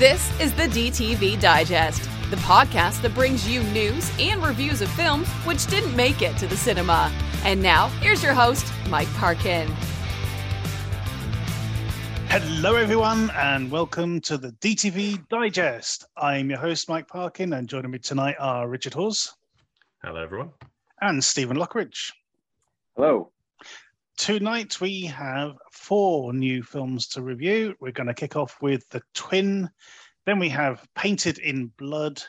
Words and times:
This 0.00 0.40
is 0.40 0.54
the 0.54 0.62
DTV 0.62 1.38
Digest, 1.42 2.04
the 2.30 2.36
podcast 2.36 3.02
that 3.02 3.14
brings 3.14 3.46
you 3.46 3.62
news 3.64 4.10
and 4.18 4.42
reviews 4.42 4.80
of 4.80 4.88
films 4.92 5.28
which 5.44 5.66
didn't 5.66 5.94
make 5.94 6.22
it 6.22 6.38
to 6.38 6.46
the 6.46 6.56
cinema. 6.56 7.12
And 7.44 7.62
now, 7.62 7.88
here's 8.00 8.22
your 8.22 8.32
host, 8.32 8.64
Mike 8.88 9.12
Parkin. 9.16 9.68
Hello, 12.28 12.76
everyone, 12.76 13.28
and 13.34 13.70
welcome 13.70 14.22
to 14.22 14.38
the 14.38 14.52
DTV 14.52 15.28
Digest. 15.28 16.06
I'm 16.16 16.48
your 16.48 16.60
host, 16.60 16.88
Mike 16.88 17.06
Parkin, 17.06 17.52
and 17.52 17.68
joining 17.68 17.90
me 17.90 17.98
tonight 17.98 18.36
are 18.40 18.66
Richard 18.70 18.94
Hawes 18.94 19.34
Hello, 20.02 20.22
everyone. 20.22 20.52
and 21.02 21.22
Stephen 21.22 21.58
Lockridge. 21.58 22.10
Hello. 22.96 23.32
Tonight 24.20 24.82
we 24.82 25.06
have 25.06 25.56
four 25.72 26.34
new 26.34 26.62
films 26.62 27.06
to 27.06 27.22
review. 27.22 27.74
We're 27.80 27.90
going 27.90 28.06
to 28.06 28.12
kick 28.12 28.36
off 28.36 28.54
with 28.60 28.86
The 28.90 29.00
Twin, 29.14 29.70
then 30.26 30.38
we 30.38 30.50
have 30.50 30.86
Painted 30.94 31.38
in 31.38 31.72
Blood, 31.78 32.22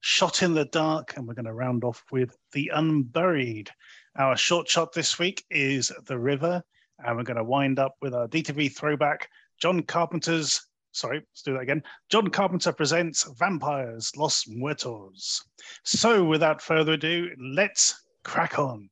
Shot 0.00 0.42
in 0.42 0.52
the 0.52 0.64
Dark, 0.64 1.16
and 1.16 1.28
we're 1.28 1.34
going 1.34 1.44
to 1.44 1.52
round 1.52 1.84
off 1.84 2.02
with 2.10 2.36
The 2.50 2.72
Unburied. 2.74 3.70
Our 4.18 4.36
short 4.36 4.68
shot 4.68 4.92
this 4.92 5.20
week 5.20 5.44
is 5.48 5.92
The 6.06 6.18
River, 6.18 6.60
and 7.06 7.16
we're 7.16 7.22
going 7.22 7.36
to 7.36 7.44
wind 7.44 7.78
up 7.78 7.94
with 8.02 8.14
our 8.14 8.26
DTV 8.26 8.74
throwback, 8.74 9.28
John 9.62 9.84
Carpenter's. 9.84 10.60
Sorry, 10.90 11.18
let's 11.18 11.42
do 11.42 11.52
that 11.52 11.60
again. 11.60 11.84
John 12.08 12.30
Carpenter 12.30 12.72
presents 12.72 13.30
Vampires 13.38 14.10
Los 14.16 14.48
Muertos. 14.48 15.44
So, 15.84 16.24
without 16.24 16.60
further 16.60 16.94
ado, 16.94 17.30
let's 17.38 17.94
crack 18.24 18.58
on. 18.58 18.90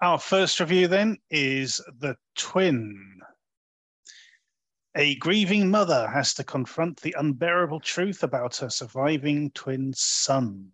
Our 0.00 0.18
first 0.18 0.60
review 0.60 0.86
then 0.86 1.18
is 1.28 1.80
The 1.98 2.16
Twin. 2.36 3.20
A 4.94 5.16
grieving 5.16 5.70
mother 5.70 6.06
has 6.06 6.34
to 6.34 6.44
confront 6.44 7.00
the 7.00 7.16
unbearable 7.18 7.80
truth 7.80 8.22
about 8.22 8.56
her 8.58 8.70
surviving 8.70 9.50
twin 9.52 9.92
son. 9.96 10.68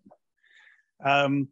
Um, 1.03 1.49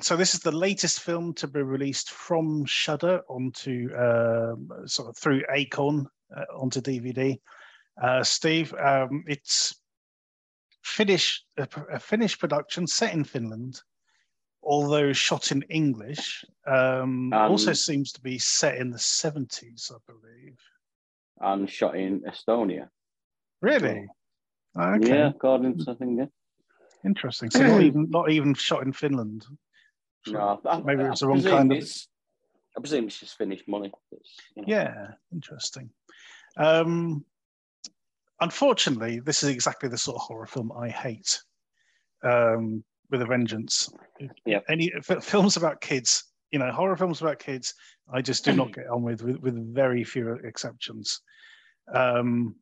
so 0.00 0.16
this 0.16 0.32
is 0.32 0.40
the 0.40 0.52
latest 0.52 1.00
film 1.00 1.34
to 1.34 1.46
be 1.46 1.60
released 1.60 2.10
from 2.10 2.64
Shudder 2.64 3.20
onto 3.28 3.94
um 3.94 4.70
sort 4.86 5.10
of 5.10 5.16
through 5.18 5.42
Acorn 5.50 6.06
uh, 6.34 6.44
onto 6.58 6.80
DVD. 6.80 7.38
Uh, 8.02 8.24
Steve, 8.24 8.72
um, 8.74 9.24
it's 9.26 9.74
Finnish 10.82 11.44
a, 11.58 11.68
a 11.92 12.00
Finnish 12.00 12.38
production 12.38 12.86
set 12.86 13.12
in 13.12 13.22
Finland, 13.22 13.82
although 14.62 15.12
shot 15.12 15.52
in 15.52 15.62
English. 15.62 16.44
Um, 16.66 17.32
also 17.32 17.70
Um, 17.70 17.74
seems 17.74 18.12
to 18.12 18.20
be 18.20 18.38
set 18.38 18.76
in 18.76 18.90
the 18.90 18.98
seventies, 18.98 19.90
I 19.94 19.98
believe. 20.06 20.58
And 21.40 21.68
shot 21.68 21.96
in 21.96 22.20
Estonia. 22.20 22.88
Really? 23.60 24.06
Okay. 24.78 25.08
Yeah, 25.08 25.28
according 25.28 25.78
to 25.84 25.94
think. 25.94 26.18
Yeah. 26.18 26.26
Interesting. 27.04 27.50
So 27.50 27.66
not 27.66 27.82
even 27.88 28.10
not 28.10 28.30
even 28.30 28.54
shot 28.54 28.82
in 28.82 28.92
Finland. 28.92 29.46
No, 30.28 30.60
I, 30.64 30.80
Maybe 30.80 31.02
I 31.02 31.10
it's 31.10 31.20
the 31.20 31.26
wrong 31.26 31.42
kind 31.42 31.72
of. 31.72 31.88
I 32.76 32.80
presume 32.80 33.06
it's 33.06 33.20
just 33.20 33.36
Finnish 33.36 33.64
money. 33.66 33.92
You 34.10 34.18
know. 34.56 34.64
Yeah, 34.66 35.08
interesting. 35.32 35.90
Um, 36.56 37.24
unfortunately, 38.40 39.20
this 39.20 39.42
is 39.42 39.50
exactly 39.50 39.88
the 39.88 39.98
sort 39.98 40.16
of 40.16 40.22
horror 40.22 40.46
film 40.46 40.72
I 40.72 40.88
hate. 40.88 41.42
Um, 42.22 42.84
with 43.12 43.22
a 43.22 43.26
vengeance. 43.26 43.88
Yeah. 44.44 44.60
Any 44.68 44.90
films 45.20 45.56
about 45.56 45.80
kids, 45.80 46.24
you 46.50 46.58
know, 46.58 46.72
horror 46.72 46.96
films 46.96 47.20
about 47.20 47.38
kids, 47.38 47.74
I 48.12 48.22
just 48.22 48.44
do 48.44 48.52
not 48.52 48.72
get 48.72 48.88
on 48.88 49.02
with, 49.02 49.22
with, 49.22 49.36
with 49.36 49.74
very 49.74 50.02
few 50.02 50.32
exceptions. 50.44 51.20
Um, 51.94 52.56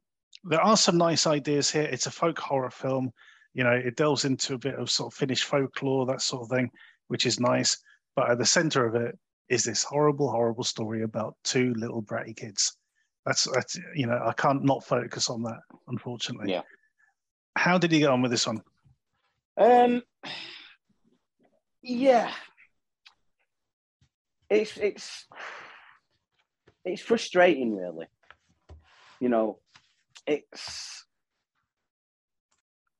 there 0.45 0.61
are 0.61 0.77
some 0.77 0.98
nice 0.98 1.27
ideas 1.27 1.71
here. 1.71 1.83
It's 1.83 2.06
a 2.06 2.11
folk 2.11 2.39
horror 2.39 2.71
film. 2.71 3.12
You 3.55 3.65
know, 3.65 3.73
it 3.73 3.97
delves 3.97 4.25
into 4.25 4.55
a 4.55 4.59
bit 4.59 4.75
of 4.75 4.91
sort 4.91 5.12
of 5.12 5.16
Finnish 5.16 5.44
folklore, 5.44 6.05
that 6.06 6.21
sort 6.21 6.43
of 6.43 6.49
thing, 6.49 6.69
which 7.09 7.27
is 7.27 7.41
nice. 7.41 7.77
But 8.16 8.31
at 8.31 8.39
the 8.39 8.44
center 8.44 8.87
of 8.87 8.94
it 8.97 9.16
is 9.49 9.65
this 9.65 9.84
horrible, 9.84 10.31
horrible 10.31 10.65
story 10.65 11.03
about 11.03 11.37
two 11.44 11.75
little 11.77 12.03
bratty 12.03 12.37
kids. 12.37 12.77
That's 13.27 13.47
that's 13.53 13.78
you 13.94 14.06
know, 14.06 14.21
I 14.25 14.33
can't 14.33 14.65
not 14.65 14.84
focus 14.84 15.28
on 15.28 15.43
that, 15.43 15.60
unfortunately. 15.89 16.53
Yeah. 16.53 16.62
How 17.56 17.77
did 17.77 17.93
you 17.93 17.99
get 17.99 18.10
on 18.10 18.22
with 18.22 18.31
this 18.31 18.47
one? 18.47 18.62
Um. 19.59 20.03
Yeah. 21.83 22.31
It's 24.49 24.77
it's 24.77 25.27
it's 26.84 27.03
frustrating, 27.03 27.77
really. 27.77 28.06
You 29.21 29.28
know, 29.28 29.59
it's 30.27 31.05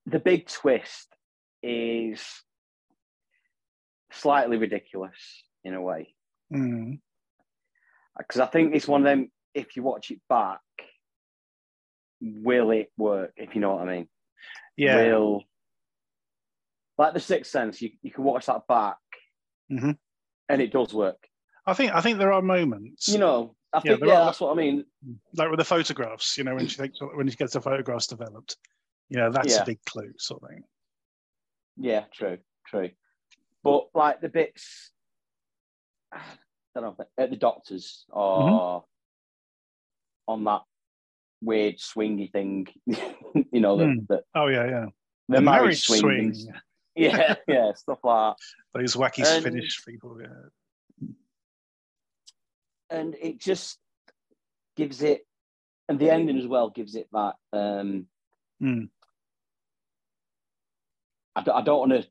the 0.05 0.19
big 0.19 0.47
twist 0.47 1.07
is 1.63 2.23
slightly 4.11 4.57
ridiculous 4.57 5.43
in 5.63 5.73
a 5.73 5.81
way 5.81 6.13
Mm, 6.53 6.99
because 8.17 8.41
I 8.41 8.45
think 8.45 8.75
it's 8.75 8.87
one 8.87 9.01
of 9.01 9.05
them. 9.05 9.31
If 9.53 9.75
you 9.77 9.83
watch 9.83 10.11
it 10.11 10.19
back, 10.27 10.59
will 12.21 12.71
it 12.71 12.91
work? 12.97 13.31
If 13.37 13.55
you 13.55 13.61
know 13.61 13.75
what 13.75 13.87
I 13.87 13.93
mean. 13.97 14.07
yeah. 14.75 14.97
Will 14.97 15.43
like 16.97 17.13
the 17.13 17.19
Sixth 17.19 17.51
Sense, 17.51 17.81
you, 17.81 17.91
you 18.01 18.11
can 18.11 18.23
watch 18.23 18.45
that 18.47 18.67
back, 18.67 18.97
Mhm. 19.71 19.97
and 20.49 20.61
it 20.61 20.71
does 20.71 20.93
work. 20.93 21.27
I 21.65 21.73
think 21.73 21.93
I 21.93 22.01
think 22.01 22.17
there 22.17 22.33
are 22.33 22.41
moments. 22.41 23.07
You 23.07 23.19
know, 23.19 23.55
I 23.73 23.81
Yeah, 23.83 23.91
think 23.95 24.05
yeah, 24.05 24.21
are- 24.21 24.25
that's 24.25 24.39
what 24.41 24.51
I 24.51 24.55
mean. 24.55 24.85
like 25.35 25.49
with 25.49 25.59
the 25.59 25.65
photographs, 25.65 26.37
you 26.37 26.43
know, 26.43 26.55
when 26.55 26.67
she 26.67 26.77
thinks 26.77 26.99
when 27.01 27.29
she 27.29 27.35
gets 27.37 27.53
the 27.53 27.61
photographs 27.61 28.07
developed, 28.07 28.57
you 29.09 29.17
know, 29.17 29.31
that's 29.31 29.55
Yeah. 29.55 29.61
a 29.63 29.65
big 29.65 29.83
clue, 29.85 30.13
sort 30.17 30.43
of 30.43 30.49
thing. 30.49 30.63
Yeah, 31.77 32.05
true, 32.11 32.37
true. 32.67 32.91
But 33.63 33.89
like 33.95 34.21
the 34.21 34.29
bits, 34.29 34.91
I 36.11 36.19
don't 36.75 36.97
know, 36.99 37.05
at 37.17 37.29
the 37.29 37.37
doctors 37.37 38.05
or 38.09 38.81
Mm-hmm. 38.81 38.85
on 40.31 40.43
that 40.45 40.61
weird 41.41 41.77
swingy 41.77 42.31
thing, 42.31 42.67
you 43.51 43.59
know, 43.61 43.77
that, 43.77 43.85
Hmm. 43.85 43.99
that 44.09 44.23
Oh 44.35 44.47
yeah, 44.47 44.65
yeah. 44.67 44.85
the, 45.27 45.41
marriage, 45.41 45.81
swing. 45.81 45.99
swing, 45.99 46.25
and- 46.49 46.61
Yeah, 46.95 47.35
yeah, 47.47 47.73
stuff 47.73 47.99
like 48.03 48.35
that. 48.73 48.79
those 48.79 48.95
wacky 48.95 49.25
And- 49.25 49.43
Finnish 49.43 49.85
people. 49.85 50.17
Yeah. 50.21 51.07
and 52.89 53.15
it 53.21 53.39
just 53.39 53.79
gives 54.75 55.01
it 55.01 55.25
and 55.87 55.97
the 55.99 56.09
ending 56.09 56.37
as 56.37 56.47
well 56.47 56.69
gives 56.69 56.95
it 56.95 57.07
that 57.13 57.35
um 57.53 58.07
Mm. 58.61 58.89
I, 61.35 61.41
don't- 61.43 61.55
I 61.55 61.61
don't 61.63 61.79
want 61.79 61.91
to 61.93 62.07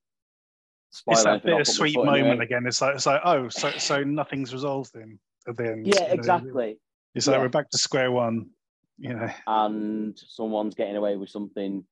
spoil 0.91 1.13
It's 1.15 1.25
that 1.25 1.43
bit 1.45 1.61
of 1.61 1.67
sweet 1.67 1.95
moment 1.97 2.43
again. 2.43 2.67
It's 2.67 2.81
like 2.81 2.95
it's 2.97 3.07
like 3.07 3.21
oh, 3.25 3.49
so 3.49 3.71
so 3.73 4.03
nothing's 4.03 4.53
resolved 4.53 4.91
then 4.95 5.19
at 5.47 5.57
the 5.57 5.67
end. 5.73 5.87
yeah 5.87 6.13
exactly 6.13 6.79
It's 7.15 7.27
like 7.27 7.37
Yeah. 7.37 7.43
we're 7.43 7.49
back 7.51 7.71
to 7.71 7.79
square 7.79 8.11
one. 8.11 8.51
You 8.99 9.15
know. 9.15 9.31
and 9.47 10.19
someone's 10.19 10.75
getting 10.75 10.97
away 10.97 11.17
with 11.17 11.31
something 11.31 11.85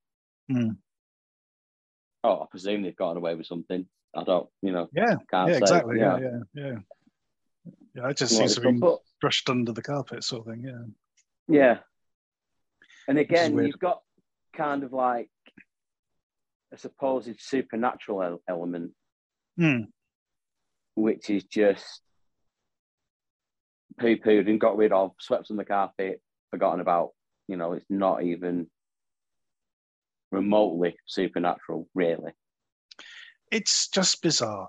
Hmm. 0.50 0.70
Oh 2.24 2.42
I 2.42 2.46
presume 2.50 2.82
they've 2.82 2.96
gotten 2.96 3.16
away 3.16 3.34
with 3.34 3.46
something 3.46 3.86
I 4.14 4.24
don't 4.24 4.48
you 4.62 4.72
know 4.72 4.88
Yeah. 4.92 5.16
yeah. 5.32 5.46
Exactly. 5.48 5.98
Yeah. 5.98 6.18
yeah. 6.18 6.28
Yeah. 6.54 6.64
Yeah. 6.64 6.78
Yeah. 7.94 8.08
It 8.10 8.16
just 8.16 8.36
seems 8.36 8.54
to 8.54 8.60
be 8.60 8.80
brushed 9.20 9.50
under 9.50 9.72
the 9.72 9.82
carpet, 9.82 10.22
sort 10.24 10.46
of 10.46 10.54
thing. 10.54 10.64
Yeah. 10.64 10.82
yeah 11.48 11.78
and 13.08 13.18
again 13.18 13.56
you've 13.58 13.78
got 13.78 14.02
kind 14.54 14.82
of 14.84 14.92
like 14.92 15.30
a 16.72 16.78
supposed 16.78 17.40
supernatural 17.40 18.40
element 18.48 18.92
Hmm. 19.56 19.82
which 20.94 21.30
is 21.30 21.44
just 21.44 22.00
poo 23.98 24.16
pooed 24.16 24.48
and 24.48 24.60
got 24.60 24.76
rid 24.76 24.92
of, 24.92 25.12
swept 25.18 25.50
on 25.50 25.56
the 25.56 25.64
carpet, 25.64 26.20
forgotten 26.50 26.78
about. 26.80 27.10
You 27.48 27.56
know, 27.56 27.72
it's 27.72 27.86
not 27.90 28.22
even 28.22 28.68
remotely 30.30 30.96
supernatural, 31.06 31.88
really. 31.94 32.32
It's 33.50 33.88
just 33.88 34.22
bizarre. 34.22 34.68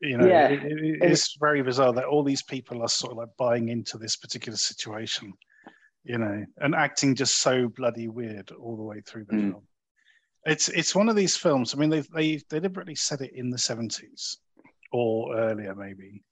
You 0.00 0.18
know, 0.18 0.26
Yeah. 0.26 0.48
it- 0.48 0.62
it- 0.64 1.02
it's 1.02 1.36
very 1.40 1.62
bizarre 1.62 1.92
that 1.94 2.04
all 2.04 2.22
these 2.22 2.42
people 2.42 2.82
are 2.82 2.88
sort 2.88 3.12
of 3.12 3.18
like 3.18 3.36
buying 3.36 3.68
into 3.68 3.98
this 3.98 4.16
particular 4.16 4.56
situation, 4.56 5.32
you 6.04 6.18
know, 6.18 6.44
and 6.58 6.74
acting 6.74 7.14
just 7.14 7.40
so 7.40 7.68
bloody 7.68 8.06
weird 8.08 8.52
all 8.52 8.76
the 8.76 8.82
way 8.82 9.00
through 9.00 9.24
the 9.24 9.34
Mm. 9.34 9.50
film. 9.52 9.68
It's 10.46 10.68
it's 10.68 10.94
one 10.94 11.08
of 11.08 11.16
these 11.16 11.36
films. 11.36 11.74
I 11.74 11.78
mean, 11.78 11.90
they 11.90 12.00
they 12.00 12.36
deliberately 12.48 12.94
set 12.94 13.20
it 13.22 13.32
in 13.34 13.50
the 13.50 13.58
seventies 13.58 14.38
or 14.92 15.36
earlier, 15.36 15.74
maybe. 15.74 16.22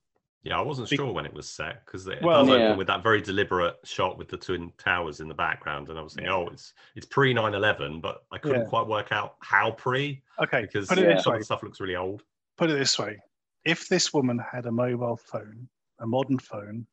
Yeah, 0.47 0.59
I 0.59 0.63
wasn't 0.63 0.89
Be- 0.89 0.95
sure 0.97 1.11
when 1.13 1.27
it 1.27 1.35
was 1.35 1.49
set 1.51 1.85
because 1.85 2.07
it 2.07 2.23
Well- 2.23 2.47
does 2.47 2.55
open 2.55 2.79
with 2.79 2.87
that 2.87 3.03
very 3.03 3.21
deliberate 3.21 3.81
shot 3.83 4.17
with 4.17 4.29
the 4.29 4.37
twin 4.37 4.71
towers 4.79 5.19
in 5.19 5.27
the 5.27 5.35
background, 5.35 5.89
and 5.89 5.99
I 5.99 6.03
was 6.03 6.15
thinking, 6.15 6.33
oh, 6.33 6.47
it's 6.47 6.73
it's 6.95 7.05
pre 7.05 7.35
9/11, 7.35 8.01
but 8.01 8.25
I 8.31 8.39
couldn't 8.39 8.63
Yeah. 8.63 8.69
quite 8.69 8.87
work 8.87 9.11
out 9.11 9.35
how 9.41 9.73
pre 9.73 10.23
Okay, 10.39 10.61
because 10.61 10.87
put 10.89 10.99
it 10.99 11.03
yeah, 11.09 11.15
this 11.15 11.25
some 11.25 11.33
way. 11.33 11.39
of 11.39 11.41
the 11.41 11.45
stuff 11.47 11.65
looks 11.65 11.81
really 11.81 11.97
old. 11.97 12.23
Put 12.57 12.71
it 12.71 12.75
this 12.79 12.97
way: 12.97 13.21
if 13.65 13.89
this 13.89 14.15
woman 14.15 14.39
had 14.39 14.67
a 14.67 14.71
mobile 14.71 15.17
phone, 15.17 15.69
a 15.99 16.07
modern 16.07 16.39
phone, 16.39 16.87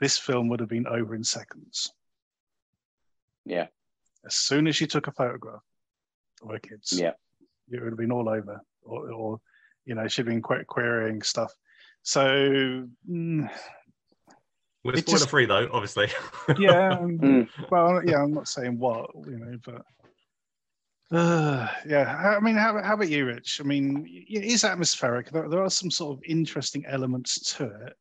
this 0.00 0.18
film 0.18 0.48
would 0.48 0.58
have 0.58 0.68
been 0.68 0.88
over 0.88 1.14
in 1.14 1.22
seconds. 1.22 1.92
Yeah. 3.44 3.68
As 4.24 4.34
soon 4.34 4.66
as 4.66 4.74
she 4.74 4.88
took 4.88 5.06
a 5.06 5.12
photograph 5.12 5.62
of 6.42 6.50
her 6.50 6.58
kids, 6.58 6.92
Yeah. 6.98 7.12
it 7.70 7.80
would 7.80 7.92
have 7.92 7.96
been 7.98 8.10
all 8.12 8.28
over, 8.28 8.60
or, 8.82 9.08
or 9.12 9.40
you 9.84 9.94
know, 9.94 10.08
she'd 10.08 10.26
been 10.26 10.42
querying 10.42 11.22
stuff. 11.22 11.52
So 12.02 12.88
mm, 13.08 13.50
We're 14.84 14.96
spoiler 14.96 15.18
just- 15.18 15.30
free 15.30 15.46
though, 15.46 15.68
obviously. 15.72 16.08
yeah, 16.58 16.90
um, 16.98 17.48
well, 17.70 18.02
yeah, 18.04 18.22
I'm 18.22 18.32
not 18.32 18.48
saying 18.48 18.78
what 18.78 19.10
you 19.26 19.38
know, 19.38 19.58
but 19.64 21.16
uh, 21.16 21.68
yeah. 21.86 22.36
I 22.36 22.40
mean, 22.40 22.56
how, 22.56 22.82
how 22.82 22.94
about 22.94 23.08
you, 23.08 23.26
Rich? 23.26 23.60
I 23.60 23.64
mean, 23.64 24.06
it 24.08 24.44
is 24.44 24.64
atmospheric. 24.64 25.30
There, 25.30 25.48
there 25.48 25.62
are 25.62 25.70
some 25.70 25.90
sort 25.90 26.16
of 26.16 26.24
interesting 26.24 26.84
elements 26.86 27.54
to 27.56 27.64
it, 27.86 27.94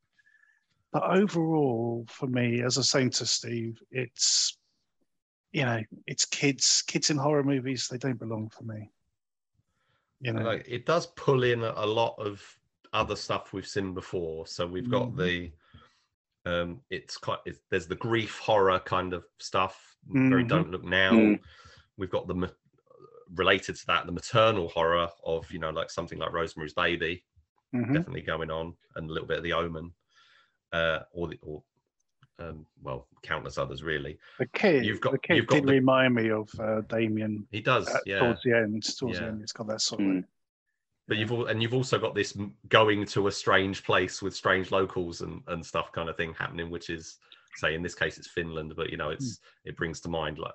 but 0.91 1.03
overall, 1.03 2.05
for 2.09 2.27
me, 2.27 2.63
as 2.63 2.77
I 2.77 2.79
was 2.79 2.89
saying 2.89 3.11
to 3.11 3.25
Steve, 3.25 3.79
it's 3.91 4.57
you 5.51 5.65
know, 5.65 5.81
it's 6.07 6.25
kids. 6.25 6.81
Kids 6.87 7.09
in 7.09 7.17
horror 7.17 7.43
movies, 7.43 7.87
they 7.87 7.97
don't 7.97 8.17
belong 8.19 8.49
for 8.49 8.63
me. 8.63 8.89
You 10.21 10.33
know, 10.33 10.43
like 10.43 10.65
it 10.67 10.85
does 10.85 11.07
pull 11.07 11.43
in 11.43 11.61
a 11.63 11.85
lot 11.85 12.15
of 12.17 12.41
other 12.93 13.15
stuff 13.15 13.53
we've 13.53 13.67
seen 13.67 13.93
before. 13.93 14.45
So 14.47 14.67
we've 14.67 14.89
got 14.89 15.09
Mhm. 15.11 15.17
the 15.17 15.51
um 16.49 16.81
it's 16.89 17.17
quite 17.17 17.37
it's, 17.45 17.59
there's 17.69 17.85
the 17.87 17.95
grief 17.95 18.39
horror 18.39 18.79
kind 18.79 19.13
of 19.13 19.23
stuff 19.39 19.95
very 20.07 20.43
Mhm. 20.43 20.47
don't 20.49 20.71
look 20.71 20.83
now 20.83 21.11
Mm. 21.11 21.39
we've 21.97 22.09
got 22.09 22.25
the 22.27 22.33
ma- 22.33 22.47
related 23.35 23.75
to 23.75 23.85
that 23.85 24.07
the 24.07 24.11
maternal 24.11 24.67
horror 24.69 25.07
of 25.23 25.51
you 25.51 25.59
know 25.59 25.69
like 25.69 25.91
something 25.91 26.17
like 26.17 26.31
rosemary's 26.33 26.73
baby 26.73 27.23
Mhm. 27.75 27.93
definitely 27.93 28.23
going 28.23 28.49
on 28.49 28.75
and 28.95 29.07
a 29.07 29.13
little 29.13 29.27
bit 29.27 29.37
of 29.37 29.43
the 29.43 29.53
omen 29.53 29.93
uh 30.73 31.01
or 31.11 31.27
the 31.27 31.37
or 31.43 31.63
um 32.39 32.65
well 32.81 33.07
countless 33.21 33.59
others 33.59 33.83
really 33.83 34.17
the 34.39 34.47
kid. 34.47 34.83
you've 34.83 34.99
got- 34.99 35.11
the 35.11 35.19
kid 35.19 35.35
you've 35.37 35.45
got 35.45 35.57
did 35.57 35.67
the- 35.67 35.73
remind 35.73 36.15
me 36.15 36.31
of 36.31 36.49
uh, 36.59 36.81
Damien 36.81 37.47
he 37.51 37.61
does 37.61 37.87
uh, 37.87 37.99
yeah 38.07 38.17
towards 38.17 38.41
the 38.41 38.57
end. 38.57 38.81
Towards 38.97 39.19
the 39.19 39.25
end, 39.27 39.43
it's 39.43 39.53
got 39.53 39.67
that 39.67 39.81
sort 39.81 40.01
of. 40.01 40.23
Mm. 41.01 41.07
But 41.07 41.17
you've 41.17 41.31
all, 41.31 41.45
and 41.47 41.61
you've 41.61 41.73
also 41.73 41.97
got 41.99 42.15
this 42.15 42.37
going 42.69 43.05
to 43.07 43.27
a 43.27 43.31
strange 43.31 43.83
place 43.83 44.21
with 44.21 44.35
strange 44.35 44.71
locals 44.71 45.21
and, 45.21 45.41
and 45.47 45.65
stuff 45.65 45.91
kind 45.91 46.09
of 46.09 46.17
thing 46.17 46.33
happening, 46.37 46.69
which 46.69 46.89
is 46.89 47.17
say 47.57 47.75
in 47.75 47.81
this 47.83 47.95
case 47.95 48.17
it's 48.17 48.27
Finland, 48.29 48.73
but 48.75 48.89
you 48.89 48.97
know 48.97 49.09
it's 49.09 49.39
it 49.65 49.75
brings 49.75 49.99
to 50.01 50.09
mind 50.09 50.37
like 50.39 50.53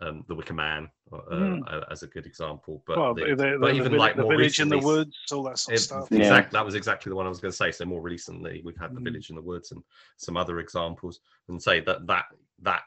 um, 0.00 0.24
the 0.28 0.34
Wicker 0.34 0.54
Man 0.54 0.90
uh, 1.12 1.18
Mm. 1.30 1.84
as 1.90 2.02
a 2.02 2.08
good 2.08 2.26
example. 2.26 2.82
But, 2.86 2.98
well, 2.98 3.14
the, 3.14 3.24
the, 3.24 3.36
the, 3.36 3.56
but 3.60 3.66
the, 3.68 3.74
even 3.74 3.92
vil- 3.92 3.98
like 4.00 4.16
the 4.16 4.22
more 4.22 4.32
village 4.36 4.58
in 4.60 4.68
the 4.68 4.78
woods, 4.78 5.16
all 5.32 5.44
that 5.44 5.58
sort 5.58 5.74
of 5.74 5.80
it- 5.80 5.82
stuff. 5.84 6.08
Yeah. 6.10 6.18
exact- 6.18 6.52
that 6.52 6.64
was 6.64 6.74
exactly 6.74 7.10
the 7.10 7.16
one 7.16 7.26
I 7.26 7.28
was 7.28 7.40
going 7.40 7.52
to 7.52 7.56
say. 7.56 7.70
So 7.70 7.84
more 7.84 8.00
recently, 8.02 8.62
we've 8.64 8.76
had 8.78 8.94
the 8.94 9.00
Mm. 9.00 9.04
village 9.04 9.30
in 9.30 9.36
the 9.36 9.42
woods 9.42 9.70
and 9.72 9.82
some 10.16 10.36
other 10.36 10.58
examples, 10.58 11.20
and 11.48 11.62
say 11.62 11.80
that 11.80 12.06
that 12.06 12.26
that 12.62 12.82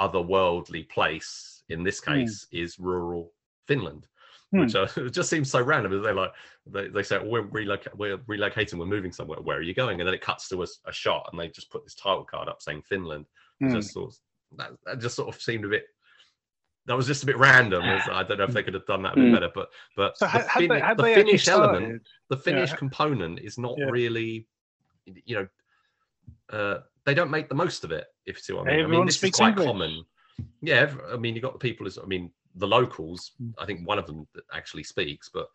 otherworldly 0.00 0.88
place 0.88 1.62
in 1.68 1.82
this 1.82 2.00
Mm. 2.00 2.04
case 2.14 2.46
is 2.52 2.78
rural 2.78 3.32
Finland 3.66 4.06
Hmm. 4.52 4.60
which 4.60 4.74
uh, 4.74 4.86
it 4.96 5.10
just 5.12 5.28
seems 5.28 5.50
so 5.50 5.62
random. 5.62 6.02
They're 6.02 6.14
like, 6.14 6.32
they, 6.66 6.88
they 6.88 7.02
say, 7.02 7.18
we're, 7.22 7.42
reloc- 7.44 7.94
we're 7.96 8.18
relocating, 8.18 8.78
we're 8.78 8.86
moving 8.86 9.12
somewhere. 9.12 9.40
Where 9.40 9.58
are 9.58 9.62
you 9.62 9.74
going? 9.74 10.00
And 10.00 10.06
then 10.06 10.14
it 10.14 10.22
cuts 10.22 10.48
to 10.48 10.62
a, 10.62 10.66
a 10.86 10.92
shot, 10.92 11.28
and 11.30 11.38
they 11.40 11.48
just 11.48 11.70
put 11.70 11.84
this 11.84 11.94
title 11.94 12.24
card 12.24 12.48
up 12.48 12.62
saying 12.62 12.82
Finland. 12.82 13.26
Hmm. 13.60 13.74
Just 13.74 13.92
sort 13.92 14.10
of, 14.12 14.18
that, 14.58 14.70
that 14.86 15.00
just 15.00 15.16
sort 15.16 15.28
of 15.34 15.40
seemed 15.40 15.64
a 15.64 15.68
bit. 15.68 15.84
That 16.86 16.96
was 16.96 17.06
just 17.06 17.22
a 17.22 17.26
bit 17.26 17.36
random. 17.36 17.82
I 17.84 18.22
don't 18.22 18.38
know 18.38 18.44
if 18.44 18.54
they 18.54 18.62
could 18.62 18.72
have 18.72 18.86
done 18.86 19.02
that 19.02 19.12
a 19.12 19.16
bit 19.16 19.26
Hmm. 19.26 19.34
better, 19.34 19.50
but 19.54 19.68
but 19.94 20.16
So 20.16 20.24
the, 20.24 20.30
had, 20.30 20.46
fin- 20.52 20.68
they, 20.70 20.80
had 20.80 20.96
the 20.96 21.02
Finnish 21.02 21.46
element, 21.48 22.02
the 22.30 22.36
Finnish 22.38 22.70
Yeah. 22.70 22.76
component 22.76 23.40
is 23.40 23.58
not 23.58 23.74
Yeah. 23.76 23.86
really, 23.90 24.46
you 25.26 25.36
know, 25.36 25.48
uh, 26.58 26.80
they 27.04 27.12
don't 27.12 27.30
make 27.30 27.50
the 27.50 27.54
most 27.54 27.84
of 27.84 27.92
it. 27.92 28.06
If 28.24 28.36
you 28.36 28.42
see 28.42 28.52
what 28.54 28.62
I 28.62 28.64
mean. 28.64 28.72
I 28.72 28.76
mean, 28.76 28.84
Everyone 28.84 29.06
this 29.06 29.22
is 29.22 29.30
quite 29.32 29.48
English. 29.50 29.66
common. 29.66 30.04
Yeah, 30.62 30.94
I 31.12 31.16
mean, 31.18 31.34
you 31.34 31.42
got 31.42 31.52
the 31.52 31.58
people. 31.58 31.86
As 31.86 31.98
I 31.98 32.06
mean, 32.06 32.30
the 32.58 32.66
locals. 32.66 33.32
Mm. 33.42 33.54
I 33.58 33.66
think 33.66 33.86
one 33.86 33.98
of 33.98 34.06
them 34.06 34.26
that 34.34 34.44
actually 34.52 34.84
speaks, 34.84 35.28
but 35.28 35.48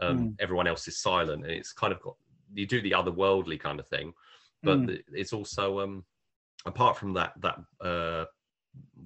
um, 0.00 0.18
Mm. 0.18 0.34
everyone 0.38 0.66
else 0.66 0.86
is 0.88 0.98
silent, 0.98 1.44
and 1.44 1.52
it's 1.52 1.72
kind 1.72 1.92
of 1.92 2.00
got 2.00 2.16
you 2.54 2.66
do 2.66 2.80
the 2.80 2.92
otherworldly 2.92 3.58
kind 3.60 3.78
of 3.80 3.86
thing, 3.88 4.14
but 4.62 4.78
Mm. 4.78 5.02
it's 5.12 5.32
also 5.32 5.80
um, 5.80 6.04
apart 6.66 6.96
from 6.96 7.12
that 7.14 7.32
that 7.40 7.58
uh, 7.80 8.24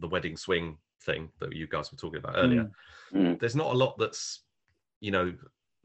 the 0.01 0.09
wedding 0.09 0.37
swing 0.37 0.79
thing 1.01 1.31
that 1.41 1.53
you 1.53 1.67
guys 1.67 1.91
were 1.91 1.99
talking 1.99 2.19
about 2.19 2.37
earlier. 2.37 2.71
Mm. 3.13 3.39
There's 3.41 3.57
not 3.57 3.73
a 3.75 3.77
lot 3.77 3.99
that's 3.99 4.43
you 5.01 5.11
know 5.11 5.35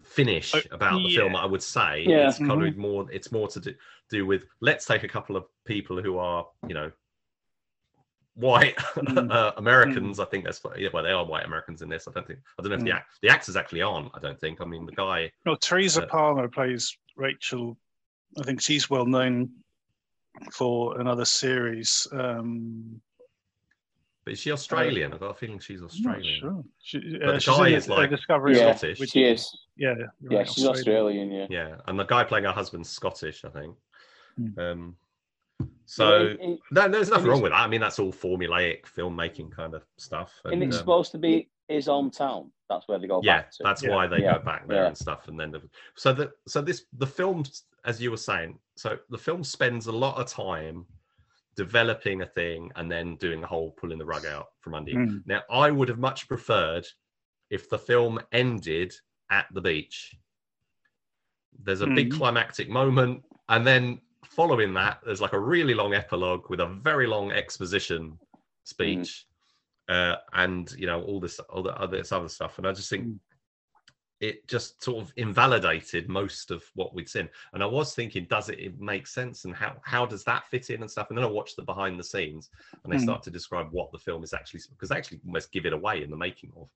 Finnish 0.03 0.53
Oh, 0.53 0.61
about 0.71 1.01
the 1.01 1.09
film. 1.15 1.35
I 1.35 1.45
would 1.45 1.63
say 1.63 2.03
Yeah. 2.03 2.27
it's 2.27 2.37
kind 2.37 2.61
Mhm. 2.61 2.67
of 2.69 2.77
more. 2.77 3.11
It's 3.11 3.31
more 3.31 3.47
to 3.47 3.59
do, 3.59 3.73
do 4.09 4.25
with 4.25 4.43
let's 4.61 4.85
take 4.85 5.03
a 5.03 5.07
couple 5.07 5.35
of 5.35 5.45
people 5.65 6.01
who 6.01 6.17
are 6.19 6.47
you 6.67 6.75
know 6.75 6.91
white 8.37 8.75
Mm. 8.95 9.31
uh, 9.39 9.51
Americans. 9.57 10.19
I 10.19 10.25
think 10.25 10.45
that's 10.45 10.61
yeah, 10.77 10.89
well 10.93 11.03
they 11.03 11.11
are 11.11 11.25
white 11.25 11.45
Americans 11.45 11.81
in 11.81 11.89
this. 11.89 12.07
I 12.07 12.11
don't 12.11 12.25
think 12.27 12.39
I 12.57 12.61
don't 12.61 12.69
know 12.71 12.77
if 12.77 12.83
the 12.83 12.91
Mm. 12.91 12.95
act, 12.95 13.09
the 13.21 13.29
actors 13.29 13.55
actually 13.55 13.81
aren't. 13.81 14.11
I 14.15 14.19
don't 14.19 14.39
think. 14.39 14.61
I 14.61 14.65
mean 14.65 14.85
the 14.85 14.91
guy. 14.93 15.31
No, 15.45 15.55
Teresa 15.55 16.03
Uh, 16.03 16.07
Palmer 16.07 16.47
plays 16.47 16.95
Rachel. 17.15 17.77
I 18.39 18.43
think 18.43 18.61
she's 18.61 18.89
well 18.89 19.05
known 19.05 19.49
for 20.51 20.99
another 21.01 21.25
series. 21.25 22.07
Um, 22.11 23.01
But 24.23 24.33
is 24.33 24.39
she 24.39 24.51
Australian? 24.51 25.13
I've 25.13 25.19
got 25.21 25.31
a 25.31 25.33
feeling 25.33 25.57
she's 25.59 25.81
Australian. 25.81 26.39
sure. 26.41 26.63
She, 26.79 26.99
But 27.19 27.29
uh, 27.29 27.31
the 27.33 27.39
she's 27.39 27.57
guy 27.57 27.67
is 27.69 27.85
the- 27.87 27.93
like 27.93 28.09
the 28.11 28.17
Discovery 28.17 28.57
Yeah, 28.57 28.75
Scottish. 28.75 28.99
which- 28.99 29.11
she 29.11 29.23
is. 29.23 29.57
yeah, 29.77 29.95
Yeah, 30.29 30.37
right, 30.39 30.47
she's 30.49 30.65
Australian. 30.67 31.31
Yeah. 31.31 31.47
Yeah, 31.49 31.75
and 31.87 31.97
the 31.97 32.03
guy 32.03 32.23
playing 32.25 32.45
her 32.45 32.51
husband's 32.51 32.89
Scottish, 32.89 33.43
I 33.45 33.49
think. 33.49 33.75
Hmm. 34.37 34.59
Um, 34.59 34.95
so 35.85 36.25
it- 36.27 36.39
it- 36.41 36.59
no, 36.71 36.87
there's 36.87 37.09
nothing 37.09 37.27
wrong 37.27 37.41
with 37.41 37.51
that. 37.51 37.61
I 37.61 37.67
mean, 37.67 37.81
that's 37.81 37.99
all 37.99 38.11
formulaic 38.11 38.83
filmmaking 38.83 39.51
kind 39.51 39.73
of 39.73 39.83
stuff. 39.97 40.33
and 40.43 40.53
And, 40.53 40.63
it's 40.63 40.75
um, 40.75 40.79
supposed 40.79 41.11
to 41.13 41.17
be 41.17 41.49
his 41.67 41.87
hometown. 41.87 42.49
That's 42.69 42.87
where 42.87 42.99
they 42.99 43.07
go 43.07 43.21
yeah, 43.23 43.37
back 43.41 43.51
to. 43.51 43.63
that's 43.63 43.83
Yeah. 43.83 43.95
why 43.95 44.07
they 44.07 44.21
Yeah. 44.21 44.33
go 44.37 44.39
back 44.43 44.67
there 44.67 44.81
Yeah. 44.83 44.87
and 44.87 44.97
stuff. 44.97 45.27
And 45.29 45.39
then 45.39 45.51
the, 45.51 45.61
so 45.95 46.13
the 46.13 46.33
so 46.47 46.61
this 46.61 46.85
the 46.93 47.07
film, 47.07 47.43
as 47.85 48.01
you 48.01 48.11
were 48.11 48.17
saying, 48.17 48.59
so 48.75 48.97
the 49.09 49.17
film 49.17 49.43
spends 49.43 49.87
a 49.87 49.91
lot 49.91 50.17
of 50.17 50.27
time 50.27 50.85
developing 51.55 52.21
a 52.21 52.25
thing 52.25 52.71
and 52.75 52.91
then 52.91 53.15
doing 53.15 53.43
a 53.43 53.47
whole 53.47 53.71
pulling 53.71 53.97
the 53.97 54.05
rug 54.05 54.25
out 54.25 54.47
from 54.59 54.75
under 54.75 54.91
you. 54.91 54.97
Mm. 54.97 55.23
Now, 55.25 55.41
I 55.49 55.71
would 55.71 55.87
have 55.89 55.97
much 55.97 56.27
preferred 56.27 56.85
if 57.49 57.69
the 57.69 57.79
film 57.79 58.19
ended 58.31 58.93
at 59.31 59.47
the 59.53 59.61
beach. 59.61 60.15
There's 61.63 61.81
a 61.81 61.87
big 61.87 62.11
Mm. 62.13 62.17
climactic 62.17 62.69
moment, 62.69 63.23
and 63.49 63.65
then 63.65 64.01
following 64.37 64.73
that, 64.75 64.99
there's 65.03 65.19
like 65.19 65.33
a 65.33 65.39
really 65.39 65.73
long 65.73 65.93
epilogue 65.95 66.49
with 66.49 66.61
a 66.61 66.67
very 66.67 67.07
long 67.07 67.31
exposition 67.31 68.17
speech, 68.63 69.25
uh, 69.89 70.17
and 70.33 70.71
you 70.77 70.85
know 70.85 71.01
all 71.01 71.19
this, 71.19 71.39
all, 71.39 71.63
the, 71.63 71.75
all 71.75 71.87
this 71.87 72.11
other 72.11 72.29
stuff. 72.29 72.57
And 72.57 72.67
I 72.67 72.71
just 72.71 72.89
think 72.89 73.07
Mm. 73.07 73.19
it 74.19 74.47
just 74.47 74.83
sort 74.83 75.03
of 75.03 75.11
invalidated 75.17 76.07
most 76.07 76.51
of 76.51 76.63
what 76.75 76.93
we'd 76.93 77.09
seen. 77.09 77.29
And 77.53 77.63
I 77.63 77.65
was 77.65 77.93
thinking, 77.95 78.25
does 78.29 78.49
it, 78.49 78.59
it 78.59 78.79
make 78.79 79.07
sense, 79.07 79.45
and 79.45 79.55
how 79.55 79.77
how 79.81 80.05
does 80.05 80.23
that 80.25 80.47
fit 80.47 80.69
in 80.69 80.81
and 80.81 80.91
stuff? 80.91 81.07
And 81.09 81.17
then 81.17 81.25
I 81.25 81.29
watched 81.29 81.55
the 81.55 81.63
behind 81.63 81.99
the 81.99 82.03
scenes, 82.03 82.49
and 82.83 82.93
they 82.93 82.97
Mm. 82.97 83.03
start 83.03 83.23
to 83.23 83.31
describe 83.31 83.69
what 83.71 83.91
the 83.91 83.99
film 83.99 84.23
is 84.23 84.33
actually 84.33 84.61
because 84.69 84.89
they 84.89 84.97
actually 84.97 85.19
almost 85.25 85.51
give 85.51 85.65
it 85.65 85.73
away 85.73 86.03
in 86.03 86.11
the 86.11 86.17
making 86.17 86.51
of 86.55 86.69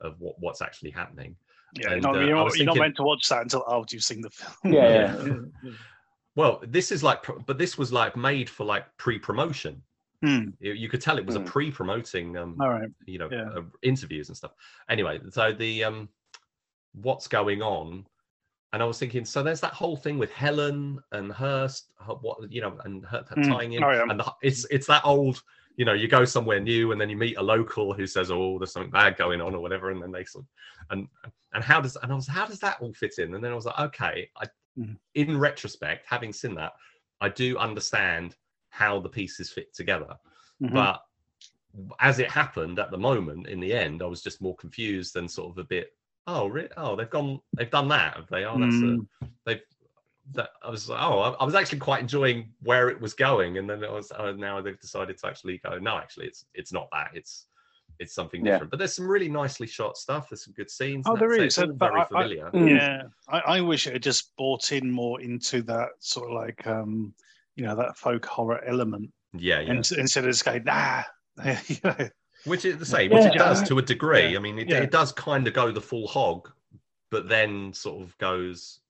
of 0.00 0.18
what, 0.20 0.36
what's 0.38 0.62
actually 0.62 0.90
happening. 0.90 1.36
Yeah, 1.74 1.92
And, 1.92 2.02
you're, 2.02 2.12
not, 2.12 2.16
uh, 2.16 2.24
you're, 2.26 2.36
not, 2.36 2.56
you're 2.56 2.66
not 2.66 2.76
meant 2.78 2.96
to 2.96 3.02
watch 3.02 3.28
that 3.28 3.42
until 3.42 3.64
after 3.68 3.94
you've 3.94 4.04
seen 4.04 4.22
the 4.22 4.30
film. 4.30 4.72
Yeah, 4.72 5.14
yeah. 5.26 5.72
Well, 6.36 6.62
this 6.66 6.92
is 6.92 7.02
like, 7.02 7.24
but 7.46 7.58
this 7.58 7.76
was 7.76 7.92
like 7.92 8.16
made 8.16 8.48
for 8.48 8.64
like 8.64 8.84
pre-promotion. 8.96 9.82
Hmm, 10.22 10.50
You, 10.60 10.88
could 10.88 11.00
tell 11.00 11.16
it 11.18 11.24
was 11.24 11.36
a 11.36 11.40
Mm. 11.40 11.46
pre-promoting, 11.46 12.36
um, 12.36 12.56
All 12.60 12.68
right. 12.68 12.90
you 13.06 13.18
know, 13.18 13.28
Yeah. 13.30 13.48
uh, 13.50 13.62
interviews 13.82 14.28
and 14.28 14.36
stuff. 14.36 14.52
Anyway, 14.88 15.18
so 15.30 15.52
the 15.52 15.82
um, 15.84 16.08
what's 16.92 17.26
going 17.26 17.62
on, 17.62 18.06
and 18.72 18.82
I 18.82 18.86
was 18.86 18.98
thinking, 18.98 19.24
so 19.24 19.42
there's 19.42 19.60
that 19.62 19.72
whole 19.72 19.96
thing 19.96 20.18
with 20.18 20.30
Helen 20.30 21.00
and 21.12 21.32
her, 21.32 21.66
st- 21.68 21.90
her 22.06 22.14
what 22.14 22.52
you 22.52 22.60
know, 22.60 22.78
and 22.84 23.04
her, 23.06 23.24
her 23.28 23.36
Mm. 23.36 23.48
tying 23.48 23.72
in, 23.72 23.82
Oh, 23.82 23.90
yeah. 23.90 24.04
and 24.08 24.20
the, 24.20 24.32
it's 24.42 24.66
it's 24.70 24.86
that 24.88 25.04
old. 25.04 25.42
You 25.76 25.86
know, 25.86 25.94
you 25.94 26.08
go 26.08 26.26
somewhere 26.26 26.60
new 26.60 26.92
and 26.92 27.00
then 27.00 27.08
you 27.08 27.16
meet 27.16 27.38
a 27.38 27.42
local 27.42 27.94
who 27.94 28.06
says, 28.06 28.30
"Oh, 28.30 28.58
there's 28.58 28.72
something 28.72 28.90
bad 28.90 29.16
going 29.16 29.40
on" 29.40 29.54
or 29.54 29.60
whatever, 29.60 29.90
and 29.90 30.02
then 30.02 30.12
they 30.12 30.24
sort 30.24 30.44
of, 30.44 30.48
and 30.90 31.08
and 31.54 31.64
how 31.64 31.80
does 31.80 31.96
and 31.96 32.12
I 32.12 32.14
was 32.14 32.26
how 32.26 32.44
does 32.44 32.60
that 32.60 32.76
all 32.82 32.92
fit 32.92 33.14
in? 33.18 33.34
And 33.34 33.42
then 33.42 33.50
I 33.50 33.54
was 33.54 33.64
like, 33.64 33.78
okay, 33.80 34.28
I, 34.36 34.46
Mhm. 34.80 34.98
in 35.14 35.38
retrospect, 35.38 36.06
having 36.08 36.32
seen 36.32 36.54
that, 36.54 36.72
I 37.20 37.28
do 37.28 37.58
understand 37.58 38.36
how 38.70 39.00
the 39.00 39.08
pieces 39.08 39.52
fit 39.52 39.74
together. 39.74 40.16
Mhm. 40.62 40.72
But 40.74 41.04
as 42.00 42.18
it 42.18 42.30
happened 42.30 42.78
at 42.78 42.90
the 42.90 42.98
moment, 42.98 43.46
in 43.46 43.60
the 43.60 43.72
end, 43.72 44.02
I 44.02 44.06
was 44.06 44.22
just 44.22 44.40
more 44.40 44.56
confused 44.56 45.16
and 45.16 45.30
sort 45.30 45.50
of 45.50 45.58
a 45.58 45.64
bit, 45.64 45.96
oh, 46.26 46.46
re- 46.48 46.68
oh, 46.76 46.96
they've 46.96 47.10
gone, 47.10 47.40
they've 47.54 47.70
done 47.70 47.88
that, 47.88 48.16
have 48.16 48.28
they? 48.28 48.44
Oh, 48.44 48.58
that's 48.58 48.74
Mm. 48.76 49.06
a, 49.22 49.26
they've. 49.44 49.62
That 50.32 50.50
I 50.62 50.70
was 50.70 50.88
oh, 50.90 50.94
I, 50.94 51.30
I 51.30 51.44
was 51.44 51.56
actually 51.56 51.80
quite 51.80 52.00
enjoying 52.02 52.54
where 52.60 52.88
it 52.88 53.00
was 53.00 53.14
going, 53.14 53.58
and 53.58 53.68
then 53.68 53.82
it 53.82 53.90
was 53.90 54.12
oh, 54.12 54.32
now 54.32 54.60
they've 54.60 54.78
decided 54.78 55.18
to 55.18 55.26
actually 55.26 55.58
go. 55.58 55.78
No, 55.78 55.96
actually, 55.96 56.26
it's 56.26 56.44
it's 56.54 56.72
not 56.72 56.88
that. 56.92 57.10
It's 57.14 57.46
it's 58.00 58.14
something 58.14 58.44
Yeah. 58.44 58.52
different. 58.52 58.70
But 58.72 58.78
there's 58.78 58.94
some 58.94 59.06
really 59.06 59.28
nicely 59.28 59.66
shot 59.66 59.96
stuff. 59.96 60.30
There's 60.30 60.42
some 60.44 60.54
good 60.54 60.70
scenes. 60.70 61.04
Oh, 61.06 61.16
there 61.16 61.32
is. 61.32 61.54
so 61.54 61.62
It's 61.62 61.70
all 61.70 61.76
very 61.76 62.00
I- 62.00 62.02
I- 62.02 62.06
familiar. 62.08 62.50
Mm. 62.52 62.70
Yeah, 62.70 63.02
I, 63.28 63.58
I 63.58 63.60
wish 63.60 63.86
it 63.86 63.92
had 63.92 64.02
just 64.02 64.34
bought 64.36 64.72
in 64.72 64.90
more 64.90 65.20
into 65.20 65.62
that 65.62 65.90
sort 66.00 66.30
of 66.30 66.34
like, 66.34 66.66
um, 66.66 67.14
you 67.54 67.64
know, 67.64 67.76
that 67.76 67.96
folk 67.96 68.24
horror 68.24 68.64
element, 68.64 69.12
yeah, 69.34 69.60
yeah. 69.60 69.70
and 69.72 69.92
instead 69.98 70.24
of 70.24 70.30
just 70.30 70.44
going, 70.44 70.64
nah, 70.64 71.02
you 71.66 71.76
know, 71.84 72.08
Which 72.46 72.64
is 72.64 72.78
the 72.78 72.86
same, 72.86 73.10
which 73.12 73.26
it 73.26 73.34
does 73.34 73.62
to 73.68 73.78
a 73.78 73.82
degree. 73.82 74.28
Yeah. 74.30 74.38
I 74.38 74.40
mean, 74.40 74.58
it, 74.58 74.68
Yeah. 74.68 74.78
it 74.78 74.90
does 74.90 75.12
kind 75.12 75.46
of 75.46 75.52
go 75.52 75.70
the 75.70 75.80
full 75.80 76.08
hog, 76.08 76.50
but 77.10 77.28
then 77.28 77.72
sort 77.74 78.02
of 78.02 78.16
goes. 78.18 78.80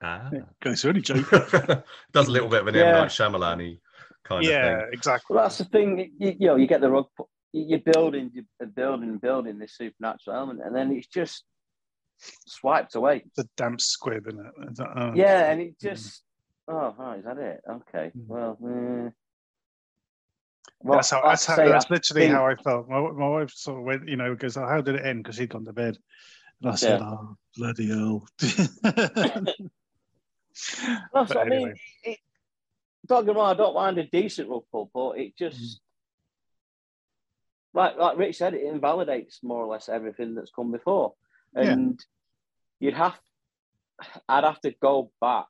Ah. 0.00 0.30
Goes 0.60 0.80
through 0.82 0.90
any 0.90 1.00
joke. 1.00 1.28
does 2.12 2.28
a 2.28 2.30
little 2.30 2.48
bit 2.48 2.60
of 2.60 2.68
an 2.68 2.76
M 2.76 2.80
Yeah. 2.86 2.92
Night 2.92 3.08
Shyamalan 3.08 3.78
kind 4.22 4.44
yeah, 4.44 4.50
of 4.50 4.62
thing. 4.62 4.78
Yeah, 4.78 4.86
exactly. 4.92 5.34
Well, 5.34 5.44
that's 5.44 5.58
the 5.58 5.64
thing. 5.64 6.12
You, 6.18 6.36
you 6.38 6.46
know, 6.46 6.56
you 6.56 6.66
get 6.66 6.80
the 6.80 6.90
rug. 6.90 7.06
You're 7.56 7.78
building, 7.78 8.32
you're 8.34 8.68
building, 8.68 9.18
building 9.18 9.58
this 9.60 9.76
supernatural 9.76 10.36
element, 10.36 10.60
and 10.64 10.74
then 10.74 10.90
it's 10.90 11.06
just 11.06 11.44
swiped 12.18 12.96
away. 12.96 13.24
The 13.36 13.48
damp 13.56 13.80
squib 13.80 14.26
in 14.26 14.40
it. 14.40 14.80
Oh. 14.80 15.12
Yeah, 15.14 15.50
and 15.52 15.60
it 15.60 15.80
just. 15.80 16.22
Oh, 16.66 16.92
right, 16.98 17.20
is 17.20 17.24
that 17.24 17.38
it? 17.38 17.60
Okay. 17.70 18.10
Mm. 18.16 18.26
Well, 18.26 18.58
eh. 18.60 19.10
well 20.80 20.98
that's 20.98 21.10
how. 21.10 21.22
That's, 21.22 21.46
how, 21.46 21.56
that's 21.56 21.88
literally 21.90 22.22
think- 22.22 22.34
how 22.34 22.44
I 22.44 22.56
felt. 22.56 22.88
My, 22.88 23.00
my 23.00 23.28
wife 23.28 23.52
sort 23.52 23.78
of 23.78 23.84
went, 23.84 24.08
you 24.08 24.16
know, 24.16 24.34
goes, 24.34 24.56
oh, 24.56 24.66
"How 24.66 24.80
did 24.80 24.96
it 24.96 25.06
end?" 25.06 25.22
Because 25.22 25.38
he'd 25.38 25.50
gone 25.50 25.64
to 25.66 25.72
bed, 25.72 25.96
and 26.60 26.72
I 26.72 26.74
said, 26.74 27.00
"Oh, 27.00 27.36
bloody 27.56 27.88
hell." 27.88 28.26
But 31.12 31.28
what 31.28 31.36
I 31.36 31.44
mean. 31.44 31.52
anyway. 31.52 31.74
It, 32.04 32.18
don't 33.06 33.26
get 33.26 33.34
me 33.34 33.40
wrong, 33.40 33.50
I 33.50 33.56
don't 33.56 33.74
mind 33.74 33.98
a 33.98 34.04
decent 34.04 34.48
pull, 34.48 34.90
but 34.94 35.18
it 35.18 35.36
just. 35.36 35.80
Like, 37.74 37.96
like 37.98 38.16
Rich 38.16 38.36
said, 38.38 38.54
it 38.54 38.62
invalidates 38.62 39.40
more 39.42 39.62
or 39.62 39.66
less 39.66 39.88
everything 39.88 40.34
that's 40.34 40.52
come 40.54 40.70
before. 40.70 41.14
Yeah. 41.56 41.72
And 41.72 42.04
you'd 42.80 42.94
have, 42.94 43.18
I'd 44.28 44.44
have 44.44 44.60
to 44.60 44.70
go 44.80 45.10
back, 45.20 45.46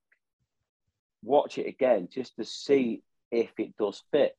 watch 1.23 1.59
it 1.59 1.67
again 1.67 2.09
just 2.11 2.35
to 2.37 2.45
see 2.45 3.03
if 3.31 3.51
it 3.59 3.77
does 3.77 4.03
fit. 4.11 4.37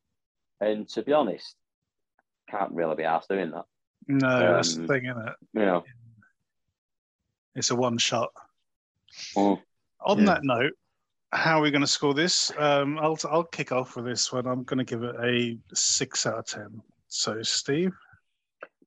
And 0.60 0.88
to 0.89 1.04
be 1.04 1.13
honest, 1.13 1.56
can't 2.50 2.72
really 2.72 2.96
be 2.96 3.04
asked 3.04 3.30
doing 3.30 3.51
that. 3.51 3.65
no, 4.08 4.56
that's 4.56 4.75
the 4.75 4.82
Um, 4.82 4.88
thing, 4.88 5.06
isn't 5.06 5.27
it? 5.27 5.36
You 5.54 5.65
know, 5.65 5.84
It's 7.56 7.70
a 7.72 7.75
one 7.75 7.98
shot. 7.98 8.32
Mm. 9.36 9.62
On 10.01 10.20
Yeah. 10.20 10.25
that 10.25 10.44
note, 10.44 10.74
how 11.32 11.60
are 11.60 11.62
we 11.62 11.72
going 11.72 11.82
to 11.82 11.88
score 11.88 12.13
this? 12.13 12.51
Um, 12.58 12.98
I'll 13.00 13.18
I'll 13.30 13.44
kick 13.44 13.72
off 13.72 13.96
with 13.96 14.06
this 14.06 14.32
one. 14.32 14.46
I'm 14.46 14.63
going 14.63 14.77
to 14.77 14.84
give 14.84 15.04
it 15.04 15.15
a 15.20 15.58
six 15.74 16.25
out 16.25 16.38
of 16.39 16.46
ten. 16.46 16.82
So 17.15 17.41
Steve 17.43 17.93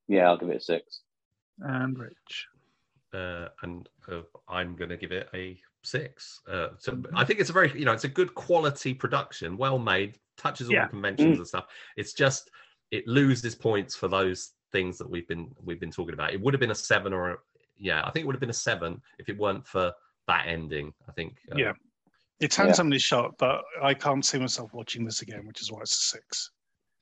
yeah, 0.07 0.27
I'll 0.29 0.37
give 0.39 0.51
it 0.51 0.57
a 0.57 0.61
six. 0.61 1.01
and 1.61 1.99
Rich. 1.99 2.47
uh, 3.15 3.49
and 3.63 3.89
uh, 4.11 4.21
I'm 4.49 4.77
going 4.77 4.89
to 4.91 4.97
give 4.97 5.13
it 5.13 5.29
a 5.35 5.59
six. 5.83 6.41
Uh, 6.51 6.69
so 6.79 7.03
I 7.15 7.25
think 7.25 7.41
it's 7.41 7.51
a 7.51 7.53
very, 7.55 7.71
you 7.79 7.85
know, 7.85 7.93
it's 7.93 8.05
a 8.05 8.09
good 8.09 8.35
quality 8.35 8.93
production, 8.95 9.57
well 9.57 9.79
made, 9.79 10.19
touches 10.37 10.69
all 10.69 10.75
Yeah. 10.75 10.85
the 10.85 10.91
conventions 10.91 11.37
Mm. 11.37 11.39
and 11.39 11.47
stuff. 11.47 11.67
It's 11.97 12.13
just 12.13 12.51
it 12.91 13.07
loses 13.07 13.55
points 13.55 13.95
for 13.97 14.09
those 14.09 14.53
things 14.73 14.99
that 14.99 15.09
we've 15.09 15.27
been 15.29 15.55
we've 15.63 15.81
been 15.81 15.91
talking 15.91 16.15
about. 16.15 16.33
It 16.33 16.41
would 16.41 16.55
have 16.55 16.61
been 16.61 16.71
a 16.71 16.75
seven 16.75 17.13
or 17.13 17.31
a, 17.33 17.37
yeah, 17.79 18.03
I 18.05 18.11
think 18.11 18.25
it 18.25 18.27
would 18.27 18.35
have 18.35 18.41
been 18.41 18.51
a 18.51 18.65
seven 18.71 19.01
if 19.19 19.29
it 19.29 19.39
weren't 19.39 19.67
for 19.67 19.93
that 20.27 20.47
ending. 20.47 20.93
I 21.09 21.13
think. 21.13 21.39
uh, 21.53 21.57
Yeah. 21.57 21.73
It's 22.41 22.55
handsomely 22.57 22.99
shot, 23.01 23.35
but 23.39 23.63
I 23.83 23.95
can't 23.95 24.25
see 24.25 24.39
myself 24.39 24.73
watching 24.73 25.05
this 25.05 25.23
again, 25.23 25.45
which 25.47 25.61
is 25.61 25.73
why 25.73 25.81
it's 25.81 25.93
a 25.93 26.17
six. 26.17 26.51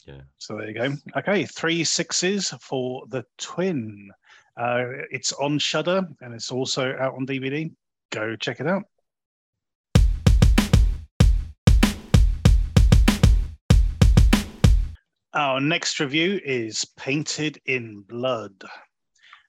Yeah. 0.06 0.20
So 0.38 0.56
there 0.56 0.68
you 0.68 0.74
go. 0.74 0.96
Okay, 1.16 1.44
three 1.46 1.82
sixes 1.82 2.50
for 2.60 3.04
the 3.08 3.24
twin. 3.38 4.10
Uh, 4.56 4.84
it's 5.10 5.32
on 5.32 5.58
Shudder 5.58 6.06
and 6.20 6.32
it's 6.32 6.52
also 6.52 6.94
out 6.98 7.14
on 7.14 7.26
DVD. 7.26 7.72
Go 8.12 8.36
check 8.36 8.60
it 8.60 8.68
out. 8.68 8.84
Our 15.34 15.60
next 15.60 16.00
review 16.00 16.40
is 16.44 16.84
Painted 16.96 17.60
in 17.66 18.02
Blood. 18.08 18.54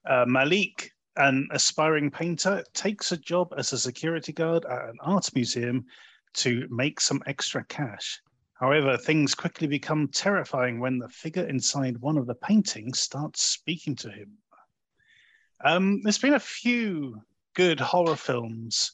Uh, 0.10 0.26
Malik, 0.28 0.92
an 1.16 1.48
aspiring 1.52 2.12
painter, 2.12 2.64
takes 2.74 3.12
a 3.12 3.18
job 3.18 3.54
as 3.58 3.72
a 3.72 3.78
security 3.78 4.34
guard 4.34 4.66
at 4.66 4.90
an 4.90 4.98
art 5.02 5.30
museum 5.36 5.86
to 6.34 6.68
make 6.70 7.00
some 7.00 7.22
extra 7.26 7.64
cash. 7.66 8.20
However, 8.60 8.98
things 8.98 9.36
quickly 9.36 9.68
become 9.68 10.08
terrifying 10.08 10.80
when 10.80 10.98
the 10.98 11.10
figure 11.10 11.48
inside 11.48 11.98
one 12.00 12.18
of 12.18 12.26
the 12.26 12.36
paintings 12.36 13.00
starts 13.00 13.44
speaking 13.44 13.96
to 13.98 14.10
him. 14.10 14.32
Um, 15.64 16.02
there's 16.04 16.18
been 16.18 16.34
a 16.34 16.40
few 16.40 17.22
good 17.54 17.80
horror 17.80 18.16
films 18.16 18.94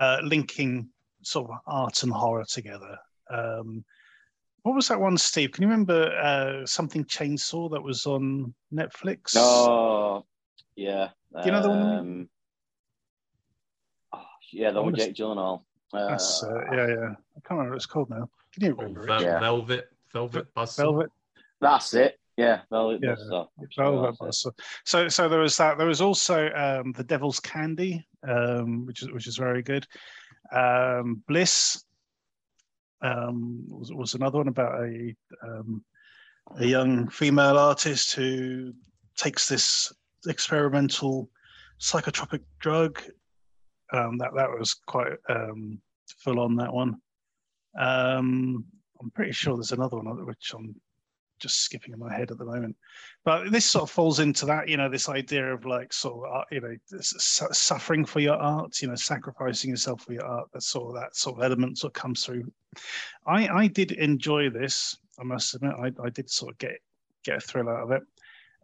uh, 0.00 0.18
linking 0.22 0.88
sort 1.22 1.50
of 1.50 1.56
art 1.66 2.02
and 2.04 2.12
horror 2.12 2.44
together. 2.44 2.96
Um, 3.28 3.84
what 4.62 4.76
was 4.76 4.86
that 4.88 5.00
one, 5.00 5.18
Steve? 5.18 5.50
Can 5.50 5.62
you 5.62 5.68
remember 5.68 6.16
uh, 6.16 6.64
something 6.66 7.04
Chainsaw 7.04 7.70
that 7.72 7.82
was 7.82 8.06
on 8.06 8.54
Netflix? 8.72 9.34
Oh, 9.36 10.24
yeah. 10.76 11.08
Do 11.34 11.46
you 11.46 11.52
know 11.52 11.62
the 11.62 11.68
one? 11.68 11.82
Um, 11.82 12.28
oh, 14.12 14.22
yeah, 14.52 14.70
the 14.70 14.80
one 14.80 14.92
wanna 14.92 14.98
Jake 14.98 15.14
Gyllenhaal. 15.14 15.62
Uh, 15.92 16.08
That's, 16.08 16.44
uh, 16.44 16.60
yeah, 16.72 16.86
yeah. 16.86 17.10
I 17.10 17.40
can't 17.40 17.50
remember 17.50 17.70
what 17.70 17.76
it's 17.76 17.86
called 17.86 18.10
now. 18.10 18.28
Can 18.52 18.64
you 18.64 18.72
Oh, 18.78 18.82
remember? 18.82 19.06
Vel- 19.06 19.20
it? 19.20 19.24
Yeah. 19.24 19.40
Velvet, 19.40 19.88
Velvet 20.12 20.54
Buzzsaw. 20.54 20.76
Velvet. 20.76 21.10
That's 21.60 21.94
it. 21.94 22.18
Yeah, 22.36 22.62
Velvet 22.70 23.00
Yeah. 23.02 23.14
Buzzsaw. 23.14 23.48
Velvet 23.76 24.18
Buzzsaw. 24.18 24.52
So, 24.84 25.08
so 25.08 25.28
there 25.28 25.40
was 25.40 25.56
that. 25.56 25.78
There 25.78 25.86
was 25.86 26.00
also 26.00 26.50
um, 26.52 26.92
the 26.92 27.04
Devil's 27.04 27.40
Candy, 27.40 28.06
um, 28.26 28.86
which 28.86 29.02
is 29.02 29.10
which 29.10 29.26
is 29.26 29.36
very 29.36 29.62
good. 29.62 29.86
Um, 30.52 31.22
Bliss 31.28 31.84
um, 33.02 33.64
was, 33.68 33.92
was 33.92 34.14
another 34.14 34.38
one 34.38 34.48
about 34.48 34.82
a 34.82 35.14
um, 35.44 35.84
a 36.56 36.64
young 36.64 37.08
female 37.08 37.58
artist 37.58 38.12
who 38.14 38.72
takes 39.16 39.48
this 39.48 39.92
experimental 40.26 41.28
psychotropic 41.80 42.40
drug. 42.60 43.00
Um, 43.92 44.16
that 44.18 44.30
that 44.36 44.50
was 44.50 44.74
quite 44.74 45.12
um, 45.28 45.80
full 46.18 46.40
on. 46.40 46.56
That 46.56 46.72
one. 46.72 47.00
Um, 47.78 48.64
I'm 49.00 49.10
pretty 49.10 49.32
sure 49.32 49.56
there's 49.56 49.72
another 49.72 49.96
one 49.96 50.26
which 50.26 50.52
I'm 50.54 50.74
just 51.42 51.60
skipping 51.62 51.92
in 51.92 51.98
my 51.98 52.14
head 52.14 52.30
at 52.30 52.38
the 52.38 52.44
moment. 52.44 52.76
But 53.24 53.50
this 53.50 53.64
sort 53.64 53.82
of 53.82 53.90
falls 53.90 54.20
into 54.20 54.46
that, 54.46 54.68
you 54.68 54.76
know, 54.76 54.88
this 54.88 55.08
idea 55.08 55.52
of 55.52 55.66
like 55.66 55.92
sort 55.92 56.24
of, 56.28 56.36
uh, 56.36 56.44
you 56.52 56.60
know, 56.60 56.76
suffering 57.00 58.04
for 58.04 58.20
your 58.20 58.36
art, 58.36 58.80
you 58.80 58.88
know, 58.88 58.94
sacrificing 58.94 59.70
yourself 59.70 60.02
for 60.02 60.12
your 60.12 60.24
art. 60.24 60.48
That's 60.52 60.68
sort 60.68 60.94
of 60.94 61.02
that 61.02 61.16
sort 61.16 61.38
of 61.38 61.42
element 61.42 61.78
sort 61.78 61.96
of 61.96 62.00
comes 62.00 62.24
through. 62.24 62.50
I 63.26 63.48
I 63.48 63.66
did 63.66 63.92
enjoy 63.92 64.50
this. 64.50 64.96
I 65.18 65.24
must 65.24 65.54
admit, 65.54 65.74
I, 65.78 65.92
I 66.02 66.10
did 66.10 66.30
sort 66.30 66.52
of 66.52 66.58
get 66.58 66.78
get 67.24 67.38
a 67.38 67.40
thrill 67.40 67.68
out 67.68 67.82
of 67.82 67.90
it. 67.90 68.02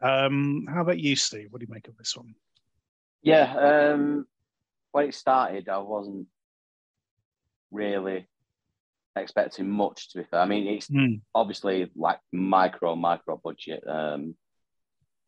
Um, 0.00 0.64
how 0.68 0.82
about 0.82 1.00
you, 1.00 1.16
Steve? 1.16 1.48
What 1.50 1.60
do 1.60 1.66
you 1.68 1.74
make 1.74 1.88
of 1.88 1.96
this 1.96 2.16
one? 2.16 2.34
Yeah, 3.22 3.92
um, 3.92 4.26
when 4.92 5.08
it 5.08 5.14
started, 5.14 5.68
I 5.68 5.78
wasn't 5.78 6.28
really 7.72 8.28
expecting 9.22 9.68
much. 9.68 10.10
To 10.12 10.18
be 10.18 10.24
fair, 10.24 10.40
I 10.40 10.46
mean, 10.46 10.66
it's 10.66 10.88
Mm, 10.88 11.20
obviously 11.34 11.90
like 11.96 12.18
micro, 12.32 12.96
micro 12.96 13.40
budget. 13.42 13.82
Um, 13.86 14.34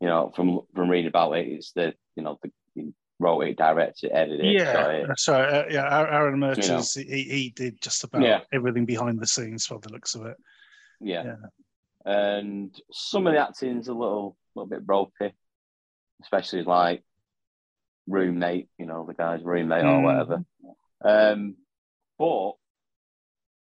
you 0.00 0.08
know, 0.08 0.32
from 0.34 0.60
from 0.74 0.88
reading 0.90 1.08
about 1.08 1.32
it, 1.32 1.46
it's 1.48 1.72
the 1.72 1.94
you 2.16 2.22
know 2.22 2.38
the 2.42 2.50
he 2.74 2.92
wrote 3.18 3.40
it, 3.42 3.56
directed, 3.58 4.10
it, 4.10 4.14
edited, 4.14 4.52
yeah, 4.52 5.04
sorry, 5.16 5.44
uh, 5.52 5.64
yeah. 5.70 5.98
Aaron- 6.00 6.40
Aaron 6.40 6.40
know. 6.40 6.82
He, 6.94 7.22
he 7.24 7.52
did 7.54 7.80
just 7.82 8.02
about 8.04 8.22
Yeah. 8.22 8.40
everything 8.52 8.86
behind 8.86 9.20
the 9.20 9.26
scenes, 9.26 9.66
for 9.66 9.78
the 9.78 9.90
looks 9.92 10.14
of 10.14 10.24
it. 10.26 10.36
Yeah. 11.00 11.24
Yeah. 11.24 11.36
And 12.06 12.74
some 12.92 13.26
of 13.26 13.34
the 13.34 13.40
acting's 13.40 13.88
a 13.88 13.92
little 13.92 14.36
little 14.54 14.68
bit 14.70 14.82
ropey, 14.86 15.34
especially 16.22 16.62
like 16.62 17.02
roommate, 18.06 18.68
you 18.78 18.86
know, 18.86 19.04
the 19.06 19.14
guy's 19.14 19.42
roommate 19.42 19.84
or 19.84 20.00
Mm. 20.00 20.02
whatever. 20.04 20.44
Um, 21.02 21.56
but 22.18 22.52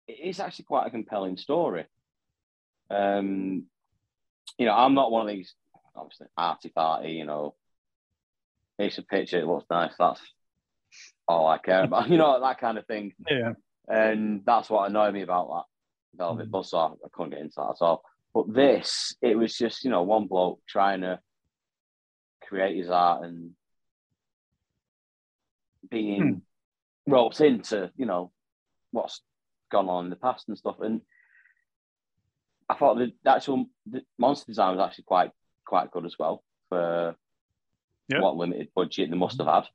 it 0.07 0.19
is 0.23 0.39
actually 0.39 0.65
quite 0.65 0.87
a 0.87 0.91
compelling 0.91 1.37
story. 1.37 1.85
Um, 2.89 3.65
you 4.57 4.65
know, 4.65 4.73
I'm 4.73 4.93
not 4.93 5.11
one 5.11 5.27
of 5.27 5.33
these 5.35 5.53
obviously 5.95 6.27
arty 6.37 6.71
farty, 6.75 7.15
you 7.15 7.25
know, 7.25 7.55
it's 8.79 8.97
a 8.97 9.03
picture, 9.03 9.39
it 9.39 9.47
looks 9.47 9.65
nice, 9.69 9.93
that's 9.97 10.21
all 11.27 11.47
I 11.47 11.57
care 11.57 11.83
about, 11.83 12.09
you 12.09 12.17
know, 12.17 12.39
that 12.39 12.59
kind 12.59 12.77
of 12.77 12.85
thing. 12.85 13.13
Yeah, 13.29 13.53
And 13.87 14.43
that's 14.45 14.69
what 14.69 14.89
annoyed 14.89 15.13
me 15.13 15.21
about 15.23 15.49
that 15.49 15.63
Velvet 16.17 16.49
Mm. 16.49 16.51
Buzzsaw. 16.51 16.93
I 16.93 17.07
couldn't 17.11 17.31
get 17.31 17.39
into 17.41 17.55
that 17.57 17.75
at 17.81 17.81
all. 17.85 18.03
But 18.33 18.53
this, 18.53 19.15
it 19.21 19.37
was 19.37 19.57
just, 19.57 19.83
you 19.83 19.89
know, 19.89 20.03
one 20.03 20.27
bloke 20.27 20.61
trying 20.67 21.01
to 21.01 21.19
create 22.41 22.77
his 22.77 22.89
art 22.89 23.25
and 23.25 23.51
being 25.89 26.41
roped 27.07 27.41
into, 27.41 27.91
you 27.97 28.05
know, 28.05 28.31
what's 28.91 29.21
gone 29.71 29.89
on 29.89 30.05
in 30.05 30.09
the 30.09 30.15
past 30.15 30.47
and 30.47 30.57
stuff. 30.57 30.77
And 30.81 31.01
I 32.69 32.75
thought 32.75 32.97
the, 32.97 33.11
actual 33.25 33.65
the 33.85 34.01
monster 34.17 34.45
design 34.47 34.75
was 34.75 34.85
actually 34.85 35.05
quite 35.05 35.31
quite 35.65 35.91
good 35.91 36.05
as 36.05 36.15
well 36.19 36.43
for 36.69 37.15
Yeah. 38.09 38.21
what 38.21 38.35
limited 38.37 38.69
budget 38.75 39.09
they 39.09 39.17
must 39.17 39.37
have 39.39 39.47
had. 39.47 39.65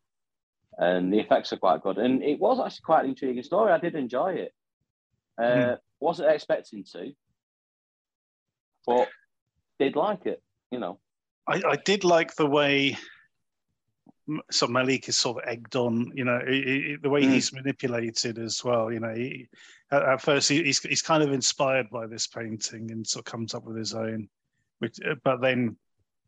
And 0.79 1.13
the 1.13 1.19
effects 1.21 1.53
are 1.53 1.59
quite 1.59 1.83
good. 1.83 1.99
And 1.99 2.23
it 2.23 2.41
was 2.41 2.59
actually 2.59 2.83
quite 2.85 3.05
an 3.05 3.11
intriguing 3.11 3.43
story. 3.43 3.73
I 3.73 3.79
did 3.79 3.95
enjoy 3.95 4.33
it. 4.35 4.53
Uh, 5.41 5.77
Wasn't 6.01 6.31
expecting 6.31 6.85
to, 6.93 7.13
but 8.87 9.09
did 9.79 9.97
like 9.97 10.27
it. 10.27 10.43
you 10.71 10.79
know. 10.79 10.99
I, 11.47 11.63
I 11.67 11.77
did 11.77 12.05
like 12.05 12.35
the 12.37 12.47
way 12.47 12.97
so 14.51 14.67
Malik 14.67 15.09
is 15.09 15.17
sort 15.17 15.43
of 15.43 15.49
egged 15.49 15.77
on, 15.77 16.13
you 16.15 16.25
know, 16.25 16.37
i- 16.39 16.93
i- 16.95 16.97
the 17.03 17.11
way 17.11 17.23
Mm. 17.23 17.33
he's 17.33 17.53
manipulated 17.53 18.39
as 18.39 18.63
well. 18.65 18.93
You 18.93 19.01
know, 19.01 19.15
he, 19.15 19.49
at, 19.91 20.03
at 20.03 20.21
first 20.23 20.49
he, 20.49 20.63
he's 20.63 20.81
he's 20.81 21.03
kind 21.03 21.23
of 21.23 21.33
inspired 21.33 21.91
by 21.91 22.07
this 22.07 22.27
painting 22.27 22.91
and 22.93 23.07
sort 23.07 23.27
of 23.27 23.31
comes 23.33 23.55
up 23.55 23.65
with 23.65 23.77
his 23.77 23.95
own, 23.95 24.29
which, 24.79 24.99
uh, 25.05 25.17
but 25.25 25.41
then, 25.41 25.77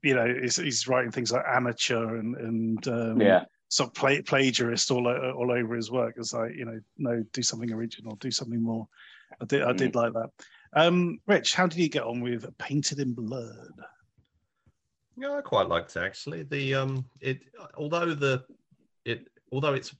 you 0.02 0.14
know, 0.14 0.26
he's, 0.42 0.56
he's 0.56 0.88
writing 0.88 1.10
things 1.12 1.32
like 1.32 1.44
amateur 1.46 2.16
and 2.16 2.36
and 2.36 2.88
um, 2.88 3.20
Yeah. 3.20 3.44
sort 3.68 3.88
of 3.90 3.94
pla- 3.94 4.22
plagiarist 4.22 4.90
all 4.90 5.06
all 5.08 5.50
over 5.52 5.74
his 5.76 5.90
work. 5.90 6.14
It's 6.16 6.32
like 6.32 6.54
you 6.56 6.64
know, 6.64 6.80
no, 6.98 7.22
do 7.32 7.42
something 7.42 7.72
original, 7.72 8.16
do 8.16 8.30
something 8.30 8.62
more. 8.62 8.88
I 9.40 9.44
did 9.46 9.62
I 9.62 9.72
did 9.72 9.94
like 9.94 10.12
that. 10.14 10.30
Um, 10.76 11.20
Rich, 11.28 11.54
how 11.54 11.68
did 11.68 11.78
you 11.78 11.88
get 11.88 12.02
on 12.02 12.20
with 12.20 12.46
Painted 12.58 12.98
in 12.98 13.14
Blood? 13.14 13.70
Yeah, 15.16 15.32
I 15.34 15.40
quite 15.42 15.68
liked 15.68 15.96
it 15.96 16.00
actually. 16.00 16.42
The 16.42 16.74
um, 16.74 17.04
it 17.20 17.40
although 17.76 18.14
the 18.14 18.44
it 19.04 19.28
although 19.52 19.74
it's 19.74 19.94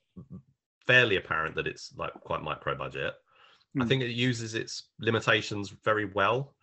fairly 0.87 1.17
apparent 1.17 1.55
that 1.57 1.67
it's 1.67 1.93
like 1.97 2.13
quite 2.15 2.43
micro 2.43 2.75
budget, 2.77 3.15
I 3.79 3.83
Hmm. 3.83 3.89
think 3.89 4.03
it 4.03 4.11
uses 4.11 4.55
its 4.55 4.85
limitations 4.99 5.71
very 5.85 6.07
well. 6.07 6.55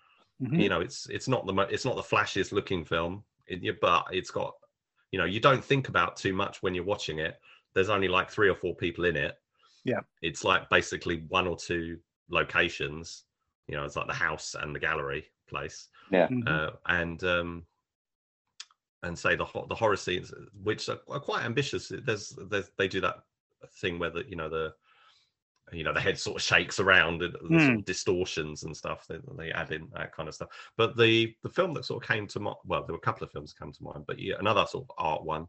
Mhm. 0.42 0.62
You 0.62 0.70
know, 0.70 0.82
it's 0.82 1.08
it's 1.10 1.28
not 1.28 1.46
the 1.46 1.54
mo- 1.54 1.68
it's 1.70 1.86
not 1.86 1.96
the 1.96 2.02
flashiest 2.02 2.52
looking 2.52 2.84
film, 2.86 3.24
it, 3.48 3.64
yeah, 3.64 3.74
but 3.82 4.06
it's 4.12 4.32
got 4.32 4.54
you 5.12 5.20
know 5.20 5.26
you 5.26 5.40
don't 5.40 5.64
think 5.64 5.88
about 5.90 6.18
too 6.18 6.34
much 6.34 6.62
when 6.62 6.74
you're 6.76 6.84
watching 6.84 7.20
it. 7.20 7.40
There's 7.74 7.90
only 7.90 8.08
like 8.08 8.30
three 8.30 8.50
or 8.50 8.56
four 8.56 8.76
people 8.76 9.06
in 9.06 9.16
it. 9.16 9.38
Yeah. 9.84 10.02
it's 10.22 10.44
like 10.44 10.70
basically 10.70 11.26
one 11.30 11.48
or 11.48 11.58
two 11.58 11.98
locations. 12.30 13.24
You 13.68 13.76
know, 13.78 13.84
it's 13.86 13.96
like 13.96 14.06
the 14.08 14.14
house 14.14 14.56
and 14.60 14.76
the 14.76 14.80
gallery 14.80 15.26
place 15.48 15.88
Mhm. 16.12 16.48
uh, 16.48 16.72
and 16.86 17.24
um, 17.24 17.66
and 19.04 19.18
say 19.18 19.36
the 19.36 19.46
the 19.68 19.76
horror 19.76 19.96
scenes, 19.96 20.34
which 20.64 20.90
are, 20.90 21.00
are 21.10 21.20
quite 21.20 21.44
ambitious. 21.46 21.92
There's 22.06 22.30
there's 22.50 22.70
they 22.78 22.88
do 22.88 23.02
that 23.02 23.18
thing 23.78 24.00
where 24.00 24.10
the 24.12 24.24
you 24.28 24.36
know 24.36 24.50
the 24.50 24.74
you 25.72 25.84
know 25.84 25.94
the 25.94 26.02
head 26.02 26.20
sort 26.20 26.36
of 26.38 26.42
shakes 26.42 26.80
around 26.80 27.22
and 27.22 27.34
the 27.34 27.40
sort 27.40 27.62
Hmm. 27.72 27.76
of 27.80 27.86
distortions 27.86 28.64
and 28.64 28.76
stuff. 28.76 29.06
They, 29.08 29.18
they 29.38 29.52
add 29.52 29.72
in 29.72 29.88
that 29.94 30.14
kind 30.16 30.28
of 30.28 30.36
stuff. 30.36 30.50
But 30.78 30.98
the 30.98 31.34
the 31.44 31.50
film 31.50 31.74
that 31.76 31.86
sort 31.86 32.04
of 32.04 32.08
came 32.08 32.28
to 32.28 32.40
mind, 32.40 32.58
well, 32.66 32.84
there 32.86 32.94
were 32.94 33.00
a 33.00 33.02
couple 33.02 33.24
of 33.26 33.32
films 33.32 33.54
that 33.54 33.64
came 33.64 33.72
to 33.74 33.84
mind, 33.84 34.06
but 34.08 34.20
yeah, 34.20 34.36
another 34.40 34.66
sort 34.68 34.86
of 34.90 34.96
art 34.98 35.24
one 35.24 35.48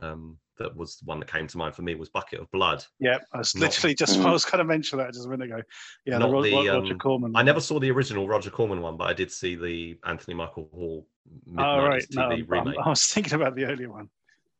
um, 0.00 0.38
that 0.58 0.74
was 0.74 0.96
the 0.96 1.04
one 1.04 1.20
that 1.20 1.30
came 1.30 1.46
to 1.46 1.58
mind 1.58 1.74
for 1.74 1.82
me 1.82 1.94
was 1.94 2.08
Bucket 2.08 2.40
of 2.40 2.50
Blood. 2.52 2.82
Yeah, 3.00 3.18
I 3.34 3.38
was 3.38 3.54
Not- 3.54 3.60
literally 3.64 3.94
just 3.94 4.18
Mhm. 4.18 4.24
I 4.24 4.32
was 4.32 4.46
kind 4.46 4.62
of 4.62 4.66
mentioning 4.66 5.04
that 5.04 5.12
just 5.12 5.26
a 5.26 5.28
minute 5.28 5.52
ago. 5.52 5.62
Yeah, 6.06 6.16
Not 6.18 6.28
the, 6.28 6.32
Ro- 6.32 6.42
the, 6.42 6.52
Roger 6.70 6.92
um, 6.94 6.98
Corman. 6.98 7.36
I 7.36 7.42
never 7.42 7.60
saw 7.60 7.78
the 7.78 7.90
original 7.90 8.26
Roger 8.26 8.48
Corman 8.50 8.80
one, 8.80 8.96
but 8.96 9.08
I 9.08 9.12
did 9.12 9.30
see 9.30 9.56
the 9.56 9.98
Anthony 10.06 10.34
Michael 10.34 10.70
Hall 10.72 11.06
mid 11.46 11.64
Oh 11.64 11.82
right, 11.82 11.90
nineties 12.10 12.16
no, 12.16 12.22
TV 12.22 12.30
I'm- 12.30 12.46
remake. 12.48 12.78
I 12.84 12.88
was 12.88 13.04
thinking 13.12 13.34
about 13.34 13.54
the 13.54 13.64
earlier 13.64 13.90
one. 13.90 14.08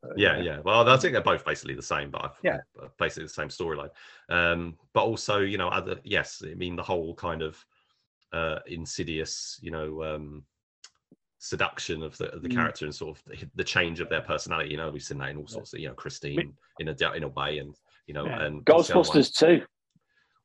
But, 0.02 0.18
yeah 0.18 0.38
yeah 0.38 0.60
well 0.64 0.88
i 0.88 0.96
think 0.96 1.12
they're 1.12 1.20
both 1.20 1.44
basically 1.44 1.74
the 1.74 1.82
same 1.82 2.10
but 2.10 2.34
Yeah. 2.42 2.56
basically 2.98 3.24
the 3.24 3.28
same 3.28 3.48
storyline 3.48 3.90
um 4.30 4.78
but 4.94 5.02
also 5.04 5.40
you 5.40 5.58
know 5.58 5.68
other 5.68 6.00
yes 6.04 6.42
i 6.42 6.54
mean 6.54 6.74
the 6.74 6.82
whole 6.82 7.14
kind 7.14 7.42
of 7.42 7.62
uh 8.32 8.60
insidious 8.66 9.58
you 9.60 9.70
know 9.70 10.02
um 10.02 10.42
seduction 11.38 12.02
of 12.02 12.16
the 12.16 12.32
of 12.34 12.40
the 12.42 12.48
Mm. 12.48 12.54
character 12.54 12.86
and 12.86 12.94
sort 12.94 13.18
of 13.18 13.24
the, 13.26 13.46
the 13.56 13.64
change 13.64 14.00
of 14.00 14.08
their 14.08 14.22
personality 14.22 14.70
you 14.70 14.78
know 14.78 14.90
we've 14.90 15.02
seen 15.02 15.18
that 15.18 15.28
in 15.30 15.36
all 15.36 15.46
sorts 15.46 15.74
of 15.74 15.80
you 15.80 15.88
know 15.88 15.94
christine 15.94 16.54
in 16.78 16.88
a 16.88 17.12
in 17.12 17.22
a 17.24 17.28
way 17.28 17.58
and 17.58 17.74
you 18.06 18.14
know 18.14 18.24
Yeah. 18.24 18.42
and 18.44 18.62
what's 18.66 18.88
the 18.88 18.94
other 18.98 19.08
one? 19.08 19.18
Ghostbusters 19.18 19.38
too. 19.38 19.66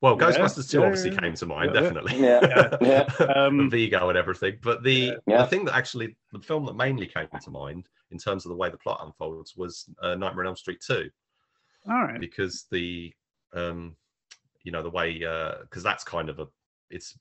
Well 0.06 0.18
Yeah, 0.20 0.32
ghostbusters 0.38 0.70
2 0.70 0.80
yeah, 0.80 0.86
obviously 0.86 1.12
yeah, 1.12 1.20
came 1.20 1.34
to 1.34 1.46
mind 1.46 1.72
yeah, 1.74 1.82
yeah. 1.82 1.82
definitely 1.82 2.20
Yeah, 2.22 2.78
yeah. 3.20 3.26
Um, 3.36 3.70
Vigo 3.70 4.10
and 4.10 4.18
everything. 4.18 4.58
But 4.62 4.84
the 4.84 5.18
Yeah. 5.28 5.42
the 5.44 5.48
thing 5.48 5.66
that 5.66 5.76
actually 5.76 6.16
the 6.32 6.40
film 6.40 6.66
that 6.66 6.76
mainly 6.76 7.08
came 7.08 7.28
to 7.42 7.52
mind 7.52 7.88
in 8.12 8.18
terms 8.18 8.46
of 8.46 8.50
the 8.50 8.56
way 8.56 8.70
the 8.70 8.78
plot 8.78 9.02
unfolds 9.04 9.56
was 9.56 9.90
uh, 10.02 10.16
Nightmare 10.16 10.46
on 10.46 10.50
Elm 10.50 10.56
Street 10.56 10.82
2 10.86 11.10
all 11.90 12.04
right. 12.04 12.20
because 12.20 12.66
the 12.72 13.14
um 13.54 13.96
you 14.64 14.72
know 14.72 14.82
the 14.84 14.90
way 14.90 15.20
because 15.62 15.84
that's 15.84 16.04
kind 16.04 16.30
of 16.30 16.40
a 16.40 16.48
it's 16.90 17.18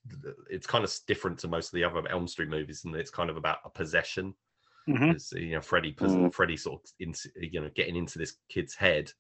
it's 0.51 0.67
kind 0.67 0.85
of 0.85 0.95
different 1.07 1.39
to 1.39 1.49
most 1.49 1.69
of 1.69 1.73
the 1.77 1.85
other 1.85 2.07
Elm 2.09 2.29
Street 2.29 2.49
movies 2.51 2.85
and 2.85 2.95
it's 2.95 3.11
kind 3.11 3.31
of 3.31 3.37
about 3.37 3.59
a 3.65 3.71
possession 3.71 4.35
Mhm. 4.89 5.17
you 5.41 5.55
know 5.55 5.63
Freddy 5.63 5.93
pos- 5.93 6.11
Mm. 6.13 6.35
Freddy 6.35 6.59
sort 6.59 6.83
of 6.83 6.91
in, 7.01 7.15
you 7.41 7.61
know 7.63 7.71
getting 7.75 7.97
into 7.97 8.19
this 8.19 8.37
kid's 8.51 8.75
head 8.75 9.11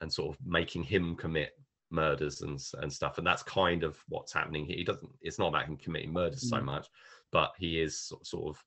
and 0.00 0.10
sort 0.10 0.34
of 0.34 0.38
making 0.46 0.82
him 0.84 1.14
commit 1.16 1.50
murders 1.94 2.42
and 2.42 2.60
and 2.80 2.92
stuff 2.92 3.18
and 3.18 3.26
that's 3.26 3.42
kind 3.42 3.82
of 3.84 3.96
what's 4.08 4.32
happening 4.32 4.64
here. 4.66 4.76
He 4.76 4.84
doesn't 4.84 5.10
it's 5.22 5.38
not 5.38 5.48
about 5.48 5.66
him 5.66 5.76
committing 5.76 6.12
murders 6.12 6.48
so 6.48 6.60
Mm. 6.60 6.64
much 6.64 6.88
but 7.32 7.52
he 7.58 7.80
is 7.80 8.12
sort 8.22 8.48
of 8.56 8.64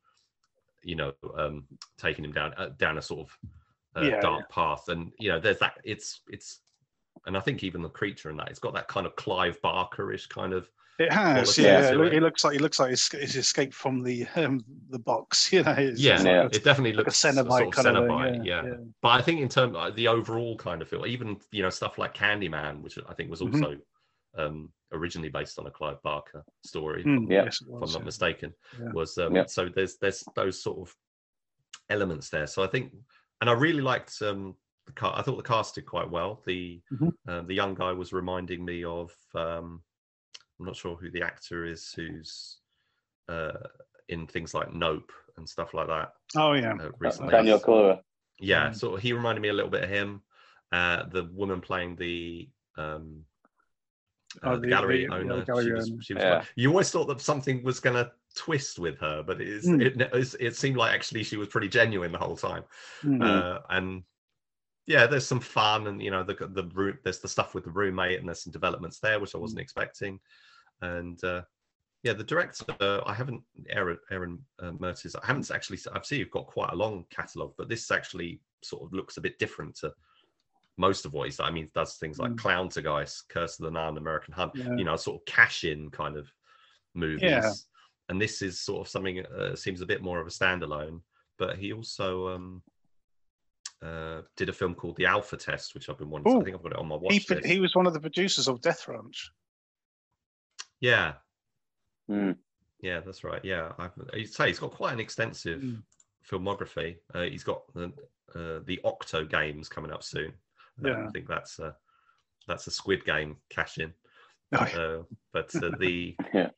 you 0.83 0.95
know 0.95 1.13
um 1.37 1.65
taking 1.97 2.23
him 2.25 2.31
down 2.33 2.53
uh, 2.57 2.69
down 2.77 2.97
a 2.97 3.01
sort 3.01 3.27
of 3.27 3.37
uh, 3.95 4.09
Yeah, 4.11 4.21
dark 4.21 4.49
path. 4.49 4.89
And 4.89 5.11
you 5.19 5.29
know 5.29 5.39
there's 5.39 5.59
that 5.59 5.73
it's 5.83 6.21
it's 6.29 6.61
and 7.25 7.35
i 7.35 7.39
think 7.39 7.63
even 7.63 7.81
the 7.81 7.89
creature 7.89 8.29
in 8.29 8.37
that 8.37 8.49
it's 8.49 8.59
got 8.59 8.73
that 8.73 8.87
kind 8.87 9.07
of 9.07 9.15
clive 9.15 9.59
barker-ish 9.61 10.27
kind 10.27 10.53
of 10.53 10.69
It 10.99 11.11
has, 11.13 11.53
quality 11.55 11.61
yeah. 11.61 11.91
It, 11.91 11.99
it. 11.99 12.13
it 12.15 12.23
looks 12.23 12.43
like 12.43 12.55
it 12.55 12.61
looks 12.61 12.79
like 12.79 12.91
it's, 12.91 13.13
it's 13.13 13.35
escaped 13.35 13.73
from 13.75 14.01
the 14.03 14.25
um, 14.35 14.63
the 14.89 14.97
box. 14.99 15.51
You 15.53 15.63
know, 15.63 15.71
it's 15.77 15.99
yeah, 15.99 16.13
just 16.13 16.25
Yeah. 16.25 16.41
like 16.43 16.53
a- 16.53 16.55
it 16.55 16.63
definitely 16.63 16.93
like 16.93 17.05
a 17.05 17.09
looks 17.09 17.23
a 17.23 17.27
Cenobite 17.27 17.49
sort 17.49 17.67
of 17.67 17.73
kind 17.73 17.87
of 17.97 18.07
thing, 18.07 18.17
Cenobite, 18.17 18.45
yeah, 18.45 18.63
yeah, 18.63 18.69
yeah. 18.69 18.75
But 19.01 19.09
I 19.09 19.21
think 19.21 19.41
in 19.41 19.49
terms 19.49 19.75
of 19.75 19.95
the 19.95 20.07
overall 20.07 20.57
kind 20.57 20.81
of 20.81 20.89
feel, 20.89 21.05
even 21.05 21.37
you 21.51 21.61
know 21.61 21.69
stuff 21.69 21.97
like 21.99 22.15
Candyman, 22.15 22.81
which 22.81 22.97
I 23.07 23.13
think 23.13 23.29
was 23.29 23.41
Mhm. 23.41 23.53
also 23.53 23.75
um, 24.37 24.71
originally 24.91 25.29
based 25.29 25.59
on 25.59 25.67
a 25.67 25.71
Clive 25.71 26.01
Barker 26.01 26.43
story, 26.65 27.03
Mm, 27.03 27.25
if, 27.25 27.29
Yeah. 27.31 27.43
yes, 27.45 27.61
it 27.61 27.67
I'm 27.73 27.79
not 27.81 27.99
yeah. 27.99 28.03
mistaken. 28.05 28.53
Yeah. 28.81 28.91
Was 28.93 29.17
um, 29.19 29.35
Yeah. 29.35 29.45
so 29.45 29.69
there's 29.69 29.97
there's 29.97 30.23
those 30.35 30.61
sort 30.63 30.79
of 30.79 30.95
elements 31.89 32.29
there. 32.29 32.47
So 32.47 32.63
I 32.63 32.67
think, 32.67 32.93
and 33.41 33.49
I 33.49 33.53
really 33.53 33.81
liked 33.81 34.19
um, 34.23 34.55
the 34.87 34.93
car. 34.93 35.13
I 35.15 35.21
thought 35.21 35.37
the 35.37 35.43
cast 35.43 35.75
did 35.75 35.85
quite 35.85 36.09
well. 36.09 36.41
The 36.45 36.81
Mhm. 36.91 37.11
uh, 37.27 37.41
the 37.43 37.53
young 37.53 37.75
guy 37.75 37.91
was 37.91 38.13
reminding 38.13 38.65
me 38.65 38.83
of 38.83 39.15
um, 39.35 39.83
I'm 40.59 40.65
not 40.65 40.75
sure 40.75 40.95
who 40.95 41.11
the 41.11 41.21
actor 41.21 41.65
is 41.65 41.93
who's 41.95 42.57
uh, 43.29 43.51
in 44.09 44.25
things 44.27 44.53
like 44.53 44.73
Nope 44.73 45.11
and 45.37 45.47
stuff 45.47 45.73
like 45.73 45.87
that 45.87 46.13
Oh 46.35 46.53
yeah. 46.53 46.73
uh, 46.73 46.89
recently. 46.99 47.31
Daniel 47.31 47.59
Kaluuya. 47.59 47.99
Yeah, 48.39 48.69
Mm. 48.69 48.75
sort 48.75 48.95
of. 48.95 49.01
He 49.01 49.13
reminded 49.13 49.41
me 49.41 49.49
a 49.49 49.53
little 49.53 49.71
bit 49.71 49.83
of 49.83 49.89
him. 49.89 50.21
Uh, 50.71 51.03
the 51.09 51.25
woman 51.33 51.61
playing 51.61 51.95
the 51.95 52.49
um, 52.77 53.23
uh, 54.43 54.49
Oh, 54.51 54.55
the, 54.55 54.61
the- 54.61 54.67
gallery 54.67 55.03
the- 55.05 55.09
the 55.09 55.15
owner. 55.15 55.45
gallery 55.45 55.65
she 55.65 55.71
was, 55.73 55.91
she 56.01 56.13
was 56.13 56.23
Yeah. 56.23 56.43
you 56.55 56.69
always 56.69 56.91
thought 56.91 57.05
that 57.07 57.21
something 57.21 57.63
was 57.63 57.79
going 57.79 57.95
to 57.95 58.11
twist 58.35 58.77
with 58.77 58.99
her, 58.99 59.23
but 59.23 59.41
it, 59.41 59.47
is, 59.47 59.65
Mm. 59.67 59.81
it, 59.83 60.01
it, 60.01 60.35
it 60.39 60.55
seemed 60.55 60.77
like 60.77 60.93
actually 60.93 61.23
she 61.23 61.37
was 61.37 61.47
pretty 61.47 61.67
genuine 61.69 62.11
the 62.11 62.17
whole 62.19 62.35
time. 62.37 62.63
Mm. 63.03 63.23
Uh, 63.23 63.59
and 63.69 64.03
yeah, 64.85 65.07
there's 65.07 65.25
some 65.27 65.39
fun, 65.39 65.87
and 65.87 66.01
you 66.01 66.11
know, 66.11 66.23
the 66.23 66.35
the 66.51 66.63
room, 66.73 66.97
there's 67.03 67.19
the 67.19 67.27
stuff 67.27 67.53
with 67.55 67.63
the 67.65 67.71
roommate, 67.71 68.19
and 68.19 68.27
there's 68.27 68.43
some 68.43 68.53
developments 68.53 68.99
there 68.99 69.19
which 69.19 69.33
I 69.35 69.37
wasn't 69.39 69.59
expecting. 69.61 70.19
And 70.81 71.21
uh, 71.23 71.41
yeah, 72.03 72.13
the 72.13 72.23
director, 72.23 72.65
I 73.05 73.13
haven't 73.13 73.41
Aaron 73.69 73.97
Aaron 74.11 74.39
uh, 74.59 74.71
Mirtes, 74.79 75.15
I 75.15 75.25
haven't 75.25 75.49
actually. 75.51 75.79
I've 75.93 76.05
seen 76.05 76.19
you've 76.19 76.31
got 76.31 76.47
quite 76.47 76.71
a 76.71 76.75
long 76.75 77.05
catalogue, 77.09 77.53
but 77.57 77.69
this 77.69 77.89
actually 77.91 78.39
sort 78.63 78.83
of 78.83 78.93
looks 78.93 79.17
a 79.17 79.21
bit 79.21 79.37
different 79.39 79.75
to 79.77 79.91
most 80.77 81.05
of 81.05 81.13
what 81.13 81.25
he's 81.25 81.37
done. 81.37 81.47
I 81.47 81.51
mean, 81.51 81.69
does 81.73 81.95
things 81.95 82.19
like 82.19 82.31
Mm. 82.33 82.37
Clown 82.37 82.69
to 82.69 82.81
Guys, 82.83 83.23
Curse 83.29 83.59
of 83.59 83.65
the 83.65 83.71
Nun, 83.71 83.97
American 83.97 84.33
Hunt, 84.33 84.51
Yeah. 84.55 84.75
you 84.75 84.83
know, 84.83 84.95
sort 84.95 85.19
of 85.21 85.25
cash 85.25 85.63
in 85.63 85.89
kind 85.89 86.15
of 86.15 86.31
movies. 86.93 87.67
And 88.09 88.21
this 88.21 88.41
is 88.41 88.61
sort 88.61 88.81
of 88.85 88.89
something 88.89 89.25
uh, 89.25 89.55
seems 89.55 89.81
a 89.81 89.85
bit 89.85 90.01
more 90.03 90.19
of 90.21 90.27
a 90.27 90.29
standalone. 90.29 91.01
But 91.39 91.57
he 91.57 91.73
also 91.73 92.29
um, 92.29 92.61
uh, 93.81 94.21
did 94.35 94.49
a 94.49 94.53
film 94.53 94.75
called 94.75 94.95
The 94.97 95.05
Alpha 95.05 95.35
Test, 95.37 95.73
which 95.73 95.89
I've 95.89 95.97
been 95.97 96.09
wanting. 96.09 96.25
to- 96.31 96.37
Ooh. 96.37 96.41
I 96.41 96.43
think 96.43 96.55
I've 96.55 96.63
got 96.63 96.71
it 96.73 96.77
on 96.79 96.87
my 96.87 96.95
watch 96.95 97.13
He, 97.13 97.25
he 97.45 97.59
was 97.59 97.75
one 97.75 97.85
of 97.87 97.93
the 97.93 97.99
producers 97.99 98.47
of 98.47 98.61
Death 98.61 98.87
Ranch. 98.87 99.31
Yeah, 100.79 101.13
Mm. 102.09 102.37
yeah, 102.81 103.01
that's 103.01 103.23
right. 103.23 103.43
Yeah, 103.43 103.73
I've, 103.77 103.91
you 104.13 104.25
say 104.25 104.47
he's 104.47 104.59
got 104.59 104.71
quite 104.71 104.93
an 104.93 104.99
extensive 104.99 105.61
Mm. 105.61 105.83
filmography. 106.29 106.97
Uh, 107.13 107.23
he's 107.23 107.43
got 107.43 107.61
the 107.73 107.91
uh, 108.35 108.59
the 108.65 108.79
Octo 108.83 109.25
games 109.25 109.67
coming 109.69 109.91
up 109.91 110.03
soon. 110.03 110.33
Uh, 110.83 110.89
Yeah. 110.89 111.05
I 111.07 111.09
think 111.11 111.27
that's 111.27 111.59
uh, 111.59 111.73
that's 112.47 112.67
a 112.67 112.71
Squid 112.71 113.03
Game 113.05 113.37
cash 113.49 113.77
in. 113.77 113.93
Oh. 114.53 114.57
Uh, 114.57 115.03
but 115.33 115.53
uh, 115.55 115.71
the 115.79 116.15
Yeah. 116.33 116.49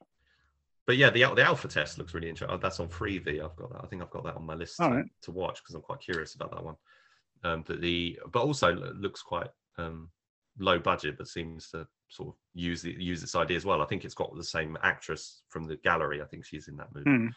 but 0.86 0.98
yeah, 0.98 1.10
the 1.10 1.22
the 1.36 1.44
alpha 1.44 1.68
test 1.68 1.98
looks 1.98 2.14
really 2.14 2.30
interesting. 2.30 2.54
Oh, 2.56 2.60
that's 2.62 2.80
on 2.80 2.90
Freevee. 2.90 3.44
I've 3.44 3.56
got 3.56 3.72
that. 3.72 3.84
I 3.84 3.88
think 3.88 4.02
I've 4.02 4.10
got 4.12 4.24
that 4.26 4.36
on 4.36 4.46
my 4.46 4.56
list 4.56 4.78
to, 4.78 4.84
right. 4.90 5.06
to 5.24 5.32
watch 5.32 5.62
because 5.64 5.74
I'm 5.76 5.82
quite 5.82 6.02
curious 6.02 6.36
about 6.36 6.52
that 6.52 6.64
one. 6.64 6.76
Um, 7.44 7.64
but 7.66 7.80
the 7.82 8.20
but 8.32 8.42
also 8.44 8.74
looks 8.76 9.22
quite 9.24 9.50
um, 9.78 10.10
low 10.58 10.80
budget, 10.80 11.18
but 11.18 11.28
seems 11.28 11.70
to 11.72 11.88
sort 12.10 12.30
of 12.30 12.36
use 12.54 12.82
the 12.82 12.92
use 12.92 13.24
its 13.24 13.36
idea 13.36 13.58
as 13.58 13.66
well. 13.66 13.82
I 13.82 13.86
think 13.86 14.06
it's 14.06 14.16
got 14.16 14.36
the 14.36 14.44
same 14.44 14.78
actress 14.84 15.42
from 15.50 15.66
the 15.66 15.78
gallery. 15.78 16.22
I 16.22 16.26
think 16.26 16.46
she's 16.46 16.68
in 16.68 16.78
that 16.78 16.94
movie. 16.94 17.10
Hmm. 17.10 17.28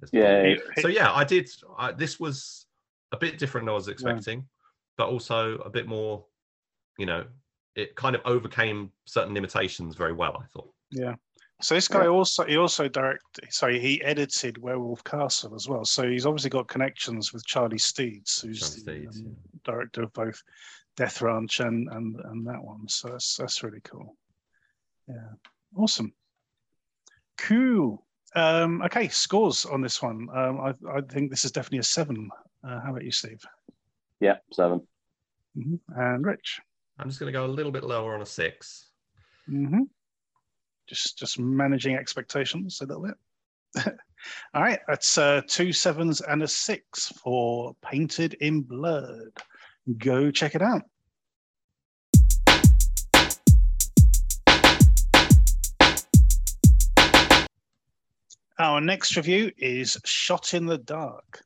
There's 0.00 0.10
Yeah, 0.12 0.54
So 0.80 0.88
yeah, 0.88 1.12
I 1.12 1.24
did. 1.24 1.50
I, 1.78 1.92
this 1.92 2.20
was 2.20 2.66
a 3.12 3.16
bit 3.16 3.38
different 3.38 3.66
than 3.66 3.72
I 3.72 3.76
was 3.76 3.88
expecting, 3.88 4.46
but 4.96 5.08
also 5.08 5.56
a 5.58 5.70
bit 5.70 5.86
more. 5.86 6.24
You 6.98 7.06
know, 7.06 7.24
it 7.74 7.96
kind 7.96 8.14
of 8.14 8.22
overcame 8.24 8.92
certain 9.06 9.34
limitations 9.34 9.96
very 9.96 10.12
well. 10.12 10.36
I 10.40 10.46
thought. 10.46 10.72
Yeah. 10.90 11.14
So 11.62 11.74
this 11.74 11.88
guy 11.88 12.02
Yeah. 12.04 12.08
also 12.08 12.44
he 12.44 12.56
also 12.56 12.88
directed. 12.88 13.52
Sorry, 13.52 13.78
he 13.78 14.02
edited 14.02 14.58
Werewolf 14.58 15.04
Castle 15.04 15.54
as 15.54 15.68
well. 15.68 15.84
So 15.84 16.08
he's 16.08 16.26
obviously 16.26 16.50
got 16.50 16.68
connections 16.68 17.32
with 17.32 17.44
Charlie 17.46 17.78
Steeds, 17.78 18.40
who's 18.40 18.60
Charlie 18.60 19.02
the 19.04 19.08
Steeds, 19.10 19.20
um, 19.26 19.36
director 19.64 20.02
of 20.02 20.12
both 20.12 20.42
Death 20.96 21.20
Ranch 21.22 21.60
and 21.60 21.88
and 21.90 22.16
and 22.24 22.46
that 22.46 22.62
one. 22.62 22.88
So 22.88 23.08
that's 23.08 23.36
that's 23.36 23.62
really 23.62 23.80
cool. 23.82 24.16
Yeah, 25.08 25.32
awesome. 25.76 26.12
Cool. 27.38 28.04
Um, 28.34 28.82
okay, 28.82 29.08
scores 29.08 29.64
on 29.66 29.80
this 29.80 30.00
one. 30.02 30.28
Um, 30.34 30.60
I 30.60 30.74
I 30.96 31.00
think 31.02 31.30
this 31.30 31.44
is 31.44 31.52
definitely 31.52 31.78
a 31.78 31.84
seven. 31.84 32.28
Uh, 32.62 32.80
how 32.80 32.90
about 32.90 33.04
you, 33.04 33.10
Steve? 33.10 33.42
Yeah, 34.20 34.36
seven. 34.52 34.86
hmm 35.54 35.76
And 35.96 36.24
Rich. 36.24 36.60
I'm 36.98 37.08
just 37.08 37.18
going 37.18 37.32
to 37.32 37.38
go 37.38 37.46
a 37.46 37.48
little 37.48 37.72
bit 37.72 37.82
lower 37.82 38.14
on 38.14 38.20
a 38.22 38.26
six. 38.26 38.90
hmm 39.48 39.82
Just 40.90 41.16
just 41.16 41.38
managing 41.38 41.94
expectations 41.94 42.80
a 42.80 42.84
little 42.84 43.04
bit. 43.04 43.94
All 44.54 44.62
right, 44.62 44.80
that's 44.88 45.16
uh, 45.16 45.40
two 45.46 45.72
sevens 45.72 46.20
and 46.20 46.42
a 46.42 46.48
six 46.48 47.10
for 47.22 47.76
Painted 47.80 48.34
in 48.40 48.62
Blood. 48.62 49.30
Go 49.98 50.32
check 50.32 50.56
it 50.56 50.62
out. 50.62 50.82
Our 58.58 58.80
next 58.80 59.16
review 59.16 59.52
is 59.58 59.96
Shot 60.04 60.54
in 60.54 60.66
the 60.66 60.78
Dark. 60.78 61.44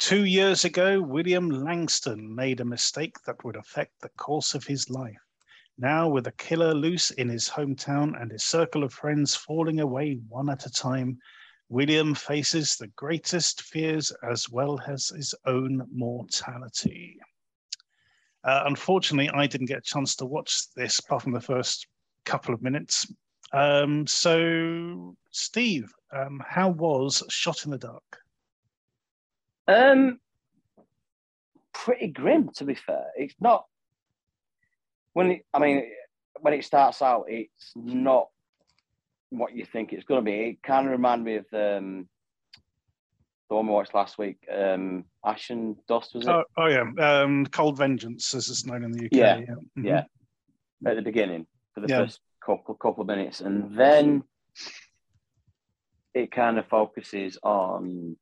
Two 0.00 0.24
years 0.24 0.64
ago, 0.64 1.00
William 1.00 1.48
Langston 1.48 2.34
made 2.34 2.58
a 2.58 2.64
mistake 2.64 3.14
that 3.26 3.44
would 3.44 3.54
affect 3.54 4.00
the 4.00 4.08
course 4.08 4.54
of 4.54 4.64
his 4.64 4.90
life. 4.90 5.25
Now, 5.78 6.08
with 6.08 6.26
a 6.26 6.32
killer 6.32 6.72
loose 6.72 7.10
in 7.10 7.28
his 7.28 7.48
hometown 7.48 8.20
and 8.20 8.30
his 8.30 8.44
circle 8.44 8.82
of 8.82 8.94
friends 8.94 9.34
falling 9.34 9.80
away 9.80 10.18
one 10.28 10.48
at 10.48 10.64
a 10.64 10.70
time, 10.70 11.18
William 11.68 12.14
faces 12.14 12.76
the 12.76 12.86
greatest 12.88 13.62
fears 13.62 14.12
as 14.22 14.48
well 14.48 14.78
as 14.86 15.08
his 15.08 15.34
own 15.44 15.86
mortality. 15.92 17.18
Uh, 18.44 18.62
unfortunately, 18.64 19.28
I 19.30 19.46
didn't 19.46 19.66
get 19.66 19.78
a 19.78 19.82
chance 19.82 20.14
to 20.16 20.24
watch 20.24 20.72
this 20.74 20.98
apart 21.00 21.22
from 21.22 21.32
the 21.32 21.40
first 21.40 21.88
couple 22.24 22.54
of 22.54 22.62
minutes. 22.62 23.12
Um, 23.52 24.06
so, 24.06 25.16
Steve, 25.30 25.92
um, 26.12 26.42
how 26.48 26.70
was 26.70 27.22
Shot 27.28 27.64
in 27.64 27.70
the 27.70 27.78
Dark? 27.78 28.18
Um, 29.68 30.20
pretty 31.74 32.08
grim, 32.08 32.50
to 32.54 32.64
be 32.64 32.74
fair. 32.74 33.06
It's 33.16 33.34
not 33.40 33.66
when 35.16 35.30
it, 35.30 35.46
I 35.54 35.58
mean 35.58 35.82
when 36.40 36.52
it 36.52 36.62
starts 36.62 37.00
out, 37.00 37.24
it's 37.28 37.72
not 37.74 38.28
what 39.30 39.56
you 39.56 39.64
think 39.64 39.94
it's 39.94 40.04
going 40.04 40.22
to 40.22 40.30
be. 40.30 40.50
It 40.50 40.62
kind 40.62 40.84
of 40.84 40.92
reminded 40.92 41.24
me 41.24 41.36
of 41.36 41.46
um, 41.54 42.08
the 43.48 43.56
one 43.56 43.66
we 43.66 43.72
watched 43.72 43.94
last 43.94 44.18
week, 44.18 44.36
um, 44.54 45.06
Ash 45.24 45.48
and 45.48 45.76
Dust, 45.88 46.14
was 46.14 46.26
it? 46.26 46.30
Oh, 46.30 46.44
oh 46.58 46.66
yeah, 46.66 47.22
um, 47.22 47.46
Cold 47.46 47.78
Vengeance, 47.78 48.34
as 48.34 48.50
it's 48.50 48.66
known 48.66 48.84
in 48.84 48.92
the 48.92 49.06
UK. 49.06 49.10
Yeah, 49.12 49.36
Mhm. 49.78 49.84
Yeah, 49.84 50.04
at 50.84 50.96
the 50.96 51.02
beginning 51.02 51.46
for 51.72 51.80
the 51.80 51.88
Yeah. 51.88 52.00
first 52.00 52.20
couple 52.44 52.74
couple 52.74 53.00
of 53.00 53.06
minutes, 53.06 53.40
and 53.40 53.74
then 53.74 54.22
it 56.12 56.30
kind 56.30 56.58
of 56.58 56.66
focuses 56.66 57.38
on 57.42 58.18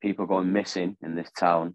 people 0.00 0.24
going 0.24 0.50
missing 0.54 0.96
in 1.02 1.14
this 1.14 1.30
town, 1.32 1.74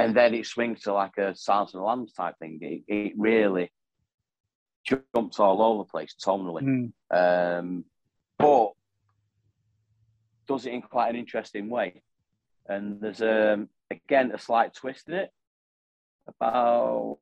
and 0.00 0.16
then 0.16 0.34
it 0.34 0.46
swings 0.46 0.82
to 0.82 0.92
like 0.94 1.16
a 1.18 1.34
Silence 1.36 1.74
of 1.74 1.80
the 1.80 1.84
Lambs 1.84 2.12
type 2.12 2.34
thing. 2.38 2.58
It, 2.62 2.82
it 2.88 3.12
really 3.16 3.70
jumps 4.84 5.38
all 5.38 5.60
over 5.62 5.84
the 5.84 5.90
place 5.90 6.14
tonally, 6.14 6.62
Mm. 6.62 7.58
um, 7.58 7.84
but 8.38 8.72
does 10.48 10.64
it 10.66 10.72
in 10.72 10.82
quite 10.82 11.10
an 11.10 11.16
interesting 11.16 11.68
way. 11.68 12.02
And 12.66 13.00
there's 13.00 13.20
um, 13.20 13.68
again 13.90 14.32
a 14.32 14.38
slight 14.38 14.72
twist 14.74 15.08
in 15.08 15.14
it 15.14 15.30
about 16.26 17.18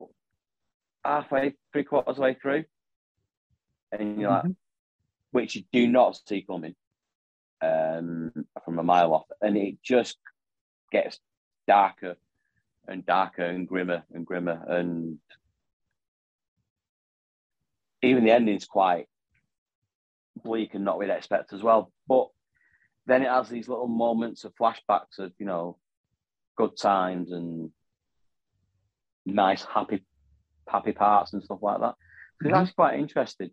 halfway, 1.05 1.55
three 1.73 1.85
quarters 1.85 2.11
of 2.11 2.17
the 2.17 2.23
way 2.23 2.35
through, 2.35 2.65
and 3.93 4.21
you're 4.21 4.31
like, 4.31 4.45
Mhm. 4.45 4.57
which 5.33 5.57
you 5.57 5.65
do 5.73 5.87
not 5.89 6.17
see 6.29 6.43
coming 6.43 6.77
um, 7.61 8.47
from 8.65 8.79
a 8.79 8.83
mile 8.85 9.15
off, 9.15 9.27
and 9.41 9.57
it 9.57 9.83
just 9.83 10.17
gets 10.93 11.19
darker 11.67 12.17
and 12.89 13.05
darker 13.07 13.45
and 13.45 13.69
grimmer 13.69 14.03
and 14.13 14.27
grimmer, 14.27 14.65
and 14.67 15.19
even 18.03 18.25
the 18.25 18.31
ending's 18.31 18.65
quite 18.65 19.07
bleak 20.43 20.75
and 20.75 20.85
not 20.85 20.97
what 20.97 21.07
we'd 21.09 21.15
expect 21.15 21.53
as 21.53 21.63
well. 21.63 21.93
But 22.09 22.29
then 23.07 23.23
it 23.23 23.29
has 23.29 23.49
these 23.49 23.69
little 23.69 23.89
moments 23.89 24.45
of 24.45 24.55
flashbacks 24.55 25.19
of 25.19 25.33
you 25.39 25.47
know 25.47 25.79
good 26.57 26.77
times 26.77 27.33
and 27.33 27.71
nice 29.27 29.65
happy 29.65 30.05
happy 30.69 30.93
parts 30.93 31.33
and 31.33 31.43
stuff 31.43 31.59
like 31.63 31.81
that. 31.81 31.95
So 32.43 32.49
Mhm. 32.49 32.51
it's 32.51 32.59
actually 32.59 32.75
quite 32.75 32.99
interesting. 32.99 33.51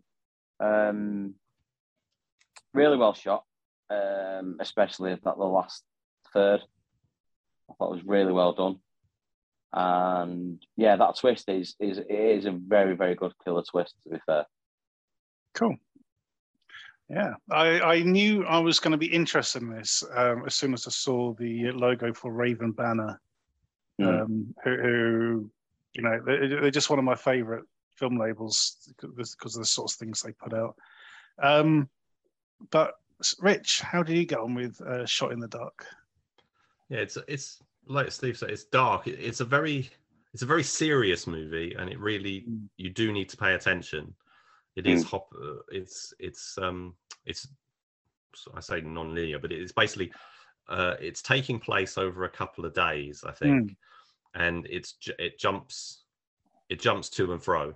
Um, 0.60 1.34
really 2.72 2.96
well 2.96 3.14
shot, 3.14 3.44
um, 3.90 4.56
especially 4.60 5.14
that 5.14 5.22
the 5.24 5.30
last 5.44 5.84
third. 6.32 6.62
I 7.68 7.74
thought 7.74 7.92
it 7.92 7.96
was 7.96 8.04
really 8.04 8.32
well 8.32 8.52
done. 8.52 8.80
And 9.78 10.64
yeah, 10.76 10.96
that 10.96 11.18
twist 11.18 11.48
is 11.50 11.76
is 11.78 11.98
it 11.98 12.10
is 12.10 12.46
a 12.46 12.52
very 12.52 12.96
very 12.96 13.14
good 13.14 13.34
killer 13.44 13.62
twist. 13.62 13.94
To 14.04 14.14
be 14.14 14.20
fair, 14.24 14.46
Cool. 15.54 15.76
Yeah, 17.10 17.34
I, 17.52 17.80
I 17.80 18.02
knew 18.02 18.44
I 18.46 18.58
was 18.58 18.80
going 18.80 18.92
to 18.92 18.96
be 18.98 19.12
interested 19.14 19.62
in 19.62 19.70
this 19.70 20.02
um, 20.16 20.42
as 20.46 20.54
soon 20.54 20.72
as 20.72 20.88
I 20.88 20.90
saw 20.90 21.34
the 21.34 21.70
logo 21.70 22.12
for 22.12 22.32
Raven 22.32 22.72
Banner, 22.72 23.20
Mm. 24.00 24.22
um, 24.22 24.54
who, 24.62 24.76
who, 24.76 25.50
you 25.94 26.02
know, 26.02 26.20
they're, 26.26 26.48
they're 26.60 26.70
just 26.70 26.90
one 26.90 26.98
of 26.98 27.04
my 27.06 27.14
favorite 27.14 27.64
film 27.94 28.18
labels 28.18 28.76
because 28.88 29.34
because 29.34 29.56
of 29.56 29.62
the 29.62 29.66
sorts 29.66 29.94
of 29.94 29.98
things 29.98 30.20
they 30.20 30.32
put 30.32 30.52
out. 30.52 30.76
Um, 31.42 31.88
but 32.70 32.94
Rich, 33.40 33.80
how 33.80 34.02
did 34.02 34.16
you 34.18 34.26
get 34.26 34.38
on 34.40 34.54
with 34.54 34.78
uh, 34.82 35.06
Shot 35.06 35.32
in 35.32 35.40
the 35.40 35.48
Dark? 35.48 35.86
Yeah, 36.90 36.98
it's 36.98 37.16
it's 37.26 37.62
like 37.86 38.10
Steve 38.12 38.36
said, 38.38 38.50
it's 38.50 38.64
dark. 38.64 39.06
It- 39.06 39.20
It's 39.20 39.40
a 39.40 39.44
very 39.44 39.90
it's 40.32 40.42
a 40.42 40.46
very 40.46 40.64
serious 40.64 41.26
movie, 41.26 41.74
and 41.78 41.88
it 41.88 41.98
really 41.98 42.42
Mm. 42.42 42.68
you 42.76 42.90
do 42.90 43.10
need 43.10 43.30
to 43.30 43.36
pay 43.38 43.54
attention. 43.54 44.14
It 44.74 44.86
is 44.86 45.02
Mm. 45.02 45.10
hop. 45.10 45.32
uh, 45.34 45.62
It's 45.70 46.12
it's 46.18 46.58
um 46.58 46.96
it's 47.24 47.48
I 48.54 48.60
say 48.60 48.80
non-linear, 48.82 49.38
but 49.38 49.52
it's 49.52 49.72
basically 49.72 50.12
uh, 50.68 50.96
it's 51.00 51.22
taking 51.22 51.58
place 51.60 51.96
over 51.96 52.24
a 52.24 52.28
couple 52.28 52.64
of 52.66 52.74
days, 52.74 53.24
I 53.24 53.32
think, 53.32 53.76
and 54.34 54.66
it's 54.66 54.96
it 55.18 55.38
jumps 55.38 56.02
it 56.68 56.80
jumps 56.80 57.08
to 57.10 57.32
and 57.32 57.42
fro 57.42 57.74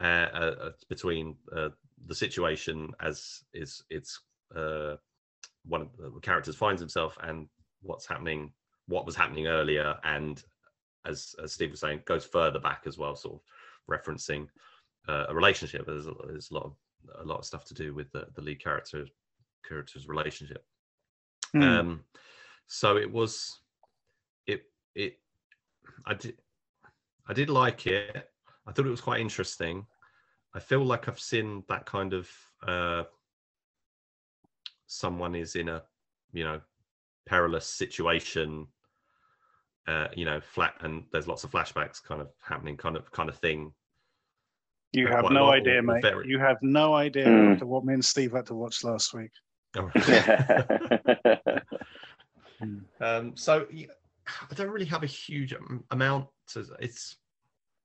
uh, 0.00 0.04
uh, 0.04 0.56
uh, 0.60 0.72
between 0.88 1.36
uh, 1.54 1.68
the 2.06 2.14
situation 2.14 2.92
as 3.00 3.44
is 3.52 3.84
it's 3.90 4.20
uh, 4.56 4.96
one 5.64 5.82
of 5.82 6.14
the 6.14 6.20
characters 6.20 6.56
finds 6.56 6.80
himself 6.80 7.18
and 7.22 7.48
what's 7.82 8.06
happening, 8.06 8.52
what 8.88 9.06
was 9.06 9.14
happening 9.14 9.46
earlier, 9.46 9.96
and 10.02 10.42
as 11.06 11.34
as 11.42 11.52
Steve 11.52 11.70
was 11.70 11.80
saying, 11.80 12.02
goes 12.04 12.24
further 12.24 12.58
back 12.58 12.82
as 12.86 12.98
well, 12.98 13.14
sort 13.14 13.36
of 13.36 13.40
referencing 13.88 14.48
uh, 15.08 15.26
a 15.28 15.34
relationship. 15.34 15.86
There's 15.86 16.06
a, 16.06 16.14
there's 16.26 16.50
a 16.50 16.54
lot 16.54 16.64
of 16.64 16.74
a 17.20 17.24
lot 17.24 17.38
of 17.38 17.44
stuff 17.44 17.64
to 17.66 17.74
do 17.74 17.94
with 17.94 18.10
the, 18.12 18.26
the 18.34 18.42
lead 18.42 18.62
character 18.62 19.06
character's 19.66 20.08
relationship. 20.08 20.64
Hmm. 21.52 21.62
Um, 21.62 22.04
so 22.66 22.96
it 22.96 23.10
was, 23.10 23.60
it 24.46 24.64
it, 24.94 25.18
I 26.06 26.14
did, 26.14 26.36
I 27.26 27.32
did 27.32 27.50
like 27.50 27.86
it. 27.86 28.30
I 28.66 28.72
thought 28.72 28.86
it 28.86 28.90
was 28.90 29.00
quite 29.00 29.20
interesting. 29.20 29.86
I 30.54 30.60
feel 30.60 30.84
like 30.84 31.08
I've 31.08 31.20
seen 31.20 31.62
that 31.68 31.86
kind 31.86 32.12
of 32.12 32.28
uh, 32.66 33.04
someone 34.86 35.34
is 35.34 35.56
in 35.56 35.68
a, 35.68 35.82
you 36.32 36.44
know, 36.44 36.60
perilous 37.26 37.66
situation. 37.66 38.66
Uh, 39.88 40.06
you 40.14 40.24
know, 40.26 40.38
flat, 40.38 40.74
and 40.80 41.04
there's 41.12 41.26
lots 41.26 41.44
of 41.44 41.50
flashbacks 41.50 42.02
kind 42.04 42.20
of 42.20 42.28
happening, 42.42 42.76
kind 42.76 42.94
of 42.94 43.10
kind 43.10 43.28
of 43.30 43.36
thing. 43.38 43.72
you 44.92 45.06
have 45.06 45.30
no 45.30 45.44
lot, 45.46 45.54
idea, 45.54 45.76
or- 45.76 45.78
or 45.78 45.82
mate. 45.82 46.02
very- 46.02 46.28
You 46.28 46.38
have 46.38 46.58
no 46.62 46.94
idea 46.94 47.26
Mm. 47.26 47.52
after 47.54 47.66
what 47.66 47.84
me 47.84 47.94
and 47.94 48.04
Steve 48.04 48.32
had 48.32 48.46
to 48.46 48.54
watch 48.54 48.84
last 48.84 49.12
week. 49.14 49.30
um, 53.00 53.36
so 53.36 53.66
yeah, 53.70 53.86
I 54.50 54.54
don't 54.54 54.70
really 54.70 54.86
have 54.86 55.02
a 55.02 55.06
huge 55.06 55.54
amount. 55.90 56.28
To, 56.48 56.66
it's 56.80 57.16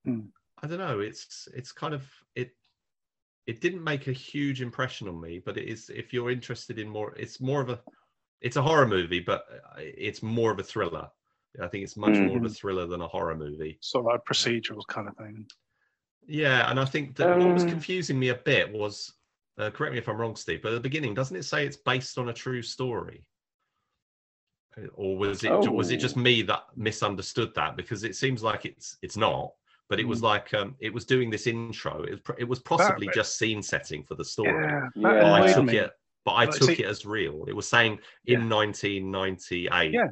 Hmm. 0.05 0.21
I 0.61 0.67
don't 0.67 0.79
know. 0.79 0.99
It's 0.99 1.47
it's 1.53 1.71
kind 1.71 1.93
of 1.93 2.03
it. 2.35 2.51
It 3.47 3.59
didn't 3.61 3.83
make 3.83 4.07
a 4.07 4.13
huge 4.13 4.61
impression 4.61 5.07
on 5.07 5.19
me, 5.19 5.39
but 5.45 5.57
it 5.57 5.67
is. 5.67 5.89
If 5.89 6.13
you're 6.13 6.31
interested 6.31 6.79
in 6.79 6.87
more, 6.89 7.13
it's 7.15 7.39
more 7.41 7.61
of 7.61 7.69
a. 7.69 7.81
It's 8.41 8.55
a 8.57 8.61
horror 8.61 8.87
movie, 8.87 9.19
but 9.21 9.45
uh, 9.51 9.79
it's 9.79 10.21
more 10.23 10.51
of 10.51 10.59
a 10.59 10.63
thriller. 10.63 11.09
I 11.61 11.67
think 11.67 11.83
it's 11.83 11.97
much 11.97 12.17
more 12.17 12.37
of 12.37 12.45
a 12.45 12.49
thriller 12.49 12.85
than 12.87 13.01
a 13.01 13.07
horror 13.07 13.35
movie. 13.35 13.77
Sort 13.81 14.05
of 14.05 14.11
like 14.11 14.25
procedural 14.25 14.81
kind 14.87 15.07
of 15.07 15.15
thing. 15.17 15.45
Yeah, 16.25 16.69
and 16.69 16.79
I 16.79 16.85
think 16.85 17.15
that 17.17 17.37
what 17.37 17.53
was 17.53 17.63
Um, 17.63 17.69
confusing 17.69 18.17
me 18.19 18.29
a 18.29 18.35
bit 18.35 18.71
was, 18.71 19.13
uh, 19.57 19.69
correct 19.69 19.91
me 19.93 19.99
if 19.99 20.07
I'm 20.09 20.17
wrong, 20.17 20.35
Steve, 20.35 20.61
but 20.63 20.69
at 20.71 20.75
the 20.75 20.79
beginning, 20.81 21.13
doesn't 21.13 21.35
it 21.37 21.43
say 21.43 21.65
it's 21.65 21.77
based 21.77 22.17
on 22.17 22.29
a 22.29 22.33
true 22.33 22.61
story? 22.61 23.23
Or 24.95 25.15
was 25.17 25.43
it 25.43 25.51
was 25.71 25.91
it 25.91 25.97
just 25.97 26.17
Oh. 26.17 26.21
me 26.21 26.41
that 26.43 26.63
misunderstood 26.75 27.53
that? 27.53 27.75
Because 27.75 28.03
it 28.03 28.15
seems 28.15 28.41
like 28.41 28.65
it's 28.65 28.97
it's 29.03 29.15
not, 29.17 29.53
but 29.87 29.99
it 29.99 30.07
was 30.07 30.21
Mm. 30.21 30.23
like 30.23 30.53
um, 30.55 30.75
it 30.79 30.91
was 30.91 31.05
doing 31.05 31.29
this 31.29 31.45
intro. 31.45 32.01
It 32.03 32.11
was, 32.27 32.35
it 32.39 32.43
was 32.45 32.59
possibly 32.59 33.05
bit- 33.05 33.13
just 33.15 33.37
scene 33.37 33.61
setting 33.61 34.03
for 34.03 34.15
the 34.15 34.25
story. 34.25 34.49
Yeah, 34.51 34.61
Yeah. 34.71 34.79
that 34.79 35.21
But 35.21 35.25
I 35.25 35.39
annoyed 35.41 35.53
took 35.53 35.65
me. 35.65 35.77
it, 35.77 35.91
but 36.25 36.31
I 36.31 36.45
Like, 36.45 36.55
took 36.55 36.69
see- 36.71 36.81
it 36.83 36.87
as 36.87 37.05
real. 37.05 37.45
It 37.47 37.53
was 37.55 37.67
saying 37.69 37.99
in 38.25 38.49
1998. 38.49 39.93
Yeah. 39.93 40.07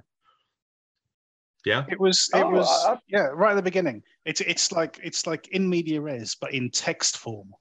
Yeah. 1.66 1.86
It 1.90 2.00
was. 2.00 2.30
It 2.34 2.40
Oh, 2.44 2.50
was. 2.50 2.68
I- 2.88 2.94
I- 2.94 3.00
yeah, 3.08 3.28
right 3.34 3.52
at 3.52 3.56
the 3.56 3.62
beginning. 3.62 4.04
It's 4.26 4.42
it's 4.42 4.72
like 4.72 5.00
it's 5.04 5.28
like 5.28 5.48
in 5.50 5.70
media 5.70 6.02
res, 6.02 6.36
but 6.36 6.54
in 6.54 6.70
text 6.72 7.18
form. 7.18 7.52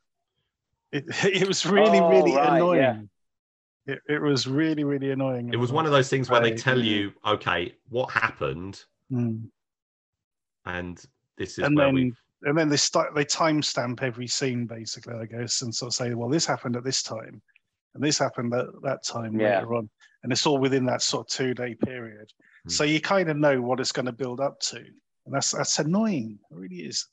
It 0.93 1.05
it 1.25 1.47
was 1.47 1.67
really 1.67 1.99
Oh, 2.01 2.09
really 2.09 2.35
right, 2.35 2.57
annoying. 2.57 2.81
yeah. 3.87 3.95
It, 3.95 4.01
it 4.09 4.23
was 4.23 4.47
really 4.47 4.85
really 4.85 5.11
annoying. 5.11 5.53
It 5.53 5.57
was 5.59 5.73
one 5.73 5.85
of 5.87 5.93
those 5.93 6.09
things 6.09 6.31
where 6.31 6.41
they 6.41 6.55
tell 6.55 6.81
you, 6.81 7.13
okay, 7.27 7.75
what 7.89 8.11
happened, 8.11 8.83
Mm. 9.13 9.49
and 10.67 11.03
this 11.37 11.59
is 11.59 11.65
And 11.65 11.77
where 11.77 11.87
then 11.87 11.95
we. 11.95 12.13
and 12.43 12.57
then 12.57 12.69
they 12.69 12.77
start 12.77 13.15
they 13.15 13.25
timestamp 13.25 14.03
every 14.03 14.27
scene 14.27 14.67
basically, 14.67 15.15
I 15.15 15.27
guess, 15.27 15.63
and 15.63 15.75
sort 15.75 15.89
of 15.91 15.95
say, 15.95 16.15
well, 16.15 16.29
this 16.29 16.47
happened 16.47 16.77
at 16.77 16.85
this 16.85 17.03
time, 17.03 17.43
and 17.95 18.03
this 18.05 18.19
happened 18.19 18.55
at 18.55 18.67
that 18.83 19.03
time 19.05 19.39
Yeah. 19.39 19.57
later 19.57 19.75
on, 19.75 19.91
and 20.23 20.33
it's 20.33 20.47
all 20.47 20.59
within 20.59 20.87
that 20.87 21.03
sort 21.03 21.27
of 21.27 21.37
two 21.37 21.53
day 21.55 21.75
period. 21.75 22.31
Hmm. 22.64 22.68
So 22.70 22.85
you 22.85 23.01
kind 23.01 23.29
of 23.31 23.37
know 23.37 23.61
what 23.62 23.81
it's 23.81 23.92
going 23.92 24.07
to 24.07 24.12
build 24.12 24.40
up 24.40 24.61
to, 24.61 24.77
and 24.77 25.35
that's 25.35 25.53
that's 25.53 25.79
annoying. 25.79 26.38
It 26.51 26.57
really 26.57 26.77
is. 26.87 27.09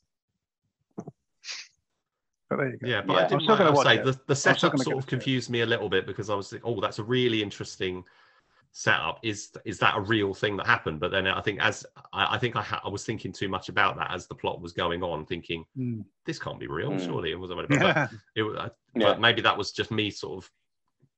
But 2.50 2.56
there 2.56 2.70
you 2.70 2.78
go. 2.78 2.86
Yeah, 2.88 3.02
but 3.02 3.12
Yeah. 3.12 3.18
I 3.18 3.22
I'm 3.24 3.28
didn't 3.28 3.42
still 3.42 3.54
like, 3.56 3.64
gonna 3.64 3.78
I'll 3.78 3.84
say 3.84 3.96
it. 3.98 4.04
the, 4.04 4.20
the 4.26 4.36
setup 4.36 4.78
sort 4.78 4.78
of 4.78 4.84
for 4.84 4.98
it. 5.00 5.06
confused 5.06 5.50
me 5.50 5.60
a 5.60 5.66
little 5.66 5.88
bit 5.90 6.06
because 6.06 6.30
I 6.30 6.34
was 6.34 6.50
like, 6.52 6.62
oh, 6.64 6.80
that's 6.80 6.98
a 6.98 7.02
really 7.04 7.42
interesting 7.42 8.04
setup. 8.72 9.18
Is 9.22 9.50
is 9.66 9.78
that 9.80 9.96
a 9.96 10.00
real 10.00 10.32
thing 10.32 10.56
that 10.56 10.66
happened? 10.66 10.98
But 11.00 11.10
then 11.10 11.26
I 11.26 11.40
think 11.42 11.60
as 11.60 11.84
I, 12.14 12.36
I 12.36 12.38
think 12.38 12.56
I, 12.56 12.62
ha- 12.62 12.80
I 12.84 12.88
was 12.88 13.04
thinking 13.04 13.32
too 13.32 13.48
much 13.50 13.68
about 13.68 13.96
that 13.98 14.12
as 14.14 14.26
the 14.26 14.34
plot 14.34 14.62
was 14.62 14.72
going 14.72 15.02
on, 15.02 15.26
thinking 15.26 15.64
Mm. 15.76 16.04
this 16.24 16.38
can't 16.38 16.58
be 16.58 16.68
real. 16.68 16.90
Mm. 16.92 17.04
Surely 17.04 17.32
it 17.32 17.38
wasn't. 17.38 17.66
Yeah. 17.70 18.08
it 18.34 18.42
I- 18.44 18.70
Yeah. 18.94 19.04
but 19.08 19.20
maybe 19.20 19.42
that 19.42 19.56
was 19.58 19.72
just 19.72 19.90
me 19.90 20.10
sort 20.10 20.42
of 20.42 20.50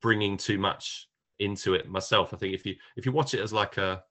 bringing 0.01 0.35
too 0.35 0.57
much 0.57 1.07
into 1.39 1.75
it 1.75 1.87
myself. 1.89 2.33
I 2.33 2.37
think 2.37 2.53
if 2.53 2.65
you 2.65 2.75
if 2.97 3.05
you 3.05 3.13
watch 3.13 3.33
it 3.33 3.39
as 3.39 3.53
like 3.53 3.77
a 3.77 4.03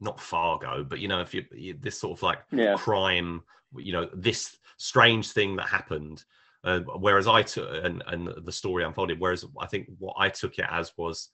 not 0.00 0.20
Fargo, 0.20 0.84
but 0.84 0.98
you 0.98 1.08
know, 1.08 1.20
if 1.20 1.34
you, 1.34 1.44
you 1.52 1.74
this 1.80 1.98
sort 1.98 2.18
of 2.18 2.22
like 2.22 2.40
Yeah. 2.50 2.76
crime, 2.76 3.42
you 3.76 3.92
know, 3.92 4.08
this 4.14 4.56
strange 4.78 5.32
thing 5.32 5.56
that 5.56 5.68
happened. 5.68 6.24
Uh, 6.62 6.80
whereas 6.80 7.26
I 7.26 7.42
took 7.42 7.68
and 7.84 8.02
and 8.06 8.28
the 8.44 8.52
story 8.52 8.84
unfolded. 8.84 9.18
Whereas 9.18 9.44
I 9.58 9.66
think 9.66 9.88
what 9.98 10.14
I 10.18 10.28
took 10.28 10.58
it 10.58 10.66
as 10.70 10.92
was 10.96 11.30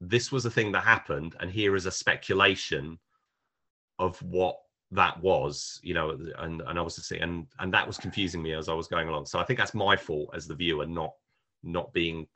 this 0.00 0.32
was 0.32 0.46
a 0.46 0.50
thing 0.50 0.72
that 0.72 0.84
happened, 0.84 1.36
and 1.40 1.50
here 1.50 1.76
is 1.76 1.86
a 1.86 1.90
speculation 1.90 2.98
of 3.98 4.20
what 4.22 4.56
that 4.92 5.20
was, 5.22 5.78
you 5.82 5.94
know, 5.94 6.18
and 6.38 6.62
and 6.62 6.78
I 6.78 6.82
was 6.82 6.96
just 6.96 7.12
and 7.12 7.46
and 7.58 7.72
that 7.74 7.86
was 7.86 7.98
confusing 7.98 8.42
me 8.42 8.54
as 8.54 8.68
I 8.68 8.74
was 8.74 8.88
going 8.88 9.08
along. 9.08 9.26
So 9.26 9.38
I 9.38 9.44
think 9.44 9.58
that's 9.58 9.74
my 9.74 9.96
fault 9.96 10.30
as 10.34 10.46
the 10.46 10.54
viewer, 10.54 10.86
not 10.86 11.12
not 11.62 11.92
being 11.92 12.26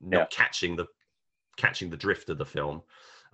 not 0.00 0.20
Yeah. 0.20 0.26
catching 0.30 0.76
the 0.76 0.86
catching 1.56 1.90
the 1.90 1.96
drift 1.96 2.28
of 2.30 2.38
the 2.38 2.44
film 2.46 2.82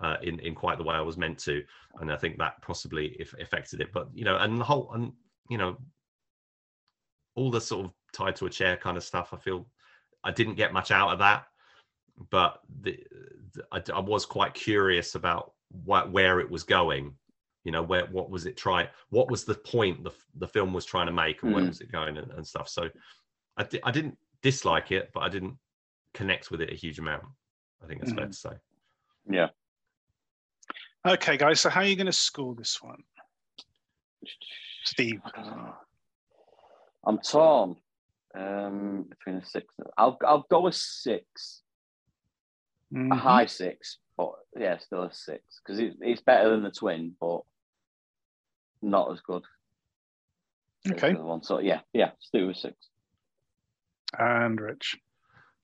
uh, 0.00 0.16
in 0.22 0.38
in 0.40 0.54
quite 0.54 0.78
the 0.78 0.84
way 0.84 0.94
I 0.94 1.00
was 1.00 1.16
meant 1.16 1.38
to, 1.40 1.62
and 2.00 2.12
I 2.12 2.16
think 2.16 2.38
that 2.38 2.60
possibly 2.62 3.16
if 3.18 3.34
affected 3.34 3.80
it. 3.80 3.92
But 3.92 4.08
you 4.14 4.24
know, 4.24 4.36
and 4.36 4.58
the 4.60 4.64
whole 4.64 4.90
and 4.92 5.12
you 5.48 5.58
know, 5.58 5.76
all 7.34 7.50
the 7.50 7.60
sort 7.60 7.86
of 7.86 7.92
tied 8.12 8.36
to 8.36 8.46
a 8.46 8.50
chair 8.50 8.76
kind 8.76 8.96
of 8.96 9.04
stuff. 9.04 9.32
I 9.32 9.36
feel 9.38 9.66
I 10.24 10.30
didn't 10.30 10.54
get 10.54 10.72
much 10.72 10.90
out 10.90 11.10
of 11.12 11.18
that, 11.20 11.46
but 12.30 12.60
the, 12.80 12.98
the- 13.54 13.64
I, 13.72 13.82
I 13.94 14.00
was 14.00 14.24
quite 14.26 14.54
curious 14.54 15.14
about 15.14 15.52
what 15.84 16.10
where 16.10 16.40
it 16.40 16.50
was 16.50 16.62
going. 16.62 17.14
You 17.64 17.70
know, 17.72 17.82
where 17.82 18.06
what 18.06 18.28
was 18.30 18.44
it 18.46 18.56
trying? 18.56 18.88
What 19.10 19.30
was 19.30 19.44
the 19.44 19.54
point 19.54 20.02
the 20.04 20.10
the 20.34 20.48
film 20.48 20.72
was 20.72 20.84
trying 20.84 21.06
to 21.06 21.12
make, 21.12 21.42
and 21.42 21.52
where 21.52 21.62
Mm. 21.62 21.68
was 21.68 21.80
it 21.80 21.92
going, 21.92 22.16
and, 22.18 22.30
and 22.32 22.46
stuff. 22.46 22.68
So 22.68 22.88
I 23.56 23.62
di- 23.64 23.82
I 23.84 23.90
didn't 23.90 24.18
dislike 24.42 24.90
it, 24.90 25.10
but 25.14 25.20
I 25.20 25.28
didn't 25.28 25.56
connect 26.12 26.50
with 26.50 26.60
it 26.60 26.72
a 26.72 26.74
huge 26.74 26.98
amount. 26.98 27.24
I 27.82 27.86
think 27.86 28.00
that's 28.00 28.12
fair 28.12 28.26
to 28.26 28.32
say. 28.32 28.50
Yeah. 29.30 29.48
Okay, 31.06 31.36
guys. 31.36 31.60
So 31.60 31.68
how 31.68 31.80
are 31.80 31.86
you 31.86 31.96
going 31.96 32.06
to 32.06 32.12
score 32.12 32.54
this 32.54 32.80
one, 32.80 33.02
Steve? 34.84 35.20
I 35.24 35.42
don't 35.42 35.56
know. 35.56 35.74
I'm 37.04 37.18
torn 37.18 37.76
um, 38.36 39.06
between 39.08 39.36
a 39.36 39.44
six. 39.44 39.74
I'll 39.98 40.16
I'll 40.24 40.46
go 40.48 40.68
a 40.68 40.72
six, 40.72 41.62
a 42.92 42.96
Mhm. 42.96 43.18
high 43.18 43.46
six, 43.46 43.98
but 44.16 44.34
yeah, 44.56 44.78
still 44.78 45.02
a 45.02 45.12
six 45.12 45.42
because 45.64 45.80
it, 45.80 45.96
it's 46.00 46.22
better 46.22 46.50
than 46.50 46.62
the 46.62 46.70
twin, 46.70 47.16
but 47.20 47.40
not 48.80 49.10
as 49.10 49.20
good. 49.22 49.42
as 50.86 50.92
Okay, 50.92 51.14
the 51.14 51.22
one. 51.22 51.42
So 51.42 51.58
yeah, 51.58 51.80
yeah, 51.92 52.12
still 52.20 52.50
a 52.50 52.54
six. 52.54 52.76
and 54.18 54.60
Rich. 54.60 54.96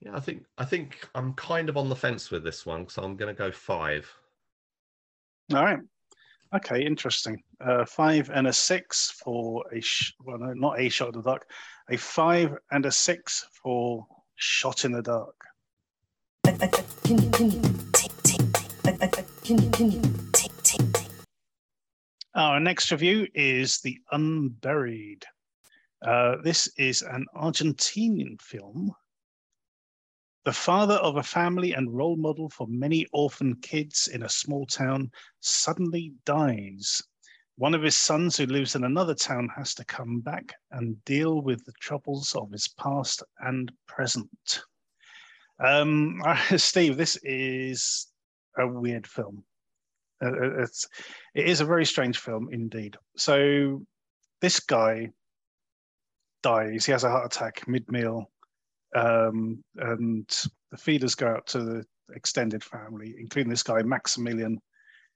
Yeah, 0.01 0.17
I 0.17 0.21
think 0.21 0.45
I 0.59 0.65
think 0.65 1.09
I'm 1.15 1.33
kind 1.35 1.69
of 1.69 1.77
on 1.77 1.89
the 1.89 1.97
fence 1.97 2.33
with 2.33 2.43
this 2.43 2.67
one, 2.67 2.89
so 2.89 3.03
I'm 3.05 3.17
going 3.17 3.33
to 3.33 3.39
go 3.39 3.53
five. 3.53 4.13
All 5.55 5.65
right. 5.65 5.79
Okay, 6.55 6.85
interesting. 6.85 7.43
Uh, 7.59 7.87
five 7.87 8.31
and 8.31 8.47
a 8.47 8.53
six 8.53 9.11
for 9.11 9.65
a 9.75 9.83
well, 10.23 10.39
no, 10.39 10.53
not 10.53 10.79
a 10.79 10.89
shot 10.91 11.09
in 11.09 11.21
the 11.21 11.23
dark. 11.23 11.49
A 11.91 11.97
five 11.97 12.55
and 12.71 12.85
a 12.85 12.93
six 12.93 13.47
for 13.63 14.07
shot 14.37 14.85
in 14.85 14.93
the 14.93 15.03
dark. 15.03 15.35
Our 22.35 22.61
next 22.61 22.93
review 22.93 23.27
is 23.35 23.81
The 23.81 23.99
Unburied. 24.13 25.25
Uh, 26.03 26.37
this 26.45 26.69
is 26.77 27.03
an 27.03 27.25
Argentinian 27.35 28.41
film. 28.41 28.95
The 30.49 30.55
father 30.55 30.95
of 30.95 31.19
a 31.19 31.23
family 31.23 31.75
and 31.75 31.95
role 31.95 32.17
model 32.17 32.49
for 32.49 32.67
many 32.69 33.05
orphan 33.13 33.57
kids 33.57 34.09
in 34.09 34.23
a 34.23 34.31
small 34.31 34.65
town 34.65 35.11
suddenly 35.41 36.15
dies. 36.25 37.03
One 37.57 37.75
of 37.75 37.83
his 37.83 37.99
sons, 37.99 38.39
who 38.39 38.47
lives 38.47 38.75
in 38.75 38.85
another 38.85 39.15
town, 39.15 39.51
has 39.55 39.75
to 39.75 39.85
come 39.85 40.21
back 40.21 40.55
and 40.71 41.05
deal 41.05 41.43
with 41.43 41.63
the 41.67 41.75
troubles 41.83 42.35
of 42.35 42.51
his 42.51 42.67
past 42.67 43.23
and 43.41 43.71
present. 43.87 44.63
Um, 45.63 46.23
Steve, 46.57 46.97
this 46.97 47.19
is 47.25 48.07
a 48.57 48.67
weird 48.67 49.07
film. 49.07 49.45
Uh, 50.25 50.29
uh, 50.29 50.63
it's 50.63 50.89
it 51.35 51.47
is 51.47 51.61
a 51.61 51.67
very 51.67 51.85
strange 51.85 52.17
film 52.17 52.49
indeed. 52.51 52.97
So 53.19 53.83
this 54.41 54.61
guy 54.61 55.11
dies. 56.43 56.87
He 56.87 56.93
has 56.93 57.05
a 57.05 57.11
heart 57.11 57.37
attack 57.37 57.69
mid-meal, 57.69 58.31
um, 58.95 59.63
and 59.77 60.29
the 60.71 60.77
feeders 60.77 61.15
go 61.15 61.29
out 61.29 61.47
to 61.49 61.63
the 61.63 61.85
extended 62.15 62.63
family, 62.65 63.15
including 63.19 63.51
this 63.51 63.63
guy 63.63 63.83
Maximilian, 63.83 64.61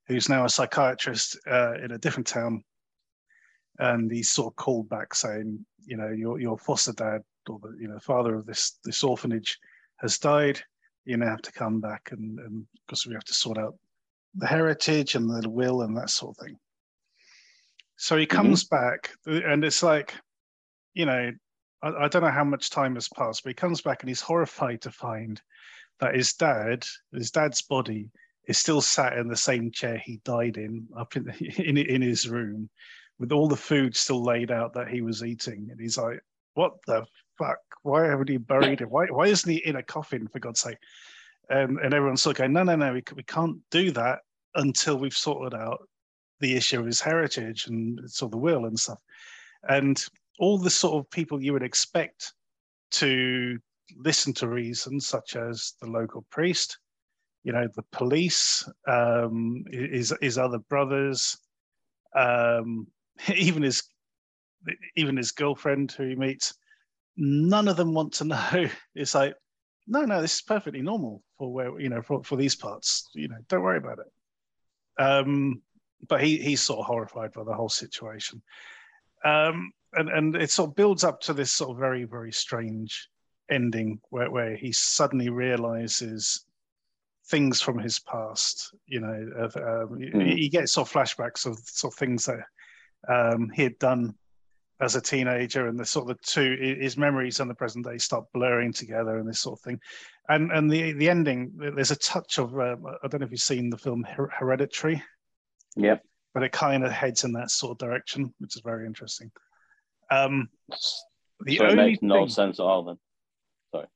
who's 0.07 0.29
now 0.29 0.45
a 0.45 0.51
psychiatrist 0.51 1.39
uh, 1.51 1.75
in 1.83 1.93
a 1.93 1.99
different 1.99 2.27
town. 2.27 2.63
And 3.79 4.11
he's 4.11 4.31
sort 4.31 4.53
of 4.53 4.57
called 4.57 4.89
back 4.89 5.15
saying, 5.15 5.65
you 5.85 5.97
know, 5.97 6.09
your 6.09 6.39
your 6.39 6.59
foster 6.59 6.93
dad 6.93 7.23
or 7.49 7.59
the 7.61 7.75
you 7.81 7.89
know 7.89 7.99
father 7.99 8.35
of 8.35 8.47
this 8.47 8.79
this 8.85 9.03
orphanage 9.03 9.59
has 9.97 10.19
died. 10.19 10.61
You 11.05 11.17
now 11.17 11.31
have 11.31 11.43
to 11.43 11.53
come 11.53 11.81
back 11.81 12.11
and 12.13 12.39
and 12.39 12.67
because 12.87 13.07
we 13.07 13.15
have 13.15 13.25
to 13.25 13.35
sort 13.35 13.59
out 13.59 13.77
the 14.35 14.47
heritage 14.47 15.15
and 15.15 15.29
the 15.29 15.49
will 15.49 15.83
and 15.83 15.97
that 15.97 16.11
sort 16.11 16.37
of 16.39 16.47
thing. 16.47 16.57
So 17.97 18.17
he 18.17 18.27
comes 18.27 18.65
back, 18.65 19.11
and 19.27 19.65
it's 19.65 19.83
like, 19.83 20.15
you 20.95 21.07
know, 21.07 21.31
I, 21.83 22.05
I 22.05 22.09
don't 22.09 22.23
know 22.23 22.31
how 22.31 22.45
much 22.45 22.71
time 22.71 22.95
has 22.95 23.09
passed, 23.09 23.43
but 23.43 23.51
he 23.51 23.55
comes 23.55 23.81
back 23.81 24.03
and 24.03 24.09
he's 24.09 24.21
horrified 24.21 24.81
to 24.83 24.91
find 24.91 25.41
that 26.01 26.15
his 26.15 26.33
dad, 26.35 26.87
his 27.13 27.31
dad's 27.31 27.63
body, 27.63 28.11
is 28.47 28.59
still 28.59 28.81
sat 28.81 29.17
in 29.17 29.29
the 29.29 29.37
same 29.37 29.71
chair 29.71 29.99
he 29.99 30.21
died 30.25 30.57
in, 30.57 30.87
up 30.97 31.17
in 31.17 31.29
in, 31.59 31.77
in 31.77 32.03
his 32.03 32.29
room, 32.29 32.69
with 33.19 33.33
all 33.33 33.49
the 33.49 33.57
food 33.57 33.97
still 33.97 34.23
laid 34.23 34.51
out 34.51 34.75
that 34.75 34.89
he 34.89 35.01
was 35.01 35.23
eating, 35.23 35.69
and 35.71 35.81
he's 35.81 35.99
like, 35.99 36.21
"What 36.55 36.75
the 36.87 37.07
fuck? 37.39 37.61
Why 37.83 38.07
haven't 38.07 38.29
he 38.29 38.37
buried 38.37 38.81
him? 38.81 38.91
Why 38.91 39.07
why 39.07 39.27
isn't 39.27 39.51
he 39.51 39.59
in 39.59 39.77
a 39.77 39.83
coffin? 39.83 40.29
For 40.29 40.41
God's 40.41 40.61
sake!" 40.61 40.79
Um, 41.51 41.79
and 41.83 41.93
everyone's 41.95 42.23
sort 42.23 42.37
of 42.37 42.39
going, 42.39 42.53
"No, 42.53 42.63
no, 42.63 42.77
no, 42.77 42.93
we 42.93 43.03
we 43.15 43.23
can't 43.23 43.59
do 43.71 43.91
that 43.93 44.21
until 44.55 44.99
we've 44.99 45.17
sorted 45.17 45.59
out 45.59 45.89
the 46.41 46.57
issue 46.57 46.81
of 46.81 46.87
his 46.87 47.01
heritage 47.01 47.69
and 47.69 48.01
sort 48.11 48.29
of 48.29 48.33
the 48.33 48.39
will 48.39 48.67
and 48.67 48.79
stuff." 48.79 48.99
And 49.69 50.05
all 50.43 50.59
the 50.59 50.69
sort 50.69 50.95
of 50.99 51.09
people 51.09 51.41
you 51.41 51.53
would 51.53 51.63
expect 51.63 52.35
to 52.91 53.57
listen 53.97 54.33
to 54.33 54.49
reasons, 54.49 55.07
such 55.07 55.37
as 55.37 55.75
the 55.81 55.87
local 55.87 56.27
priest, 56.33 56.79
you 57.45 57.53
know, 57.53 57.69
the 57.77 57.85
police, 57.93 58.69
um, 58.89 59.63
his 59.71 60.13
his 60.21 60.39
other 60.39 60.59
brothers, 60.59 61.39
um, 62.17 62.89
even 63.37 63.63
his 63.63 63.85
even 64.97 65.17
his 65.17 65.31
girlfriend 65.31 65.93
who 65.93 66.09
he 66.09 66.17
meets, 66.17 66.55
none 67.17 67.69
of 67.69 67.77
them 67.77 67.95
want 67.95 68.13
to 68.15 68.25
know. 68.35 68.69
It's 68.97 69.15
like, 69.15 69.35
no, 69.87 70.05
no, 70.05 70.21
this 70.21 70.35
is 70.35 70.43
perfectly 70.43 70.83
normal 70.83 71.23
for 71.39 71.53
where 71.53 71.79
you 71.79 71.89
know 71.89 72.03
for, 72.03 72.25
for 72.25 72.35
these 72.35 72.57
parts. 72.57 73.09
You 73.15 73.29
know, 73.29 73.39
don't 73.49 73.63
worry 73.63 73.79
about 73.79 74.01
it. 74.01 75.01
Um, 75.01 75.63
but 76.09 76.21
he 76.21 76.39
he's 76.39 76.63
sort 76.63 76.81
of 76.81 76.87
horrified 76.87 77.31
by 77.31 77.45
the 77.45 77.55
whole 77.55 77.69
situation. 77.69 78.43
Um, 79.25 79.71
and 79.95 80.09
and 80.09 80.37
it 80.37 80.51
sort 80.51 80.71
of 80.71 80.77
builds 80.77 81.05
up 81.05 81.21
to 81.21 81.33
this 81.33 81.53
sort 81.53 81.71
of 81.71 81.79
very 81.79 82.05
very 82.05 82.33
strange 82.33 83.09
ending 83.51 84.01
where 84.11 84.31
where 84.31 84.57
he 84.57 84.73
suddenly 84.73 85.29
realizes 85.29 86.45
things 87.29 87.61
from 87.61 87.79
his 87.79 87.99
past. 88.01 88.75
You 88.87 89.01
know, 89.01 89.31
um, 89.45 89.99
mm. 89.99 90.37
he 90.37 90.49
gets 90.49 90.73
sort 90.73 90.89
of 90.89 90.95
flashbacks 90.95 91.47
of 91.47 91.59
sort 91.59 91.95
of 91.95 91.99
things 91.99 92.27
that 92.27 92.41
um, 93.09 93.51
he 93.55 93.63
had 93.63 93.79
done 93.79 94.15
as 94.81 94.97
a 94.97 95.01
teenager, 95.01 95.69
and 95.69 95.79
the 95.79 95.85
sort 95.85 96.11
of 96.11 96.17
the 96.17 96.23
two 96.25 96.77
his 96.81 96.97
memories 96.97 97.41
and 97.41 97.49
the 97.49 97.55
present 97.55 97.85
day 97.85 97.99
start 97.99 98.25
blurring 98.33 98.73
together, 98.73 99.19
and 99.19 99.29
this 99.29 99.41
sort 99.41 99.59
of 99.59 99.63
thing. 99.63 99.81
And 100.29 100.51
and 100.53 100.71
the 100.71 100.93
the 100.93 101.09
ending, 101.09 101.53
there's 101.57 101.91
a 101.91 101.97
touch 101.97 102.39
of 102.39 102.59
um, 102.59 102.85
I 103.03 103.09
don't 103.09 103.21
know 103.21 103.27
if 103.27 103.33
you've 103.33 103.41
seen 103.41 103.71
the 103.71 103.79
film 103.79 104.05
Hereditary. 104.05 105.03
Yep. 105.77 106.03
But 106.35 106.45
it 106.45 106.53
kind 106.53 106.83
of 106.83 106.93
heads 106.93 107.25
in 107.25 107.33
that 107.33 107.51
sort 107.51 107.73
of 107.73 107.79
direction, 107.79 108.33
which 108.39 108.57
is 108.57 108.63
very 108.63 108.87
interesting. 108.87 109.31
Um, 110.13 110.49
the 111.41 111.57
so 111.57 111.67
it 111.67 111.77
makes 111.77 112.03
no 112.03 112.21
thing, 112.21 112.29
sense 112.29 112.61
at 112.61 112.65
all 112.65 112.85
then. 112.85 112.99
Sorry. 113.75 113.87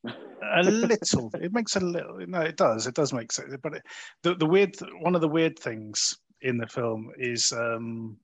a 0.55 0.63
little. 0.63 1.31
It 1.35 1.53
makes 1.53 1.75
a 1.75 1.79
little. 1.79 2.19
No, 2.27 2.41
it 2.41 2.57
does. 2.57 2.87
It 2.87 2.95
does 2.95 3.13
make 3.13 3.31
sense. 3.31 3.55
But 3.61 3.75
it, 3.75 3.83
the 4.23 4.35
the 4.35 4.45
weird 4.45 4.75
one 5.01 5.15
of 5.15 5.21
the 5.21 5.27
weird 5.27 5.57
things 5.59 6.17
in 6.41 6.57
the 6.57 6.67
film 6.67 7.11
is 7.17 7.51
um, 7.51 8.17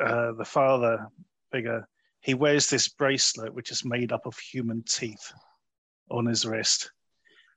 uh, 0.00 0.32
the 0.32 0.44
father 0.44 1.06
figure. 1.50 1.86
He 2.20 2.34
wears 2.34 2.68
this 2.68 2.88
bracelet 2.88 3.52
which 3.52 3.72
is 3.72 3.84
made 3.84 4.12
up 4.12 4.26
of 4.26 4.38
human 4.38 4.84
teeth 4.88 5.32
on 6.10 6.26
his 6.26 6.44
wrist, 6.44 6.90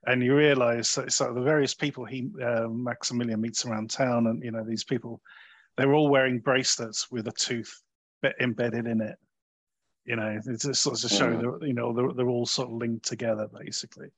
and 0.07 0.23
you 0.23 0.35
realise 0.35 0.95
that 0.95 1.11
so 1.11 1.33
the 1.33 1.41
various 1.41 1.73
people 1.73 2.03
he 2.03 2.29
uh, 2.43 2.67
Maximilian 2.67 3.41
meets 3.41 3.65
around 3.65 3.89
town, 3.89 4.27
and 4.27 4.43
you 4.43 4.51
know 4.51 4.63
these 4.63 4.83
people, 4.83 5.21
they're 5.77 5.93
all 5.93 6.09
wearing 6.09 6.39
bracelets 6.39 7.09
with 7.11 7.27
a 7.27 7.31
tooth 7.31 7.81
embedded 8.41 8.87
in 8.87 9.01
it 9.01 9.15
you 10.05 10.15
know, 10.15 10.39
it's 10.45 10.65
just 10.65 10.81
sort 10.81 11.03
of 11.03 11.09
show 11.09 11.33
mm. 11.33 11.59
that 11.59 11.67
you 11.67 11.73
know 11.73 11.93
they're, 11.93 12.13
they're 12.13 12.29
all 12.29 12.45
sort 12.45 12.69
of 12.69 12.75
linked 12.75 13.05
together 13.05 13.47
basically. 13.47 14.09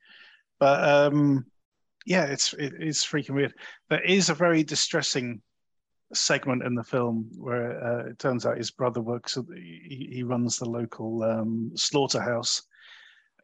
But 0.59 0.83
um, 0.87 1.45
yeah, 2.05 2.25
it's 2.25 2.53
it, 2.53 2.73
it's 2.79 3.05
freaking 3.05 3.35
weird. 3.35 3.53
There 3.89 4.03
is 4.03 4.29
a 4.29 4.33
very 4.33 4.63
distressing 4.63 5.41
segment 6.13 6.63
in 6.63 6.73
the 6.75 6.83
film 6.83 7.29
where 7.37 7.83
uh, 7.83 8.09
it 8.09 8.19
turns 8.19 8.45
out 8.45 8.57
his 8.57 8.71
brother 8.71 9.01
works. 9.01 9.37
He, 9.53 10.09
he 10.11 10.23
runs 10.23 10.57
the 10.57 10.69
local 10.69 11.23
um, 11.23 11.71
slaughterhouse, 11.75 12.63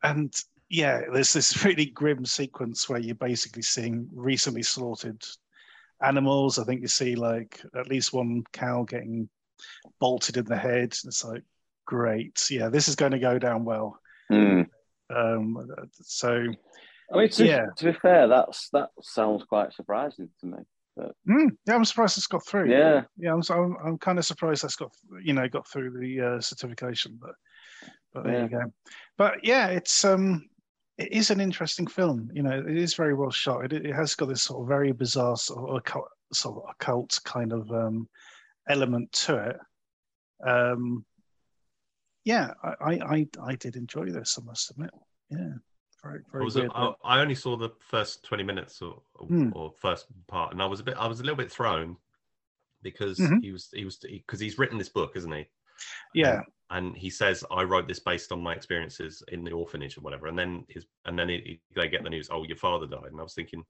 and 0.04 0.34
yeah, 0.70 1.02
there's 1.14 1.34
this 1.34 1.64
really 1.66 1.86
grim 1.86 2.26
sequence 2.26 2.90
where 2.90 3.00
you're 3.00 3.16
basically 3.16 3.62
seeing 3.62 4.10
recently 4.14 4.64
slaughtered 4.64 5.24
animals. 6.02 6.60
I 6.60 6.64
think 6.66 6.82
you 6.82 6.88
see 6.88 7.16
like 7.16 7.62
at 7.76 7.88
least 7.88 8.14
one 8.14 8.44
cow 8.52 8.84
getting 8.84 9.30
bolted 10.00 10.38
in 10.38 10.46
the 10.46 10.58
head. 10.58 10.96
It's 11.06 11.24
like 11.24 11.44
great. 11.86 12.48
Yeah, 12.50 12.70
this 12.70 12.88
is 12.88 12.96
going 12.96 13.12
to 13.12 13.20
go 13.20 13.40
down 13.40 13.66
well. 13.66 14.00
Mm. 14.32 14.68
Um, 15.14 15.68
so, 16.02 16.46
I 17.14 17.18
mean, 17.18 17.30
to, 17.30 17.46
yeah. 17.46 17.66
to 17.78 17.86
be 17.86 18.00
fair, 18.02 18.28
that's 18.28 18.70
that 18.74 18.90
sounds 19.02 19.44
quite 19.44 19.74
surprising 19.74 20.30
to 20.42 20.46
me. 20.46 20.58
But... 20.96 21.12
Mm, 21.28 21.50
yeah, 21.66 21.76
I'm 21.76 21.86
surprised 21.86 22.18
it's 22.18 22.28
got 22.28 22.46
through. 22.46 22.72
Yeah, 22.72 23.04
yeah, 23.18 23.34
I'm 23.34 23.42
I'm, 23.50 23.76
I'm 23.86 23.98
kind 23.98 24.20
of 24.20 24.26
surprised 24.26 24.64
that's 24.64 24.76
got 24.76 24.92
you 25.24 25.34
know 25.34 25.48
got 25.48 25.68
through 25.68 26.00
the 26.00 26.22
uh, 26.22 26.42
certification, 26.42 27.18
but 27.20 27.32
but 28.14 28.24
there 28.24 28.34
yeah. 28.34 28.44
you 28.44 28.50
go. 28.50 28.74
But 29.18 29.44
yeah, 29.44 29.68
it's 29.68 30.06
um 30.06 30.48
it 30.98 31.12
is 31.12 31.32
an 31.32 31.42
interesting 31.42 31.88
film. 31.88 32.30
You 32.34 32.44
know, 32.44 32.52
it 32.52 32.78
is 32.78 32.94
very 32.94 33.14
well 33.14 33.32
shot. 33.32 33.66
It, 33.66 33.86
it 33.86 33.96
has 33.96 34.16
got 34.16 34.30
this 34.30 34.44
sort 34.44 34.62
of 34.62 34.68
very 34.68 34.92
bizarre 34.92 35.38
sort 35.38 35.70
of 35.70 35.76
occult, 35.76 36.08
sort 36.32 36.58
of 36.58 36.70
occult 36.70 37.20
kind 37.24 37.52
of 37.52 37.70
um, 37.72 38.08
element 38.70 39.12
to 39.12 39.38
it. 39.50 39.58
Um, 40.48 41.06
yeah, 42.26 42.54
I, 42.64 43.00
I, 43.00 43.28
I 43.42 43.56
did 43.56 43.76
enjoy 43.76 44.10
this. 44.10 44.38
I 44.40 44.46
must 44.46 44.72
admit. 44.72 44.92
Yeah, 45.30 45.54
very, 46.04 46.22
very. 46.32 46.70
I, 46.74 46.94
I, 47.04 47.20
only 47.20 47.36
saw 47.36 47.58
the 47.58 47.70
first 47.80 48.24
twenty 48.24 48.44
minutes 48.44 48.82
or, 48.82 49.02
or, 49.16 49.28
hmm. 49.28 49.50
or, 49.54 49.72
first 49.80 50.08
part, 50.28 50.54
and 50.54 50.62
I 50.62 50.66
was 50.66 50.80
a 50.80 50.84
bit, 50.84 50.96
I 50.98 51.08
was 51.08 51.20
a 51.20 51.24
little 51.24 51.38
bit 51.38 51.52
thrown 51.52 51.98
because 52.82 53.18
mm-hmm. 53.18 53.40
he 53.42 53.52
was, 53.52 53.70
he 53.74 53.86
was, 53.86 53.98
because 53.98 54.40
he, 54.40 54.46
he's 54.46 54.58
written 54.58 54.78
this 54.78 54.90
book, 54.90 55.14
isn't 55.16 55.32
he? 55.32 55.46
Yeah. 56.14 56.42
and 56.70 56.96
he 56.96 57.10
says, 57.10 57.44
"I 57.52 57.64
wrote 57.64 57.88
this 57.88 58.00
based 58.00 58.32
on 58.32 58.42
my 58.42 58.54
experiences 58.54 59.24
in 59.30 59.44
the 59.44 59.52
orphanage 59.52 59.98
or 59.98 60.02
whatever." 60.02 60.28
And 60.28 60.38
then 60.38 60.66
his, 60.70 60.86
and 61.06 61.18
then 61.18 61.30
he, 61.30 61.38
he, 61.46 61.62
they 61.76 61.90
get 61.90 62.04
the 62.04 62.10
news, 62.10 62.30
"Oh, 62.32 62.44
your 62.44 62.58
father 62.58 62.88
died," 62.88 63.12
and 63.12 63.20
I 63.20 63.24
was 63.24 63.34
thinking, 63.34 63.64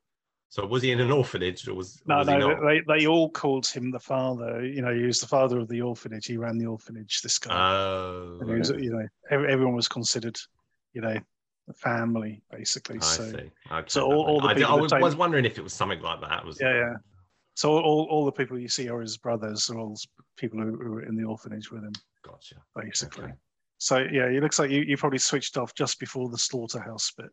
so 0.54 0.68
was 0.68 0.84
he 0.84 0.92
in 0.92 1.00
an 1.00 1.10
orphanage 1.10 1.68
or 1.68 1.74
was 1.74 2.00
no 2.06 2.20
was 2.20 2.28
no 2.28 2.56
they, 2.64 2.82
they 2.88 3.08
all 3.08 3.28
called 3.28 3.66
him 3.66 3.90
the 3.90 4.00
father. 4.00 4.64
You 4.64 4.84
know, 4.84 4.94
he 4.94 5.02
was 5.02 5.20
the 5.20 5.26
father 5.26 5.58
of 5.58 5.68
the 5.68 5.82
orphanage. 5.82 6.28
He 6.28 6.38
ran 6.38 6.60
the 6.60 6.68
orphanage. 6.68 7.22
This 7.24 7.40
guy. 7.40 7.56
Oh. 7.56 8.38
And 8.40 8.52
he 8.52 8.56
was, 8.58 8.70
you 8.70 8.92
know, 8.92 9.08
everyone 9.32 9.74
was 9.74 9.88
considered, 9.88 10.38
you 10.94 11.02
know, 11.02 11.18
a 11.70 11.74
family 11.74 12.44
basically. 12.52 12.98
I 12.98 13.02
so, 13.02 13.32
see. 13.32 13.52
Okay. 13.72 13.84
so 13.88 14.06
all, 14.06 14.26
all 14.26 14.42
the 14.42 14.64
I, 14.64 14.74
I 14.74 14.76
was, 14.76 14.94
was, 14.94 15.16
wondering 15.16 15.44
if 15.44 15.58
it 15.58 15.64
was 15.64 15.74
something 15.74 16.02
like 16.02 16.22
that. 16.22 16.46
Was 16.46 16.62
yeah, 16.62 16.76
yeah. 16.76 16.94
So 17.56 17.72
all, 17.72 18.08
all 18.12 18.24
the 18.24 18.32
people 18.32 18.60
you 18.60 18.70
see 18.70 18.90
are 18.90 19.02
his 19.02 19.18
brothers, 19.18 19.72
are 19.72 19.80
all 19.80 19.98
people 20.38 20.60
who, 20.60 20.78
who 20.78 20.92
were 20.92 21.02
in 21.02 21.16
the 21.16 21.24
orphanage 21.24 21.72
with 21.72 21.82
him. 21.82 21.94
Gotcha. 22.24 22.58
Basically. 22.76 23.24
Okay. 23.24 23.34
So 23.80 23.98
yeah, 23.98 24.26
it 24.26 24.44
looks 24.44 24.60
like 24.60 24.70
you, 24.70 24.82
you 24.82 24.98
probably 24.98 25.18
switched 25.18 25.58
off 25.58 25.74
just 25.74 26.00
before 26.00 26.30
the 26.30 26.38
slaughterhouse 26.38 27.12
bit 27.18 27.32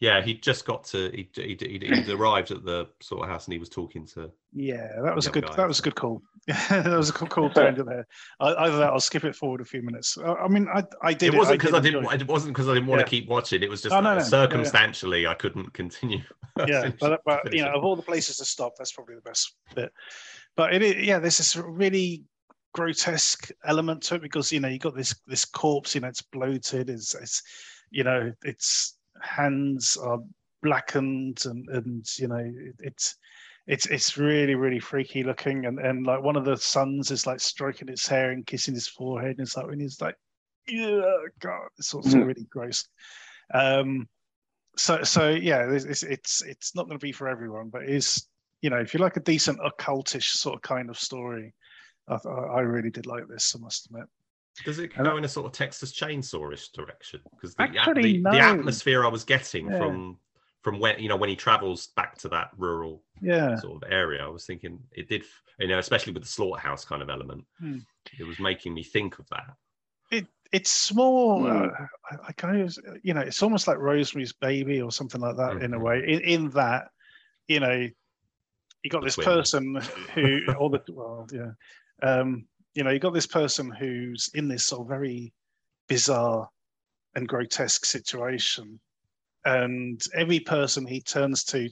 yeah, 0.00 0.22
he 0.22 0.32
just 0.32 0.64
got 0.64 0.84
to 0.84 1.10
he 1.10 1.28
he 1.34 1.56
he'd 1.60 2.08
arrived 2.08 2.50
at 2.50 2.64
the 2.64 2.88
sort 3.00 3.22
of 3.22 3.28
house 3.28 3.44
and 3.44 3.52
he 3.52 3.58
was 3.58 3.68
talking 3.68 4.06
to. 4.06 4.30
Yeah, 4.54 4.88
that 5.02 5.14
was 5.14 5.26
a 5.26 5.30
good 5.30 5.46
guy, 5.46 5.54
that 5.56 5.68
was 5.68 5.78
a 5.78 5.82
good 5.82 5.94
call. 5.94 6.22
that 6.46 6.86
was 6.86 7.10
a 7.10 7.12
good 7.12 7.28
call 7.28 7.50
down 7.50 7.74
to 7.74 7.84
there. 7.84 8.06
Either 8.40 8.78
that, 8.78 8.92
I'll 8.94 9.00
skip 9.00 9.24
it 9.24 9.36
forward 9.36 9.60
a 9.60 9.64
few 9.64 9.82
minutes. 9.82 10.16
I 10.18 10.48
mean, 10.48 10.68
I 10.74 10.84
I 11.02 11.12
did. 11.12 11.34
It 11.34 11.36
wasn't 11.36 11.60
because 11.60 11.74
I, 11.74 11.78
I, 11.78 11.80
didn't. 11.80 12.10
It 12.12 12.26
wasn't 12.26 12.54
because 12.54 12.66
I 12.66 12.74
didn't 12.74 12.86
want 12.86 13.00
yeah. 13.00 13.04
to 13.04 13.10
keep 13.10 13.28
watching. 13.28 13.62
It 13.62 13.68
was 13.68 13.82
just 13.82 13.94
oh, 13.94 14.00
no, 14.00 14.14
no, 14.14 14.22
circumstantially. 14.22 15.26
I 15.26 15.34
couldn't 15.34 15.74
continue. 15.74 16.22
yeah, 16.66 16.90
but, 16.98 17.20
but 17.26 17.52
you 17.52 17.62
know, 17.62 17.72
of 17.74 17.84
all 17.84 17.94
the 17.94 18.02
places 18.02 18.38
to 18.38 18.46
stop, 18.46 18.72
that's 18.78 18.92
probably 18.92 19.16
the 19.16 19.20
best 19.20 19.54
bit. 19.74 19.92
But 20.56 20.72
it, 20.74 21.04
yeah, 21.04 21.18
there's 21.18 21.36
this 21.36 21.56
really 21.56 22.24
grotesque 22.72 23.50
element 23.64 24.02
to 24.04 24.14
it 24.14 24.22
because 24.22 24.50
you 24.50 24.60
know 24.60 24.68
you 24.68 24.78
got 24.78 24.96
this 24.96 25.14
this 25.26 25.44
corpse, 25.44 25.94
you 25.94 26.00
know, 26.00 26.08
it's 26.08 26.22
bloated, 26.22 26.88
it's, 26.88 27.14
it's 27.14 27.42
you 27.90 28.04
know, 28.04 28.32
it's 28.44 28.96
hands 29.22 29.96
are 29.96 30.18
blackened 30.62 31.42
and 31.46 31.66
and 31.70 32.06
you 32.18 32.28
know 32.28 32.52
it's 32.80 33.16
it's 33.66 33.86
it's 33.86 34.16
really 34.16 34.54
really 34.54 34.80
freaky 34.80 35.22
looking. 35.22 35.66
And 35.66 35.78
and 35.78 36.06
like 36.06 36.22
one 36.22 36.36
of 36.36 36.44
the 36.44 36.56
sons 36.56 37.10
is 37.10 37.26
like 37.26 37.40
stroking 37.40 37.88
his 37.88 38.06
hair 38.06 38.30
and 38.30 38.46
kissing 38.46 38.74
his 38.74 38.88
forehead. 38.88 39.38
And 39.38 39.40
it's 39.40 39.56
like 39.56 39.66
when 39.66 39.80
he's 39.80 40.00
like 40.00 40.16
yeah 40.68 41.02
god. 41.40 41.68
It's 41.78 41.94
also 41.94 42.18
mm. 42.18 42.26
really 42.26 42.46
gross. 42.50 42.88
Um 43.52 44.08
so 44.76 45.02
so 45.02 45.28
yeah 45.30 45.70
it's 45.70 46.02
it's 46.02 46.42
it's 46.42 46.74
not 46.74 46.86
going 46.86 46.98
to 46.98 47.02
be 47.02 47.12
for 47.12 47.28
everyone 47.28 47.68
but 47.68 47.84
is 47.84 48.26
you 48.62 48.70
know 48.70 48.78
if 48.78 48.94
you 48.94 49.00
like 49.00 49.16
a 49.16 49.20
decent 49.20 49.58
occultish 49.60 50.30
sort 50.30 50.54
of 50.54 50.62
kind 50.62 50.90
of 50.90 50.98
story 50.98 51.52
i 52.08 52.16
i 52.28 52.60
really 52.60 52.90
did 52.90 53.06
like 53.06 53.26
this 53.28 53.54
i 53.54 53.58
must 53.60 53.86
admit 53.86 54.04
does 54.64 54.78
it 54.78 54.94
go 54.96 55.16
in 55.16 55.24
a 55.24 55.28
sort 55.28 55.46
of 55.46 55.52
Texas 55.52 55.92
Chainsawish 55.92 56.72
direction? 56.72 57.20
Because 57.30 57.54
the, 57.54 57.62
Actually, 57.62 58.14
the, 58.14 58.18
no. 58.18 58.30
the, 58.32 58.40
atmosphere 58.40 59.04
I 59.04 59.08
was 59.08 59.24
getting 59.24 59.70
yeah. 59.70 59.78
from 59.78 60.18
from 60.62 60.78
when 60.78 60.98
you 60.98 61.08
know 61.08 61.16
when 61.16 61.30
he 61.30 61.36
travels 61.36 61.88
back 61.88 62.18
to 62.18 62.28
that 62.28 62.50
rural 62.56 63.02
yeah. 63.20 63.56
sort 63.56 63.82
of 63.82 63.90
area, 63.90 64.24
I 64.24 64.28
was 64.28 64.44
thinking 64.46 64.78
it 64.92 65.08
did 65.08 65.24
you 65.58 65.68
know 65.68 65.78
especially 65.78 66.12
with 66.12 66.22
the 66.22 66.28
slaughterhouse 66.28 66.84
kind 66.84 67.02
of 67.02 67.10
element, 67.10 67.44
hmm. 67.58 67.78
it 68.18 68.26
was 68.26 68.38
making 68.38 68.74
me 68.74 68.82
think 68.82 69.18
of 69.18 69.28
that. 69.30 69.54
It 70.10 70.26
it's 70.52 70.70
small. 70.70 71.46
Uh, 71.46 71.68
I, 72.10 72.16
I, 72.28 72.32
kind 72.32 72.60
of 72.60 72.76
you 73.02 73.14
know 73.14 73.20
it's 73.20 73.42
almost 73.42 73.68
like 73.68 73.78
Rosemary's 73.78 74.32
Baby 74.32 74.82
or 74.82 74.90
something 74.90 75.20
like 75.20 75.36
that 75.36 75.52
mm-hmm. 75.52 75.64
in 75.64 75.74
a 75.74 75.76
mm-hmm. 75.76 75.84
way. 75.86 76.04
In, 76.06 76.20
in 76.20 76.50
that 76.50 76.88
you 77.48 77.60
know 77.60 77.88
you 78.82 78.90
got 78.90 79.00
the 79.00 79.06
this 79.06 79.14
twin. 79.14 79.24
person 79.24 79.80
who 80.14 80.40
all 80.58 80.68
the 80.68 80.82
well 80.90 81.26
yeah. 81.32 81.52
Um, 82.02 82.46
you 82.74 82.84
know, 82.84 82.90
you 82.90 82.98
got 82.98 83.14
this 83.14 83.26
person 83.26 83.70
who's 83.70 84.30
in 84.34 84.48
this 84.48 84.66
sort 84.66 84.82
of 84.82 84.88
very 84.88 85.32
bizarre 85.88 86.48
and 87.14 87.28
grotesque 87.28 87.84
situation, 87.84 88.78
and 89.44 90.00
every 90.14 90.40
person 90.40 90.86
he 90.86 91.00
turns 91.00 91.44
to 91.44 91.68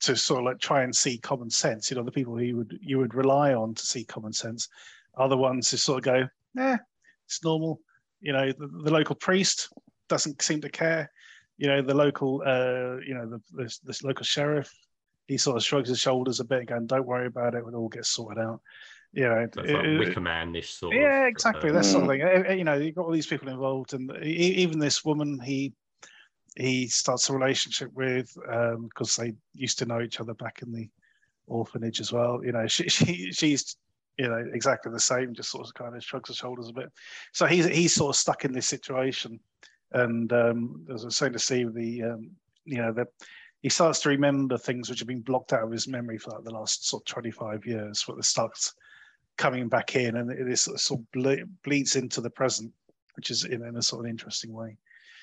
to 0.00 0.14
sort 0.16 0.40
of 0.40 0.44
like 0.44 0.58
try 0.58 0.82
and 0.82 0.94
see 0.94 1.16
common 1.18 1.48
sense, 1.48 1.90
you 1.90 1.96
know, 1.96 2.02
the 2.02 2.12
people 2.12 2.40
you 2.40 2.56
would 2.56 2.78
you 2.80 2.98
would 2.98 3.14
rely 3.14 3.54
on 3.54 3.74
to 3.74 3.86
see 3.86 4.04
common 4.04 4.32
sense 4.32 4.68
are 5.14 5.28
the 5.28 5.36
ones 5.36 5.70
who 5.70 5.76
sort 5.76 5.98
of 5.98 6.04
go, 6.04 6.28
"Yeah, 6.54 6.76
it's 7.26 7.42
normal." 7.42 7.80
You 8.20 8.32
know, 8.32 8.52
the, 8.52 8.68
the 8.84 8.90
local 8.90 9.14
priest 9.14 9.68
doesn't 10.08 10.42
seem 10.42 10.60
to 10.62 10.68
care. 10.68 11.10
You 11.56 11.68
know, 11.68 11.82
the 11.82 11.94
local, 11.94 12.42
uh, 12.44 12.96
you 13.06 13.14
know, 13.14 13.40
the, 13.52 13.78
the, 13.84 14.00
local 14.02 14.24
sheriff, 14.24 14.72
he 15.28 15.38
sort 15.38 15.56
of 15.56 15.62
shrugs 15.62 15.88
his 15.88 16.00
shoulders 16.00 16.40
a 16.40 16.44
bit, 16.44 16.66
going, 16.66 16.86
"Don't 16.86 17.06
worry 17.06 17.26
about 17.26 17.54
it; 17.54 17.58
it'll 17.58 17.76
all 17.76 17.88
get 17.88 18.06
sorted 18.06 18.42
out." 18.42 18.60
You 19.14 19.28
know, 19.28 19.46
That's 19.54 19.70
like 19.70 19.84
it- 19.84 19.98
Wicker 19.98 20.20
Man-ish 20.20 20.70
sort 20.74 20.94
of. 20.94 21.00
yeah, 21.00 21.26
exactly. 21.26 21.70
uh, 21.70 21.74
That 21.74 21.84
sort 21.84 22.04
of 22.04 22.10
thing. 22.10 22.22
Uh, 22.22 22.50
uh, 22.50 22.52
You 22.52 22.64
know, 22.64 22.74
you've 22.74 22.96
got 22.96 23.04
all 23.04 23.12
these 23.12 23.26
people 23.28 23.48
involved, 23.48 23.94
and 23.94 24.10
e- 24.22 24.54
even 24.56 24.78
this 24.78 25.04
woman, 25.04 25.38
he 25.40 25.72
he 26.56 26.86
starts 26.86 27.28
a 27.30 27.32
relationship 27.32 27.90
with 27.94 28.32
because 28.34 29.16
they 29.16 29.34
used 29.54 29.78
to 29.78 29.86
know 29.86 30.00
each 30.00 30.20
other 30.20 30.34
back 30.34 30.62
in 30.62 30.72
the 30.72 30.88
orphanage 31.46 32.00
as 32.00 32.12
well. 32.12 32.44
You 32.44 32.52
know, 32.52 32.66
she, 32.74 32.88
she 32.88 33.30
she's 33.32 33.76
you 34.18 34.28
know 34.28 34.44
exactly 34.52 34.90
the 34.92 35.00
same, 35.00 35.32
just 35.32 35.50
sort 35.50 35.66
of 35.66 35.74
kind 35.74 35.96
of 35.96 36.04
shrugs 36.04 36.28
her 36.28 36.34
shoulders 36.34 36.68
a 36.68 36.72
bit. 36.72 36.92
So 37.32 37.46
he's 37.46 37.66
he's 37.66 37.94
sort 37.94 38.10
of 38.10 38.16
stuck 38.16 38.44
in 38.44 38.52
this 38.52 38.66
situation, 38.68 39.38
and 39.92 40.32
um, 40.32 40.86
as 40.92 41.04
I 41.04 41.06
was 41.06 41.16
saying 41.16 41.34
to 41.34 41.38
Steve, 41.38 41.72
the 41.72 42.02
um, 42.02 42.30
you 42.64 42.78
know 42.78 42.92
the 42.92 43.06
he 43.62 43.68
starts 43.68 44.00
to 44.00 44.08
remember 44.10 44.58
things 44.58 44.90
which 44.90 44.98
have 44.98 45.08
been 45.08 45.22
blocked 45.22 45.52
out 45.52 45.62
of 45.62 45.70
his 45.70 45.88
memory 45.88 46.18
for 46.18 46.30
like 46.32 46.44
the 46.44 46.50
last 46.52 46.86
sort 46.88 47.00
of 47.02 47.06
25 47.06 47.64
years, 47.64 48.04
but 48.06 48.18
it 48.18 48.24
starts 48.24 48.74
coming 49.36 49.68
back 49.68 49.96
in 49.96 50.16
and 50.16 50.30
it 50.30 50.48
is 50.48 50.62
sort 50.62 50.74
of, 50.76 50.80
sort 50.80 51.00
of 51.00 51.12
ble- 51.12 51.44
bleeds 51.62 51.96
into 51.96 52.20
the 52.20 52.30
present, 52.30 52.72
which 53.16 53.30
is 53.30 53.44
in, 53.44 53.64
in 53.64 53.76
a 53.76 53.82
sort 53.82 54.04
of 54.04 54.10
interesting 54.10 54.52
way. 54.52 54.76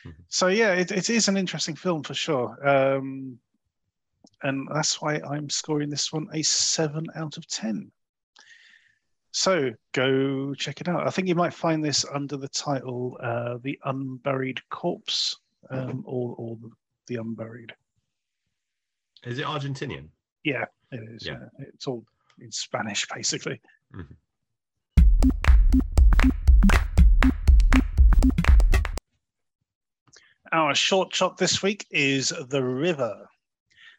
Mhm. 0.06 0.14
So 0.28 0.48
yeah, 0.48 0.74
it, 0.74 0.92
it 0.92 1.10
is 1.10 1.28
an 1.28 1.38
interesting 1.38 1.76
film 1.76 2.04
for 2.04 2.14
sure. 2.14 2.58
Um, 2.68 3.40
and 4.44 4.68
that's 4.74 5.02
why 5.02 5.20
I'm 5.20 5.50
scoring 5.50 5.90
this 5.90 6.12
one 6.12 6.28
a 6.34 6.42
seven 6.42 7.06
out 7.16 7.38
of 7.38 7.48
10. 7.48 7.92
So 9.32 9.72
go 9.94 10.54
check 10.56 10.82
it 10.82 10.88
out. 10.90 11.08
I 11.08 11.10
think 11.10 11.28
you 11.28 11.36
might 11.36 11.54
find 11.54 11.84
this 11.84 12.04
under 12.12 12.36
the 12.38 12.50
title 12.50 13.18
uh, 13.22 13.60
The 13.62 13.80
Unburied 13.86 14.60
Corpse 14.70 15.38
um, 15.70 16.04
or, 16.06 16.36
or 16.38 16.58
the, 16.62 16.70
the 17.08 17.16
Unburied. 17.22 17.74
Is 19.24 19.40
it 19.40 19.46
Argentinian? 19.46 20.08
Yeah, 20.44 20.66
it 20.92 21.08
is. 21.10 21.26
Yeah. 21.26 21.38
Yeah. 21.60 21.66
It's 21.74 21.88
all 21.88 22.04
in 22.40 22.52
Spanish, 22.52 23.08
basically. 23.14 23.62
Mhm. 23.94 24.16
Our 30.54 30.76
short 30.76 31.14
shot 31.14 31.38
this 31.38 31.64
week 31.64 31.88
is 31.92 32.34
The 32.50 32.64
River. 32.64 33.30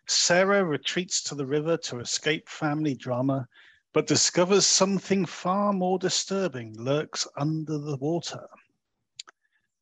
Sarah 0.07 0.65
retreats 0.65 1.23
to 1.23 1.35
the 1.35 1.47
river 1.47 1.77
to 1.77 2.01
escape 2.01 2.49
family 2.49 2.95
drama, 2.95 3.49
but 3.93 4.07
discovers 4.07 4.67
something 4.67 5.25
far 5.25 5.73
more 5.73 5.99
disturbing 5.99 6.75
lurks 6.79 7.27
under 7.37 7.79
the 7.79 7.97
water. 7.97 8.47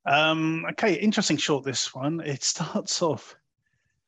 Um, 0.07 0.65
okay, 0.71 0.95
interesting 0.95 1.37
short. 1.37 1.65
This 1.65 1.95
one. 1.95 2.21
It 2.21 2.43
starts 2.55 3.03
off 3.03 3.37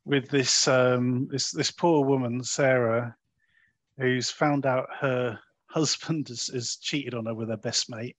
with 0.05 0.29
this 0.31 0.69
um, 0.69 1.29
this 1.31 1.51
this 1.51 1.71
poor 1.71 2.05
woman, 2.05 2.43
Sarah, 2.43 3.17
who's 3.99 4.31
found 4.31 4.67
out 4.67 4.89
her 5.01 5.39
husband 5.73 6.29
has, 6.29 6.49
has 6.49 6.77
cheated 6.77 7.15
on 7.15 7.27
her 7.27 7.35
with 7.35 7.49
her 7.49 7.57
best 7.57 7.91
mate, 7.91 8.17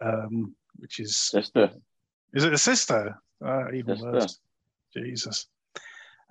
um, 0.00 0.54
which 0.76 1.00
is 1.00 1.16
Sister. 1.16 1.70
is 2.34 2.44
it 2.44 2.52
a 2.52 2.58
sister? 2.58 3.16
Uh, 3.44 3.72
even 3.72 3.96
Sister. 3.96 4.12
worse. 4.12 4.38
Jesus. 4.94 5.46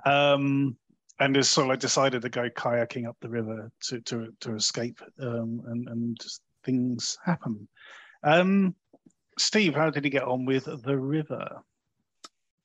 Um, 0.06 0.78
and 1.20 1.36
has 1.36 1.50
sort 1.50 1.66
of 1.66 1.70
like 1.70 1.80
decided 1.80 2.22
to 2.24 2.30
go 2.30 2.50
kayaking 2.50 3.08
up 3.08 3.16
the 3.22 3.30
river 3.30 3.72
to 3.90 4.02
to 4.02 4.34
to 4.40 4.56
escape, 4.56 5.00
um, 5.22 5.62
and 5.68 5.88
and 5.88 6.18
things 6.64 7.18
happen. 7.24 7.68
Um, 8.24 8.76
Steve, 9.38 9.76
how 9.76 9.90
did 9.90 10.04
he 10.04 10.10
get 10.10 10.24
on 10.24 10.46
with 10.46 10.66
the 10.66 10.98
river? 10.98 11.62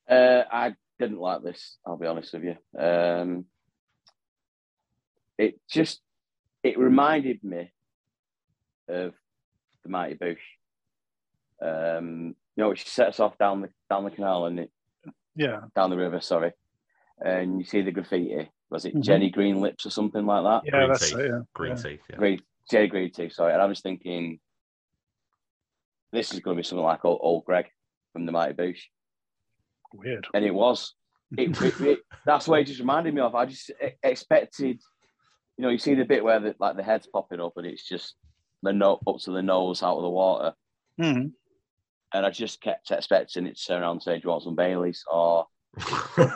Uh, 0.09 0.43
I 0.51 0.75
didn't 0.99 1.19
like 1.19 1.43
this. 1.43 1.77
I'll 1.85 1.97
be 1.97 2.07
honest 2.07 2.33
with 2.33 2.43
you. 2.43 2.79
Um, 2.79 3.45
it 5.37 5.59
just 5.69 6.01
it 6.63 6.79
reminded 6.79 7.43
me 7.43 7.71
of 8.87 9.13
the 9.83 9.89
Mighty 9.89 10.15
Boosh. 10.15 10.37
Um, 11.61 12.35
you 12.55 12.63
know, 12.63 12.73
she 12.73 12.87
sets 12.87 13.19
off 13.19 13.37
down 13.37 13.61
the 13.61 13.69
down 13.89 14.03
the 14.03 14.11
canal 14.11 14.45
and 14.45 14.59
it, 14.59 14.71
Yeah, 15.35 15.61
down 15.75 15.89
the 15.89 15.97
river. 15.97 16.19
Sorry, 16.21 16.51
and 17.19 17.59
you 17.59 17.65
see 17.65 17.81
the 17.81 17.91
graffiti. 17.91 18.49
Was 18.69 18.85
it 18.85 18.95
Mhm. 18.95 19.01
Jenny 19.03 19.29
Green 19.29 19.61
Lips 19.61 19.85
or 19.85 19.89
something 19.89 20.25
like 20.25 20.43
that? 20.43 20.65
yeah, 20.65 20.71
Green 20.79 20.89
that's 20.89 21.09
tea. 21.11 21.19
it. 21.21 21.27
Yeah, 21.29 21.39
Green 21.53 21.71
yeah. 21.71 21.81
tea. 21.83 21.99
Yeah. 22.09 22.15
Green, 22.17 22.41
Jenny 22.69 22.87
Green 22.87 23.11
Tea. 23.11 23.29
Sorry, 23.29 23.53
and 23.53 23.61
I 23.61 23.65
was 23.65 23.79
thinking 23.81 24.39
this 26.11 26.33
is 26.33 26.39
going 26.39 26.55
to 26.55 26.59
be 26.59 26.63
something 26.63 26.83
like 26.83 27.03
old, 27.05 27.19
old 27.21 27.45
Greg 27.45 27.67
from 28.13 28.25
the 28.25 28.31
Mighty 28.31 28.53
Boosh. 28.53 28.81
Weird. 29.93 30.27
and 30.33 30.43
it 30.45 30.53
was. 30.53 30.93
It, 31.37 31.59
it, 31.61 31.81
it- 31.81 31.99
that's 32.25 32.47
what 32.47 32.59
it 32.59 32.65
just 32.65 32.79
reminded 32.79 33.13
me 33.13 33.21
of. 33.21 33.35
I 33.35 33.45
just 33.45 33.71
expected, 34.03 34.79
you 35.57 35.61
know, 35.63 35.69
you 35.69 35.77
see 35.77 35.95
the 35.95 36.03
bit 36.05 36.23
where 36.23 36.39
the, 36.39 36.55
like 36.59 36.75
the 36.75 36.83
head's 36.83 37.07
popping 37.07 37.39
up 37.39 37.53
and 37.55 37.65
it's 37.65 37.87
just 37.87 38.15
the 38.63 38.73
no 38.73 38.99
up 39.07 39.17
to 39.21 39.31
the 39.31 39.41
nose 39.41 39.83
out 39.83 39.97
of 39.97 40.03
the 40.03 40.09
water, 40.09 40.53
Mhm. 40.99 41.33
and 42.13 42.25
I 42.25 42.29
just 42.29 42.61
kept 42.61 42.89
expecting 42.91 43.45
it 43.47 43.57
to 43.57 43.65
turn 43.65 43.81
around 43.81 43.91
and 43.97 44.03
say, 44.03 44.15
"Do 44.15 44.21
you 44.25 44.29
want 44.29 44.43
some 44.43 44.55
Baileys?" 44.55 45.03
or 45.11 45.47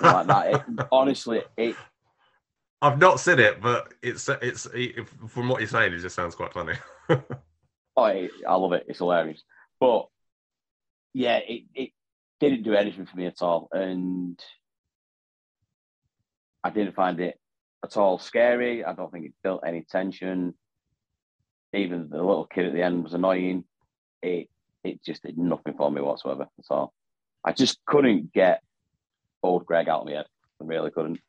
like 0.01 0.28
that. 0.28 0.47
It, 0.53 0.88
honestly, 0.91 1.43
it 1.57 1.76
I've 2.84 2.99
not 2.99 3.19
seen 3.19 3.39
it, 3.39 3.61
but 3.61 3.93
it's 4.01 4.28
it's 4.30 4.65
it, 4.74 5.07
from 5.28 5.49
what 5.49 5.59
you're 5.61 5.67
saying, 5.67 5.93
it 5.93 5.99
just 5.99 6.15
sounds 6.15 6.36
quite 6.36 6.53
funny. 6.53 6.74
oh, 7.95 8.05
it, 8.05 8.32
I 8.47 8.55
love 8.55 8.74
it. 8.74 8.86
It's 8.88 8.99
hilarious, 8.99 9.43
but 9.80 10.07
yeah, 11.13 11.38
it 11.38 11.63
it 11.74 11.91
didn't 12.39 12.63
do 12.63 12.74
anything 12.74 13.05
for 13.05 13.17
me 13.17 13.26
at 13.28 13.41
all, 13.41 13.67
and 13.72 14.39
I 16.63 16.69
didn't 16.69 16.95
find 16.95 17.19
it 17.19 17.39
at 17.84 17.97
all 17.97 18.19
scary. 18.19 18.84
I 18.84 18.93
don't 18.93 19.11
think 19.11 19.26
it 19.26 19.34
built 19.43 19.63
any 19.65 19.82
tension. 19.84 20.53
Even 21.74 22.09
the 22.09 22.17
little 22.17 22.45
kid 22.45 22.65
at 22.65 22.74
the 22.74 22.82
end 22.82 23.03
was 23.03 23.13
annoying. 23.13 23.63
It 24.22 24.49
it 24.84 25.03
just 25.03 25.24
did 25.24 25.38
nothing 25.38 25.74
for 25.76 25.91
me 25.91 26.01
whatsoever 26.01 26.47
So. 26.63 26.91
I 27.43 27.53
just 27.53 27.80
couldn't 27.86 28.34
get 28.34 28.61
old 29.41 29.65
Greg 29.65 29.89
out 29.89 30.01
of 30.01 30.05
my 30.05 30.13
head. 30.13 30.26
I 30.61 30.65
really 30.65 30.91
couldn't. 30.91 31.19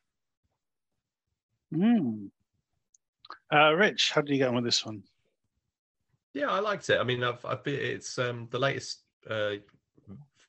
Mm. 1.73 2.29
Uh, 3.51 3.73
Rich, 3.73 4.11
how 4.13 4.21
did 4.21 4.31
you 4.31 4.37
get 4.37 4.49
on 4.49 4.55
with 4.55 4.63
this 4.63 4.85
one? 4.85 5.03
Yeah, 6.33 6.49
I 6.49 6.59
liked 6.59 6.89
it. 6.89 6.99
I 6.99 7.03
mean, 7.03 7.23
I've, 7.23 7.43
I've 7.45 7.63
been, 7.63 7.79
it's 7.79 8.17
um, 8.19 8.47
the 8.51 8.59
latest 8.59 9.01
uh, 9.29 9.53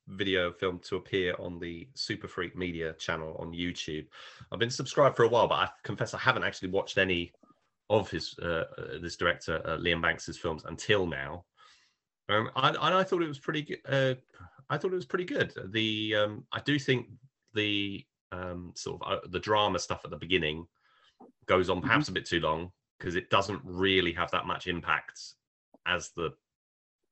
video 0.08 0.52
film 0.52 0.80
to 0.80 0.96
appear 0.96 1.34
on 1.38 1.58
the 1.58 1.88
Super 1.94 2.28
Freak 2.28 2.56
Media 2.56 2.92
channel 2.94 3.36
on 3.38 3.52
YouTube. 3.52 4.06
I've 4.52 4.58
been 4.58 4.70
subscribed 4.70 5.16
for 5.16 5.24
a 5.24 5.28
while, 5.28 5.48
but 5.48 5.54
I 5.54 5.68
confess 5.82 6.12
I 6.12 6.18
haven't 6.18 6.44
actually 6.44 6.68
watched 6.68 6.98
any 6.98 7.32
of 7.90 8.10
his 8.10 8.34
uh, 8.42 8.64
uh, 8.78 8.98
this 9.00 9.16
director 9.16 9.60
uh, 9.64 9.76
Liam 9.76 10.02
Banks's 10.02 10.38
films 10.38 10.64
until 10.66 11.06
now. 11.06 11.44
Um, 12.28 12.50
I, 12.56 12.68
and 12.68 12.78
I 12.78 13.04
thought 13.04 13.22
it 13.22 13.28
was 13.28 13.38
pretty 13.38 13.62
good. 13.62 13.80
Uh, 13.86 14.14
I 14.70 14.78
thought 14.78 14.92
it 14.92 14.96
was 14.96 15.04
pretty 15.04 15.26
good. 15.26 15.52
The 15.72 16.14
um, 16.16 16.46
I 16.52 16.60
do 16.60 16.78
think 16.78 17.08
the 17.52 18.04
um, 18.32 18.72
sort 18.74 19.02
of 19.02 19.12
uh, 19.12 19.20
the 19.28 19.40
drama 19.40 19.78
stuff 19.78 20.02
at 20.04 20.10
the 20.10 20.16
beginning 20.16 20.66
goes 21.46 21.68
on 21.68 21.82
perhaps 21.82 22.08
a 22.08 22.12
bit 22.12 22.24
too 22.24 22.40
long 22.40 22.70
because 22.98 23.16
it 23.16 23.28
doesn't 23.28 23.60
really 23.64 24.12
have 24.12 24.30
that 24.30 24.46
much 24.46 24.66
impact 24.66 25.20
as 25.86 26.10
the 26.16 26.30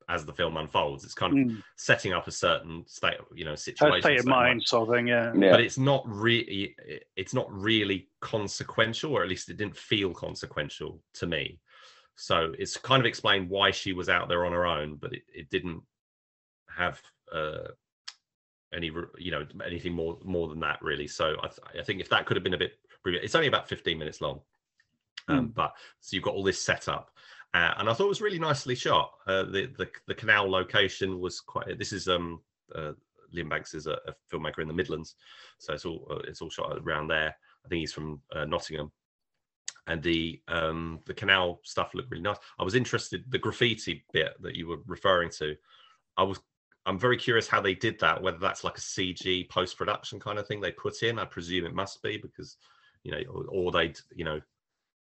as 0.09 0.24
the 0.24 0.32
film 0.32 0.57
unfolds. 0.57 1.05
It's 1.05 1.14
kind 1.14 1.32
of 1.32 1.38
Mm. 1.38 1.62
setting 1.76 2.12
up 2.12 2.26
a 2.26 2.32
certain 2.32 2.86
state, 2.86 3.18
you 3.34 3.44
know, 3.44 3.55
situation. 3.55 4.03
state 4.03 4.20
of 4.20 4.26
mind, 4.26 4.59
much, 4.59 4.68
sort 4.68 4.88
of 4.88 4.94
thing. 4.94 5.07
Yeah. 5.07 5.32
Yeah, 5.34 5.50
But 5.50 5.61
it's 5.61 5.78
not 5.78 6.03
really, 6.07 6.76
it's 7.16 7.34
not 7.34 7.50
really 7.53 8.09
consequential, 8.20 9.12
or 9.12 9.22
at 9.22 9.28
least 9.28 9.48
it 9.48 9.57
didn't 9.57 9.76
feel 9.76 10.12
consequential 10.12 11.03
to 11.14 11.26
me. 11.26 11.61
So 12.16 12.53
it's 12.59 12.76
kind 12.76 13.00
of 13.00 13.07
explained 13.07 13.48
why 13.48 13.70
she 13.70 13.92
was 13.92 14.09
out 14.09 14.28
there 14.28 14.44
on 14.44 14.53
her 14.53 14.66
own, 14.66 14.96
but 14.96 15.12
it, 15.12 15.22
it 15.32 15.50
didn't 15.50 15.82
have 16.68 17.00
uh, 17.32 17.68
any, 18.74 18.90
you 19.18 19.30
know, 19.30 19.46
anything 19.64 19.92
more 19.94 20.18
more 20.22 20.48
than 20.48 20.61
that 20.61 20.80
really. 20.82 21.07
So 21.07 21.36
I, 21.42 21.48
th- 21.48 21.80
I 21.80 21.82
think 21.82 22.00
if 22.00 22.09
that 22.11 22.26
could 22.26 22.36
have 22.36 22.44
been 22.44 22.55
a 22.55 22.59
bit, 22.59 22.78
it's 23.05 23.34
only 23.34 23.48
about 23.48 23.68
fifteen 23.68 23.98
minutes 23.98 24.20
long, 24.20 24.40
um, 25.28 25.48
but 25.48 25.74
so 26.00 26.14
you've 26.14 26.24
got 26.24 26.34
all 26.34 26.42
this 26.44 26.61
set 26.61 26.88
up. 26.88 27.11
Uh, 27.55 27.74
and 27.78 27.88
I 27.88 27.92
thought 27.92 28.07
it 28.07 28.09
was 28.09 28.22
really 28.22 28.38
nicely 28.38 28.74
shot. 28.74 29.12
Uh, 29.26 29.44
the, 29.44 29.70
the 29.76 29.88
the 30.07 30.14
canal 30.14 30.50
location 30.50 31.20
was 31.20 31.40
quite. 31.40 31.78
This 31.78 31.92
is 31.92 32.09
um 32.09 32.40
uh, 32.74 32.92
Liam 33.34 33.50
Banks 33.50 33.74
is 33.74 33.86
a, 33.86 33.98
a 34.07 34.14
filmmaker 34.30 34.61
in 34.61 34.68
the 34.68 34.74
Midlands, 34.74 35.16
so 35.59 35.74
it's 35.74 35.84
all 35.84 36.07
uh, 36.11 36.20
it's 36.26 36.40
all 36.40 36.50
shot 36.50 36.78
around 36.82 37.09
there. 37.09 37.34
I 37.64 37.68
think 37.68 37.80
he's 37.80 37.92
from 37.92 38.20
uh, 38.34 38.46
Nottingham, 38.46 38.90
and 39.86 40.03
the 40.03 40.40
um 40.48 41.00
the 41.05 41.14
canal 41.14 41.61
stuff 41.62 41.94
looked 41.94 42.11
really 42.11 42.22
nice. 42.22 42.38
I 42.59 42.64
was 42.64 42.74
interested 42.74 43.24
the 43.28 43.38
graffiti 43.38 44.05
bit 44.12 44.34
that 44.40 44.57
you 44.57 44.66
were 44.68 44.80
referring 44.86 45.30
to. 45.38 45.55
I 46.16 46.22
was 46.22 46.40
I'm 46.86 46.98
very 46.98 47.16
curious 47.16 47.48
how 47.48 47.61
they 47.61 47.74
did 47.74 48.00
that. 48.00 48.22
Whether 48.22 48.38
that's 48.38 48.64
like 48.64 48.78
a 48.78 48.80
CG 48.80 49.48
post 49.50 49.76
production 49.76 50.18
kind 50.18 50.38
of 50.38 50.46
thing 50.46 50.61
they 50.61 50.72
put 50.72 51.03
in. 51.03 51.18
I 51.18 51.26
presume 51.26 51.66
it 51.66 51.74
must 51.74 52.03
be 52.03 52.16
because 52.16 52.57
you 53.05 53.12
know, 53.12 53.20
or, 53.30 53.44
or 53.50 53.72
they'd 53.72 53.98
you 54.14 54.24
know 54.24 54.40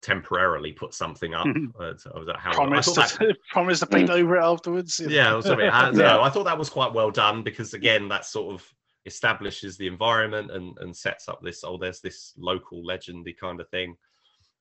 temporarily 0.01 0.71
put 0.73 0.93
something 0.93 1.33
up. 1.33 1.47
uh, 1.79 1.93
so 1.97 2.11
was 2.15 2.27
that 2.27 2.37
how 2.37 2.51
I 2.51 2.55
Promised 2.55 2.95
to, 2.95 3.01
that- 3.01 3.37
promised 3.51 3.81
to 3.81 3.87
paint 3.87 4.09
over 4.09 4.37
it 4.37 4.43
afterwards. 4.43 4.99
yeah, 5.07 5.33
I. 5.35 5.49
I, 5.49 5.85
Yeah. 5.87 5.91
know, 5.91 6.21
I 6.21 6.29
thought 6.29 6.45
that 6.45 6.57
was 6.57 6.69
quite 6.69 6.93
well 6.93 7.11
done 7.11 7.43
because 7.43 7.73
again, 7.73 8.07
that 8.09 8.25
sort 8.25 8.53
of 8.53 8.73
establishes 9.05 9.77
the 9.77 9.87
environment 9.87 10.51
and, 10.51 10.77
and 10.79 10.95
sets 10.95 11.29
up 11.29 11.41
this 11.41 11.63
oh, 11.63 11.77
there's 11.77 12.01
this 12.01 12.33
local 12.37 12.83
legendy 12.83 13.35
kind 13.37 13.59
of 13.61 13.69
thing. 13.69 13.95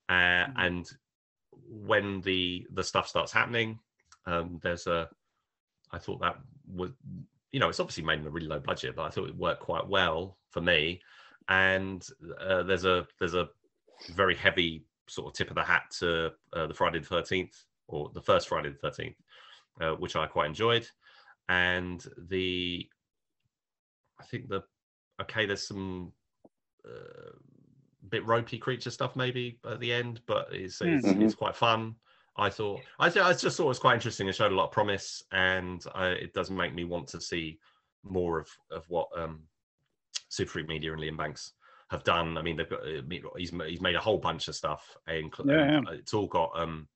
Uh, 0.09 0.13
Mhm. 0.47 0.53
And 0.59 0.91
when 1.69 2.21
the 2.21 2.67
the 2.73 2.85
stuff 2.85 3.09
starts 3.09 3.33
happening, 3.33 3.79
um, 4.27 4.61
there's 4.63 4.87
a. 4.87 5.09
I 5.93 5.99
thought 5.99 6.21
that 6.21 6.37
was, 6.67 6.91
you 7.53 7.61
know, 7.61 7.69
it's 7.69 7.81
obviously 7.81 8.03
made 8.05 8.21
in 8.21 8.27
a 8.27 8.31
really 8.31 8.49
low 8.49 8.59
budget, 8.59 8.97
but 8.97 9.03
I 9.05 9.11
thought 9.11 9.29
it 9.29 9.37
worked 9.37 9.63
quite 9.63 9.87
well 9.87 10.37
for 10.51 10.61
me. 10.61 11.01
And 11.49 12.05
uh, 12.41 12.63
there's 12.65 12.85
a 12.85 13.07
there's 13.19 13.35
a 13.35 13.49
very 14.15 14.35
heavy 14.35 14.85
sort 15.09 15.29
of 15.29 15.35
tip 15.35 15.51
of 15.51 15.57
the 15.57 15.63
hat 15.65 15.85
to 15.99 16.33
uh, 16.53 16.67
the 16.67 16.75
Friday 16.75 16.99
the 16.99 17.07
Thirteenth 17.07 17.65
or 17.89 18.11
the 18.15 18.23
first 18.23 18.49
Friday 18.49 18.71
the 18.71 18.79
Thirteenth, 18.79 19.17
uh, 19.81 19.93
which 19.93 20.17
I 20.17 20.27
quite 20.27 20.47
enjoyed. 20.47 20.89
And 21.49 22.05
the, 22.29 22.89
I 24.21 24.25
think 24.25 24.49
the, 24.49 24.63
okay, 25.21 25.47
there's 25.47 25.67
some 25.67 26.13
uh, 26.85 27.31
bit 28.09 28.27
ropey 28.27 28.59
creature 28.59 28.91
stuff 28.91 29.17
maybe 29.17 29.59
at 29.69 29.81
the 29.81 29.93
end, 29.93 30.21
but 30.27 30.49
it's 30.53 30.81
it's, 30.81 31.07
Mhm. 31.07 31.23
it's 31.23 31.35
quite 31.35 31.57
fun. 31.57 31.97
I 32.37 32.51
thought 32.51 32.83
I, 32.99 33.09
th- 33.09 33.25
I 33.25 33.33
just 33.33 33.57
thought 33.57 33.65
it 33.65 33.69
was 33.69 33.79
quite 33.79 33.95
interesting. 33.95 34.29
It 34.29 34.35
showed 34.35 34.53
a 34.53 34.55
lot 34.55 34.67
of 34.67 34.73
promise, 34.73 35.23
and 35.33 35.83
I, 35.95 36.09
it 36.09 36.35
doesn't 36.35 36.57
make 36.57 36.75
me 36.75 36.85
want 36.85 37.09
to 37.09 37.21
see 37.21 37.59
more 38.03 38.39
of 38.39 38.49
of 38.71 38.89
what 38.89 39.09
um, 39.17 39.43
Super 40.29 40.51
Freak 40.51 40.69
Media 40.69 40.93
and 40.93 41.01
Liam 41.01 41.17
Banks 41.17 41.53
have 41.91 42.05
done. 42.05 42.37
I 42.37 42.43
mean, 42.43 42.57
they've 42.57 42.69
got 42.69 42.81
uh, 42.83 43.03
he's 43.37 43.53
he's 43.67 43.81
made 43.81 43.95
a 43.95 44.01
whole 44.01 44.19
bunch 44.19 44.49
of 44.49 44.55
stuff, 44.55 44.97
and 45.07 45.33
Yeah, 45.45 45.81
it's 45.93 46.15
all 46.15 46.27
got. 46.27 46.59
um 46.59 46.89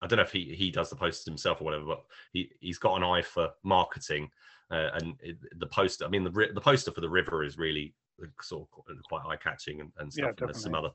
I 0.00 0.06
don't 0.06 0.18
know 0.18 0.22
if 0.22 0.32
he 0.32 0.54
he 0.54 0.70
does 0.70 0.90
the 0.90 0.96
posters 0.96 1.24
himself 1.24 1.60
or 1.60 1.64
whatever, 1.64 1.84
but 1.84 2.04
he 2.32 2.50
he's 2.60 2.78
got 2.78 2.96
an 2.96 3.02
eye 3.02 3.22
for 3.22 3.50
marketing, 3.64 4.30
uh, 4.70 4.90
and 4.94 5.14
it, 5.20 5.38
the 5.58 5.66
poster. 5.66 6.04
I 6.04 6.08
mean, 6.08 6.24
the 6.24 6.30
the 6.54 6.60
poster 6.60 6.92
for 6.92 7.00
the 7.00 7.08
river 7.08 7.42
is 7.42 7.58
really 7.58 7.94
uh, 8.22 8.26
sort 8.42 8.68
of 8.88 9.02
quite 9.08 9.22
eye 9.26 9.36
catching 9.36 9.80
and, 9.80 9.90
and 9.98 10.12
Yeah, 10.12 10.26
stuff. 10.26 10.38
and 10.38 10.48
there's 10.48 10.62
some 10.62 10.74
other 10.74 10.90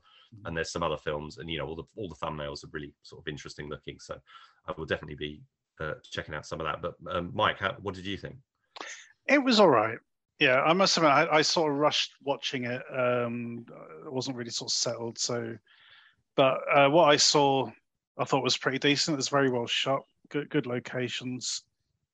and 0.46 0.56
there's 0.56 0.72
some 0.72 0.82
other 0.82 0.96
films, 0.96 1.38
and 1.38 1.50
you 1.50 1.58
know 1.58 1.66
all 1.66 1.76
the 1.76 1.84
all 1.96 2.08
the 2.08 2.14
thumbnails 2.26 2.64
are 2.64 2.70
really 2.72 2.94
sort 3.02 3.20
of 3.22 3.28
interesting 3.28 3.68
looking. 3.68 3.98
So 4.00 4.16
I 4.66 4.72
will 4.76 4.86
definitely 4.86 5.16
be 5.16 5.42
uh, 5.80 5.94
checking 6.10 6.34
out 6.34 6.46
some 6.46 6.60
of 6.60 6.66
that. 6.66 6.80
But 6.80 6.94
um, 7.14 7.30
Mike, 7.34 7.58
how, 7.58 7.74
what 7.82 7.94
did 7.94 8.06
you 8.06 8.16
think? 8.16 8.36
It 9.26 9.42
was 9.42 9.60
all 9.60 9.68
right. 9.70 9.98
Yeah, 10.40 10.62
I 10.62 10.72
must 10.72 10.96
admit, 10.96 11.12
I, 11.12 11.28
I 11.38 11.42
sort 11.42 11.70
of 11.72 11.78
rushed 11.78 12.12
watching 12.22 12.64
it. 12.64 12.82
Um, 12.92 13.64
it 14.04 14.12
wasn't 14.12 14.36
really 14.36 14.50
sort 14.50 14.70
of 14.70 14.74
settled. 14.74 15.18
So, 15.18 15.56
but 16.34 16.60
uh, 16.72 16.88
what 16.88 17.08
I 17.08 17.16
saw, 17.16 17.70
I 18.18 18.24
thought 18.24 18.42
was 18.42 18.56
pretty 18.56 18.78
decent. 18.78 19.14
It 19.14 19.16
was 19.16 19.28
very 19.28 19.50
well 19.50 19.66
shot, 19.66 20.02
good, 20.30 20.50
good 20.50 20.66
locations. 20.66 21.62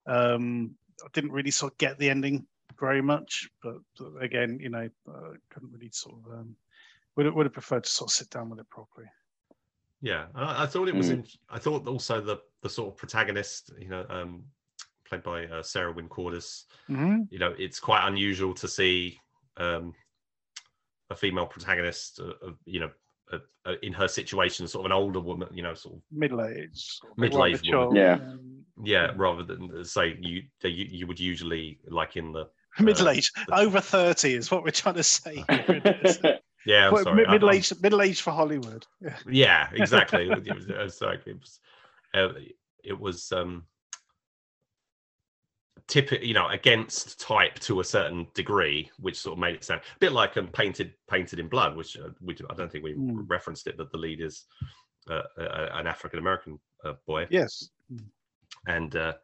Um, 0.06 0.74
I 1.02 1.08
didn't 1.12 1.32
really 1.32 1.50
sort 1.50 1.72
of 1.72 1.78
get 1.78 1.98
the 1.98 2.10
ending 2.10 2.46
very 2.78 3.02
much, 3.02 3.48
but, 3.62 3.76
but 3.98 4.22
again, 4.22 4.58
you 4.60 4.68
know, 4.68 4.88
uh, 5.08 5.30
couldn't 5.50 5.72
really 5.72 5.90
sort 5.92 6.16
of 6.16 6.32
um, 6.32 6.56
would 7.16 7.26
have, 7.26 7.34
would 7.34 7.46
have 7.46 7.52
preferred 7.52 7.84
to 7.84 7.90
sort 7.90 8.10
of 8.10 8.14
sit 8.14 8.30
down 8.30 8.50
with 8.50 8.58
it 8.58 8.68
properly. 8.70 9.06
Yeah, 10.02 10.26
I, 10.34 10.64
I 10.64 10.66
thought 10.66 10.88
it 10.88 10.94
was. 10.94 11.08
Mm. 11.08 11.12
In, 11.12 11.26
I 11.50 11.58
thought 11.58 11.86
also 11.86 12.20
the 12.20 12.38
the 12.62 12.68
sort 12.68 12.88
of 12.88 12.96
protagonist, 12.96 13.72
you 13.78 13.88
know, 13.88 14.06
um, 14.08 14.44
played 15.10 15.22
by 15.22 15.44
uh, 15.46 15.62
Sarah 15.62 15.92
Wynn 15.92 16.08
Cordis. 16.08 16.64
Mm-hmm. 16.88 17.22
You 17.30 17.38
know, 17.38 17.54
it's 17.58 17.80
quite 17.80 18.06
unusual 18.06 18.54
to 18.54 18.68
see 18.68 19.18
um, 19.56 19.92
a 21.10 21.16
female 21.16 21.46
protagonist, 21.46 22.20
uh, 22.20 22.46
of, 22.46 22.56
you 22.64 22.80
know, 22.80 22.90
uh, 23.32 23.38
uh, 23.66 23.74
in 23.82 23.92
her 23.92 24.08
situation, 24.08 24.66
sort 24.66 24.82
of 24.82 24.86
an 24.86 24.92
older 24.96 25.20
woman, 25.20 25.48
you 25.52 25.62
know, 25.62 25.74
sort 25.74 25.96
of 25.96 26.02
Middle 26.10 26.42
aged, 26.44 27.00
Middle-aged 27.16 27.68
woman. 27.72 27.96
Yeah. 27.96 28.18
yeah, 28.82 29.12
rather 29.16 29.42
than 29.42 29.70
uh, 29.78 29.84
say 29.84 30.16
you 30.20 30.42
you, 30.62 30.86
you 30.90 31.06
would 31.06 31.20
usually 31.20 31.78
like 31.88 32.16
in 32.16 32.32
the 32.32 32.48
middle 32.80 33.08
age 33.08 33.30
aged, 33.38 33.50
over 33.52 33.80
thirty 33.80 34.34
is 34.34 34.50
what 34.50 34.62
we're 34.64 34.70
trying 34.70 34.94
to 34.96 35.02
say. 35.02 35.44
yeah. 36.66 36.86
I'm 36.86 36.92
Well, 36.92 37.04
sorry, 37.04 37.26
middle 37.26 37.50
I'm- 37.50 37.62
middle 37.82 38.02
age 38.02 38.20
for 38.20 38.30
Hollywood. 38.32 38.86
Yeah. 39.00 39.16
yeah 39.28 39.68
exactly 39.74 40.28
it 40.30 40.54
was, 40.54 40.68
uh, 40.70 40.88
sorry, 40.88 41.20
it 41.26 41.38
was, 41.38 41.60
uh, 42.14 42.28
it 42.82 42.98
was 42.98 43.30
um 43.32 43.64
typical 45.90 46.24
you 46.24 46.32
know 46.34 46.48
against 46.48 47.20
type 47.20 47.58
to 47.58 47.80
a 47.80 47.84
certain 47.84 48.26
degree 48.32 48.88
which 49.00 49.18
sort 49.18 49.32
of 49.32 49.38
made 49.38 49.56
it 49.56 49.64
sound 49.64 49.80
a 49.80 49.98
bit 49.98 50.12
like 50.12 50.36
um, 50.36 50.46
painted 50.46 50.94
painted 51.08 51.38
in 51.40 51.48
blood 51.48 51.76
which 51.76 51.98
uh, 51.98 52.08
we 52.22 52.34
i 52.48 52.54
don't 52.54 52.70
think 52.70 52.84
we 52.84 52.94
Mm. 52.94 53.24
referenced 53.28 53.66
it 53.66 53.76
but 53.76 53.90
the 53.90 53.98
lead 53.98 54.20
is 54.20 54.44
uh, 55.10 55.22
uh, 55.38 55.68
an 55.74 55.86
african 55.86 56.18
american 56.20 56.58
uh, 56.84 56.94
boy 57.06 57.26
Yes. 57.30 57.70
and 58.68 58.94
uh, 58.96 59.14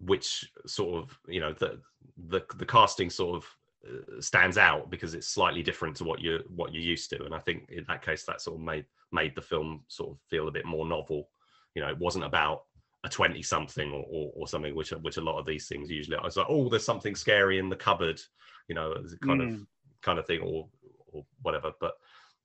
which 0.00 0.50
sort 0.66 1.02
of 1.02 1.18
you 1.26 1.40
know 1.40 1.52
the 1.52 1.80
the 2.28 2.40
the 2.56 2.66
casting 2.66 3.10
sort 3.10 3.36
of 3.36 3.46
uh, 3.88 4.20
stands 4.20 4.58
out 4.58 4.90
because 4.90 5.14
it's 5.14 5.28
slightly 5.28 5.62
different 5.62 5.96
to 5.96 6.04
what 6.04 6.20
you 6.20 6.38
what 6.54 6.72
you're 6.72 6.82
used 6.82 7.10
to 7.10 7.24
and 7.24 7.34
i 7.34 7.38
think 7.40 7.68
in 7.70 7.84
that 7.88 8.02
case 8.02 8.24
that 8.24 8.40
sort 8.40 8.56
of 8.56 8.62
made 8.62 8.84
made 9.10 9.34
the 9.34 9.42
film 9.42 9.82
sort 9.88 10.10
of 10.10 10.18
feel 10.30 10.46
a 10.48 10.52
bit 10.52 10.64
more 10.64 10.86
novel 10.86 11.28
you 11.74 11.82
know 11.82 11.88
it 11.88 11.98
wasn't 11.98 12.24
about 12.24 12.64
a 13.06 13.08
20 13.08 13.42
something 13.42 13.90
or, 13.92 14.04
or, 14.10 14.32
or 14.36 14.48
something 14.48 14.74
which 14.74 14.90
which 14.90 15.16
a 15.16 15.20
lot 15.28 15.38
of 15.38 15.46
these 15.46 15.68
things 15.68 15.90
usually 15.90 16.16
I 16.16 16.24
was 16.24 16.36
like 16.36 16.46
oh 16.48 16.68
there's 16.68 16.84
something 16.84 17.14
scary 17.14 17.58
in 17.58 17.68
the 17.68 17.76
cupboard 17.76 18.20
you 18.68 18.74
know 18.74 18.92
it's 18.92 19.12
a 19.14 19.18
kind 19.18 19.42
of 19.42 19.48
Mm. 19.50 19.66
kind 20.02 20.18
of 20.18 20.26
thing 20.26 20.40
or 20.40 20.68
or 21.12 21.24
whatever. 21.42 21.72
But 21.80 21.94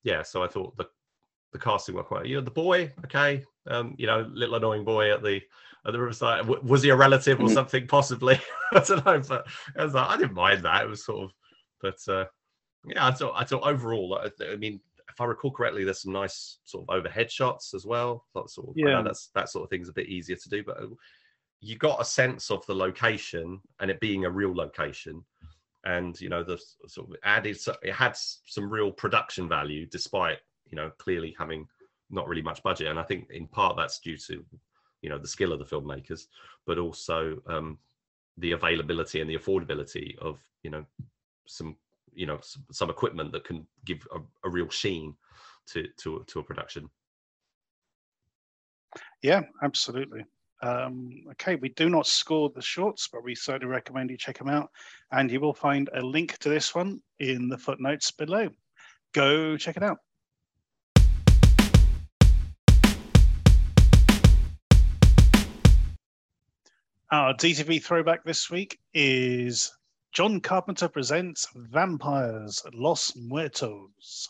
yeah 0.04 0.24
so 0.24 0.42
i 0.44 0.48
thought 0.48 0.76
the 0.78 0.88
the 1.54 1.60
casting 1.60 1.96
were 1.96 2.04
quite 2.04 2.26
you 2.26 2.36
know 2.36 2.42
the 2.42 2.52
boy? 2.52 2.92
Okay. 3.06 3.44
Um 3.68 3.96
you 3.98 4.08
know 4.08 4.30
little 4.34 4.56
annoying 4.56 4.86
boy 4.86 5.12
at 5.14 5.22
the 5.24 5.42
at 5.86 5.92
the 5.94 6.00
riverside. 6.00 6.44
W- 6.48 6.62
was 6.64 6.84
he 6.84 6.90
a 6.90 6.96
relative 6.96 7.40
or 7.40 7.48
Mhm. 7.48 7.54
something 7.54 7.88
possibly? 7.88 8.40
I 8.72 8.80
don't 8.80 9.06
know 9.06 9.20
but 9.28 9.48
I, 9.78 9.84
was 9.84 9.94
like, 9.94 10.10
I 10.10 10.18
didn't 10.18 10.34
mind 10.36 10.64
that. 10.64 10.84
It 10.84 10.90
was 10.90 11.04
sort 11.06 11.24
of 11.26 11.34
but 11.82 11.98
uh 12.08 12.26
yeah 12.88 13.06
i 13.08 13.12
thought 13.12 13.34
i 13.36 13.44
thought 13.44 13.62
overall 13.64 14.20
i, 14.24 14.30
I 14.54 14.56
mean 14.56 14.80
i 15.22 15.26
recall 15.26 15.52
correctly 15.52 15.84
there's 15.84 16.02
some 16.02 16.12
nice 16.12 16.58
sort 16.64 16.84
of 16.88 16.96
overhead 16.96 17.32
shots 17.32 17.74
as 17.74 17.86
well. 17.86 18.26
That 18.36 18.50
sort 18.50 18.70
of 18.70 18.74
Yeah. 18.76 19.02
that's 19.04 19.28
that 19.36 19.50
sort 19.50 19.64
of 19.64 19.70
thing's 19.70 19.90
a 19.90 19.94
bit 19.94 20.08
easier 20.08 20.36
to 20.36 20.50
do 20.50 20.64
but 20.64 20.82
uh, 20.82 20.88
you 21.60 21.78
got 21.78 22.02
a 22.02 22.06
sense 22.06 22.50
of 22.50 22.66
the 22.66 22.74
location 22.76 23.62
and 23.80 23.92
it 23.92 24.00
being 24.00 24.26
a 24.26 24.30
real 24.32 24.54
location. 24.56 25.24
And 25.86 26.20
you 26.20 26.30
know 26.30 26.44
the 26.44 26.60
sort 26.88 27.10
of 27.10 27.16
added 27.24 27.58
it 27.84 27.94
had 27.94 28.16
some 28.16 28.70
real 28.70 28.92
production 28.92 29.48
value 29.48 29.86
despite 29.86 30.40
you 30.70 30.76
know 30.76 30.92
clearly 30.98 31.36
having 31.38 31.68
not 32.10 32.28
really 32.28 32.42
much 32.42 32.62
budget. 32.64 32.88
And 32.88 33.00
i 33.00 33.04
think 33.04 33.30
in 33.32 33.48
part 33.48 33.78
that's 33.78 34.00
due 34.00 34.18
to 34.18 34.44
you 35.02 35.10
know 35.10 35.18
the 35.18 35.28
skill 35.28 35.52
of 35.54 35.60
the 35.60 35.66
filmmakers 35.66 36.28
but 36.68 36.78
also 36.78 37.42
um 37.48 37.78
the 38.38 38.52
availability 38.52 39.22
and 39.22 39.30
the 39.30 39.38
affordability 39.38 40.18
of 40.20 40.40
you 40.64 40.70
know 40.70 40.86
some 41.48 41.76
you 42.14 42.26
know 42.26 42.40
some, 42.72 42.90
equipment 42.90 43.32
that 43.32 43.44
can 43.44 43.66
give 43.86 44.06
a, 44.14 44.20
a 44.48 44.50
real 44.50 44.70
sheen 44.70 45.16
to 45.68 45.88
to 45.98 46.24
to 46.28 46.40
a 46.40 46.44
production 46.44 46.90
Yeah, 49.22 49.42
absolutely. 49.64 50.26
Um, 50.64 51.24
okay, 51.32 51.56
we 51.56 51.70
do 51.70 51.90
not 51.90 52.06
score 52.06 52.52
the 52.54 52.62
shorts, 52.62 53.10
but 53.12 53.24
we 53.24 53.34
certainly 53.34 53.72
recommend 53.72 54.12
you 54.12 54.18
check 54.18 54.38
them 54.38 54.50
out. 54.50 54.70
And 55.12 55.32
you 55.32 55.40
will 55.40 55.54
find 55.54 55.90
a 55.94 56.02
link 56.02 56.38
to 56.40 56.50
this 56.50 56.76
one 56.76 57.02
in 57.20 57.50
the 57.50 57.58
footnotes 57.58 58.12
below. 58.12 58.50
Go 59.14 59.58
check 59.58 59.78
it 59.78 59.84
out. 59.84 59.98
Our 67.12 67.34
DTV 67.34 67.84
throwback 67.84 68.24
this 68.24 68.50
week 68.50 68.80
is 68.94 69.72
John 70.12 70.42
Carpenter 70.42 70.90
presents 70.90 71.48
Vampires 71.56 72.62
Los 72.74 73.16
Muertos. 73.16 74.28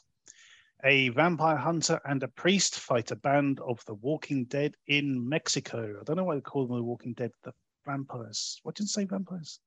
A 0.86 1.10
vampire 1.10 1.58
hunter 1.58 2.00
and 2.06 2.22
a 2.22 2.28
priest 2.28 2.80
fight 2.80 3.10
a 3.10 3.16
band 3.16 3.60
of 3.62 3.84
the 3.88 3.96
Walking 3.96 4.46
Dead 4.46 4.76
in 4.86 5.28
Mexico. 5.28 5.98
I 6.00 6.04
don't 6.04 6.18
know 6.18 6.24
why 6.24 6.36
they 6.36 6.42
call 6.42 6.68
them 6.68 6.78
the 6.78 6.84
Walking 6.84 7.14
Dead, 7.14 7.32
the 7.44 7.52
vampires. 7.84 8.60
What 8.62 8.76
did 8.76 8.84
you 8.84 8.88
say, 8.90 9.06
vampires? 9.06 9.60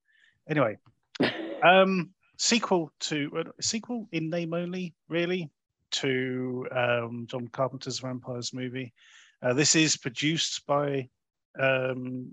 Anyway, 0.49 0.79
um, 1.65 2.11
sequel 2.39 2.93
to 3.01 3.31
uh, 3.37 3.51
sequel 3.61 4.09
in 4.13 4.31
name 4.31 4.55
only, 4.55 4.95
really, 5.09 5.51
to 5.93 6.69
um, 6.71 7.27
John 7.29 7.49
Carpenter's 7.49 7.99
Vampires 7.99 8.53
movie. 8.55 8.95
Uh, 9.43 9.53
this 9.53 9.75
is 9.75 9.97
produced 9.97 10.65
by 10.65 11.09
um, 11.59 12.31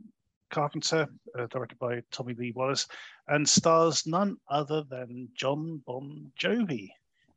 Carpenter, 0.52 1.08
uh, 1.38 1.48
directed 1.48 1.80
by 1.80 2.04
Tommy 2.12 2.36
Lee 2.36 2.52
Wallace, 2.52 2.88
and 3.28 3.48
stars 3.48 4.06
none 4.06 4.38
other 4.50 4.84
than 4.90 5.30
Jon 5.34 5.82
Bon 5.88 6.32
Jovi 6.40 6.90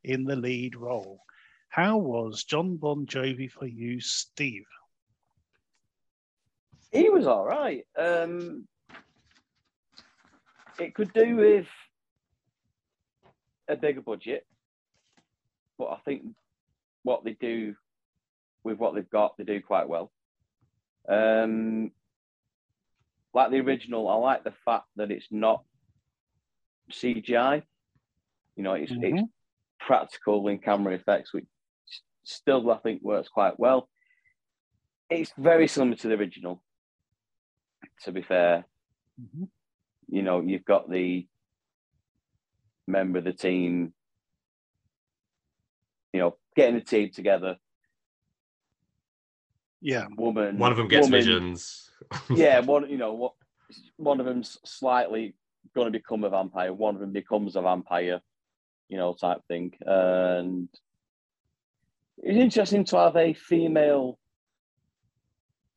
in 0.03 0.25
the 0.25 0.37
lead 0.37 0.77
role. 0.77 1.21
How 1.69 1.97
was 1.97 2.45
Jon 2.45 2.77
Bon 2.77 3.07
Jovi 3.07 3.51
for 3.51 3.67
you, 3.67 4.01
Steve? 4.01 4.67
he 6.95 7.11
was 7.11 7.27
all 7.27 7.45
right. 7.45 7.85
Um, 7.99 8.67
it 10.79 10.95
could 10.95 11.13
do 11.13 11.37
with 11.37 11.67
a 13.69 13.77
bigger 13.77 14.01
budget, 14.01 14.47
but 15.77 15.87
I 15.87 15.97
think 16.05 16.23
what 17.03 17.25
they 17.25 17.33
do 17.33 17.75
with 18.63 18.79
what 18.79 18.95
they've 18.95 19.11
got, 19.11 19.37
they 19.37 19.45
do 19.45 19.61
quite 19.61 19.89
well. 19.89 20.13
Um, 21.09 21.91
like 23.35 23.51
the 23.51 23.59
original, 23.61 24.09
I 24.09 24.15
like 24.15 24.45
the 24.45 24.55
fact 24.65 24.87
that 24.97 25.11
it's 25.11 25.27
not 25.31 25.65
CGI. 26.93 27.63
You 28.57 28.63
know, 28.63 28.75
it's, 28.75 28.93
it's 28.93 29.21
Mhm. 29.23 29.29
practical 29.81 30.47
in 30.49 30.59
camera 30.61 30.95
effects, 30.95 31.35
which 31.35 31.47
still 32.23 32.71
I 32.71 32.79
think 32.79 33.03
works 33.03 33.29
quite 33.29 33.59
well. 33.59 33.89
it's 35.11 35.33
very 35.37 35.69
similar 35.69 35.97
to 35.97 36.09
the 36.09 36.15
original. 36.15 36.63
To 38.05 38.11
be 38.13 38.23
fair, 38.23 38.65
Mhm. 39.21 39.51
you 40.09 40.23
know, 40.23 40.41
you've 40.41 40.65
got 40.65 40.89
the 40.91 41.29
member 42.87 43.19
of 43.19 43.25
the 43.25 43.33
team, 43.33 43.95
you 46.13 46.21
know, 46.21 46.39
getting 46.57 46.77
the 46.77 46.81
team 46.81 47.11
together. 47.11 47.59
Yeah. 49.85 50.07
Woman, 50.17 50.57
One 50.57 50.73
of 50.73 50.79
them 50.79 50.89
gets 50.89 51.07
woman, 51.07 51.21
visions. 51.21 51.91
yeah, 52.31 52.61
one 52.61 52.89
you 52.89 52.97
know 52.97 53.13
what 53.13 53.35
one 53.97 54.19
of 54.19 54.25
them's 54.27 54.59
slightly 54.65 55.35
going 55.75 55.87
to 55.93 55.99
become 55.99 56.25
a 56.25 56.31
vampire. 56.31 56.73
One 56.73 56.95
of 56.95 57.01
them 57.03 57.13
becomes 57.13 57.55
a 57.55 57.61
vampire, 57.61 58.21
you 58.89 58.97
know, 58.97 59.13
type 59.13 59.43
thing. 59.47 59.75
And 59.83 60.69
it's 62.19 62.39
interesting 62.39 62.85
to 62.87 62.97
have 62.99 63.17
a 63.17 63.35
female 63.35 64.19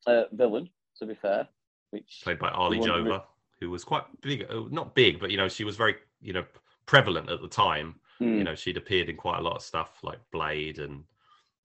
uh, 0.06 0.24
villain. 0.32 0.70
To 1.00 1.06
be 1.06 1.14
fair, 1.14 1.46
which 1.90 2.20
played 2.24 2.38
by 2.38 2.48
Arly 2.48 2.78
Wonder- 2.80 2.94
Jover, 3.10 3.22
who 3.60 3.70
was 3.70 3.84
quite 3.84 4.04
big, 4.22 4.46
uh, 4.50 4.62
not 4.70 4.94
big, 4.94 5.20
but 5.20 5.30
you 5.30 5.36
know, 5.36 5.48
she 5.48 5.64
was 5.64 5.76
very, 5.76 5.96
you 6.22 6.32
know, 6.32 6.44
prevalent 6.86 7.28
at 7.30 7.40
the 7.42 7.48
time. 7.48 7.94
Hmm, 8.18 8.38
You 8.38 8.44
know, 8.44 8.54
she'd 8.56 8.76
appeared 8.78 9.08
in 9.10 9.16
quite 9.16 9.38
a 9.38 9.42
lot 9.42 9.56
of 9.56 9.62
stuff 9.62 9.98
like 10.02 10.18
Blade, 10.32 10.78
and 10.78 11.04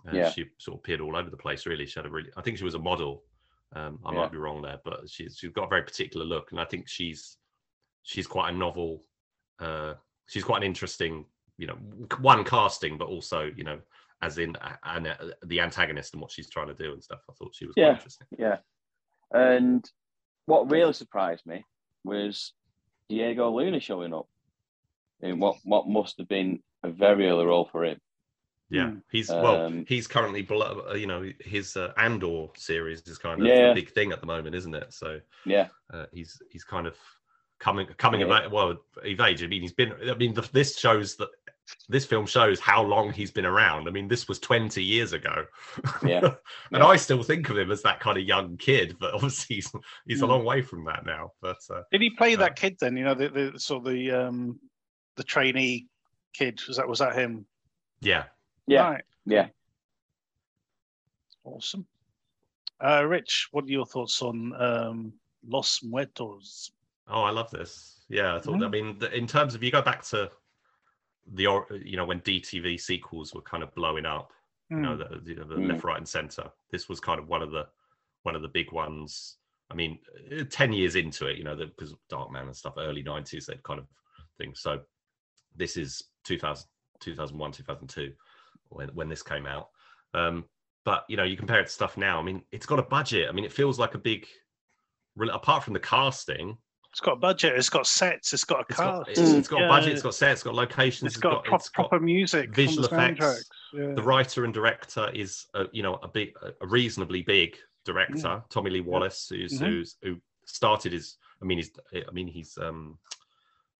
uh, 0.07 0.15
Yeah. 0.15 0.29
she 0.29 0.45
sort 0.57 0.75
of 0.75 0.79
appeared 0.79 1.01
all 1.01 1.15
over 1.15 1.29
the 1.29 1.37
place. 1.37 1.65
Really, 1.65 1.85
she 1.85 1.99
had 1.99 2.05
a 2.05 2.09
really, 2.09 2.29
I 2.37 2.41
think 2.41 2.57
she 2.57 2.63
was 2.63 2.75
a 2.75 2.79
model. 2.79 3.23
Um, 3.73 3.99
I 4.05 4.11
Yeah. 4.11 4.19
might 4.19 4.31
be 4.31 4.37
wrong 4.37 4.61
there, 4.61 4.79
but 4.83 5.09
she's 5.09 5.37
she's 5.37 5.51
got 5.51 5.65
a 5.65 5.69
very 5.69 5.83
particular 5.83 6.25
look, 6.25 6.51
and 6.51 6.59
I 6.59 6.65
think 6.65 6.87
she's 6.87 7.37
she's 8.03 8.27
quite 8.27 8.53
a 8.53 8.57
novel. 8.57 9.03
Uh, 9.59 9.95
she's 10.27 10.43
quite 10.43 10.57
an 10.57 10.63
interesting, 10.67 11.25
you 11.57 11.67
know, 11.67 11.75
one 12.19 12.43
casting, 12.43 12.97
but 12.97 13.07
also 13.07 13.49
you 13.55 13.63
know, 13.63 13.79
as 14.21 14.37
in 14.37 14.55
and 14.83 15.07
uh, 15.07 15.15
the 15.45 15.59
antagonist 15.61 16.13
and 16.13 16.21
what 16.21 16.31
she's 16.31 16.49
trying 16.49 16.67
to 16.67 16.73
do 16.73 16.93
and 16.93 17.03
stuff. 17.03 17.21
I 17.29 17.33
thought 17.33 17.55
she 17.55 17.65
was 17.65 17.73
quite 17.75 17.83
Yeah. 17.83 17.93
interesting. 17.95 18.27
yeah. 18.37 18.57
And 19.31 19.89
what 20.45 20.69
really 20.69 20.93
surprised 20.93 21.45
me 21.45 21.65
was 22.03 22.53
Diego 23.09 23.49
Luna 23.49 23.79
showing 23.79 24.13
up 24.13 24.27
in 25.21 25.39
what 25.39 25.55
what 25.63 25.87
must 25.87 26.17
have 26.19 26.27
been 26.27 26.61
a 26.83 26.89
very 26.89 27.27
early 27.27 27.45
role 27.45 27.67
for 27.71 27.85
him. 27.85 27.99
Yeah, 28.73 28.85
Mm. 28.87 29.01
he's 29.11 29.29
well. 29.29 29.65
Um, 29.67 29.85
He's 29.87 30.07
currently 30.07 30.41
below. 30.41 30.85
uh, 30.89 30.95
You 30.95 31.05
know, 31.07 31.31
his 31.39 31.77
uh, 31.77 31.93
Andor 31.97 32.47
series 32.55 33.01
is 33.03 33.17
kind 33.19 33.39
of 33.39 33.47
Yeah. 33.47 33.67
the 33.69 33.73
big 33.75 33.91
thing 33.91 34.11
at 34.11 34.19
the 34.19 34.25
moment, 34.25 34.55
isn't 34.55 34.73
it? 34.73 34.91
So 34.93 35.19
Yeah, 35.45 35.67
uh, 35.93 36.07
he's 36.11 36.41
he's 36.49 36.63
kind 36.63 36.87
of 36.87 36.97
coming 37.59 37.87
coming 37.97 38.21
Yeah. 38.21 38.27
of 38.27 38.45
age. 38.45 38.51
Well, 38.51 38.69
of 38.71 39.19
age. 39.21 39.43
I 39.43 39.47
mean, 39.47 39.61
he's 39.61 39.73
been. 39.73 39.93
I 40.09 40.15
mean, 40.15 40.33
the, 40.33 40.41
this 40.51 40.77
shows 40.79 41.15
that 41.17 41.29
this 41.87 42.05
film 42.05 42.25
shows 42.25 42.59
how 42.59 42.81
long 42.83 43.13
he's 43.13 43.31
been 43.31 43.45
around. 43.45 43.87
I 43.87 43.91
mean, 43.91 44.07
this 44.07 44.27
was 44.27 44.39
twenty 44.39 44.83
years 44.83 45.13
ago. 45.13 45.45
Yeah. 46.03 46.19
and 46.71 46.81
Yeah. 46.81 46.85
I 46.87 46.95
still 46.97 47.21
think 47.21 47.49
of 47.49 47.57
him 47.57 47.71
as 47.71 47.83
that 47.83 47.99
kind 47.99 48.17
of 48.17 48.23
young 48.25 48.57
kid, 48.57 48.97
but 48.99 49.13
obviously 49.13 49.57
he's 49.57 49.71
he's 50.07 50.21
a 50.21 50.25
Mm. 50.25 50.29
long 50.29 50.45
way 50.45 50.61
from 50.63 50.83
that 50.85 51.05
now. 51.05 51.31
But 51.41 51.59
uh, 51.69 51.83
Did 51.91 52.01
he 52.01 52.09
play 52.09 52.33
Uh, 52.33 52.39
that 52.39 52.55
kid 52.55 52.77
then? 52.79 52.97
You 52.97 53.03
know, 53.05 53.13
the, 53.13 53.29
the 53.29 53.59
sort 53.59 53.85
of 53.85 53.93
the 53.93 54.11
um 54.11 54.59
the 55.15 55.23
trainee 55.23 55.85
kid. 56.33 56.59
Was 56.67 56.77
that 56.77 56.87
was 56.87 56.99
that 56.99 57.15
him? 57.15 57.45
yeah, 58.01 58.25
yeah, 58.67 58.89
Right. 58.89 59.03
yeah. 59.25 59.47
Awesome. 61.43 61.85
Uh, 62.83 63.03
Rich, 63.05 63.49
what 63.51 63.65
are 63.65 63.69
your 63.69 63.85
thoughts 63.85 64.21
on 64.21 64.53
um, 64.61 65.13
Los 65.47 65.81
Muertos? 65.83 66.71
Oh, 67.07 67.23
I 67.23 67.31
love 67.31 67.51
this. 67.51 68.01
Yeah, 68.09 68.35
I 68.35 68.39
thought. 68.39 68.63
I 68.63 68.67
Mhm. 68.67 68.71
mean, 68.71 69.03
in 69.13 69.27
terms 69.27 69.55
of 69.55 69.63
you 69.63 69.71
go 69.71 69.81
back 69.81 70.03
to 70.05 70.31
the 71.27 71.43
you 71.83 71.95
know 71.97 72.05
when 72.05 72.19
DTV 72.21 72.79
sequels 72.79 73.33
were 73.33 73.41
kind 73.41 73.63
of 73.63 73.73
blowing 73.75 74.05
up, 74.05 74.33
you 74.69 74.77
know, 74.77 74.95
Hmm. 74.95 75.23
the, 75.23 75.33
the 75.33 75.55
Mm. 75.55 75.67
left, 75.69 75.83
right, 75.83 75.97
and 75.97 76.07
center. 76.07 76.51
This 76.69 76.89
was 76.89 76.99
kind 76.99 77.19
of 77.19 77.27
one 77.27 77.41
of 77.41 77.51
the 77.51 77.67
one 78.23 78.35
of 78.35 78.41
the 78.41 78.47
big 78.47 78.71
ones. 78.71 79.37
I 79.69 79.75
mean, 79.75 79.99
uh, 80.31 80.43
ten 80.49 80.71
years 80.73 80.95
into 80.95 81.27
it, 81.27 81.37
you 81.37 81.43
know, 81.43 81.55
because 81.55 81.93
Darkman 82.09 82.43
and 82.43 82.55
stuff, 82.55 82.75
early 82.77 83.03
nineties, 83.03 83.45
that 83.47 83.63
kind 83.63 83.79
of 83.79 83.87
thing. 84.37 84.53
So 84.55 84.81
this 85.55 85.77
is 85.77 86.03
2000, 86.23 86.67
2001, 86.99 87.51
2002 87.51 88.13
when 88.75 88.89
when 88.89 89.09
this 89.09 89.23
came 89.23 89.45
out. 89.45 89.69
Um, 90.13 90.45
but 90.85 91.05
you 91.07 91.17
know, 91.17 91.23
you 91.23 91.37
compare 91.37 91.59
it 91.59 91.65
to 91.67 91.71
stuff 91.71 91.97
now. 91.97 92.19
I 92.19 92.23
mean, 92.23 92.43
it's 92.51 92.65
got 92.65 92.79
a 92.79 92.83
budget. 92.83 93.29
I 93.29 93.31
mean, 93.31 93.45
it 93.45 93.53
feels 93.53 93.79
like 93.79 93.95
a 93.95 93.99
big. 93.99 94.27
Apart 95.31 95.63
from 95.63 95.73
the 95.73 95.79
casting, 95.79 96.57
It's 96.91 96.99
got 96.99 97.13
a 97.13 97.17
budget. 97.17 97.53
It's 97.55 97.69
got 97.69 97.85
sets. 97.85 98.33
It's 98.33 98.43
got 98.43 98.61
a 98.61 98.65
it's 98.67 98.77
cast. 98.79 99.05
got, 99.05 99.09
it's, 99.09 99.19
it's 99.19 99.47
got 99.47 99.59
Yeah, 99.61 99.67
budget, 99.67 99.93
it's 99.93 100.01
got 100.01 100.15
sets, 100.15 100.39
it's 100.39 100.43
got 100.43 100.55
locations, 100.55 101.11
it's 101.13 101.17
got, 101.17 101.45
it's 101.45 101.69
got 101.69 101.73
proper 101.73 101.99
music, 101.99 102.53
visual 102.55 102.87
the 102.87 102.95
effects. 102.95 103.49
Yeah. 103.73 103.93
the 103.93 104.01
writer 104.01 104.43
and 104.43 104.53
director 104.53 105.09
is 105.13 105.45
a, 105.53 105.65
you 105.71 105.83
know 105.83 105.95
a 106.03 106.07
big 106.07 106.33
a 106.61 106.67
reasonably 106.67 107.21
big 107.21 107.57
director 107.85 108.43
tommy 108.49 108.69
lee 108.69 108.81
wallace 108.81 109.27
who's 109.29 109.59
Mhm. 109.59 109.65
who's 109.65 109.95
who 110.03 110.17
started 110.45 110.93
his 110.93 111.17
i 111.41 111.45
mean 111.45 111.57
he's 111.57 111.71
i 111.93 112.11
mean 112.11 112.27
he's 112.27 112.55
um 112.61 112.99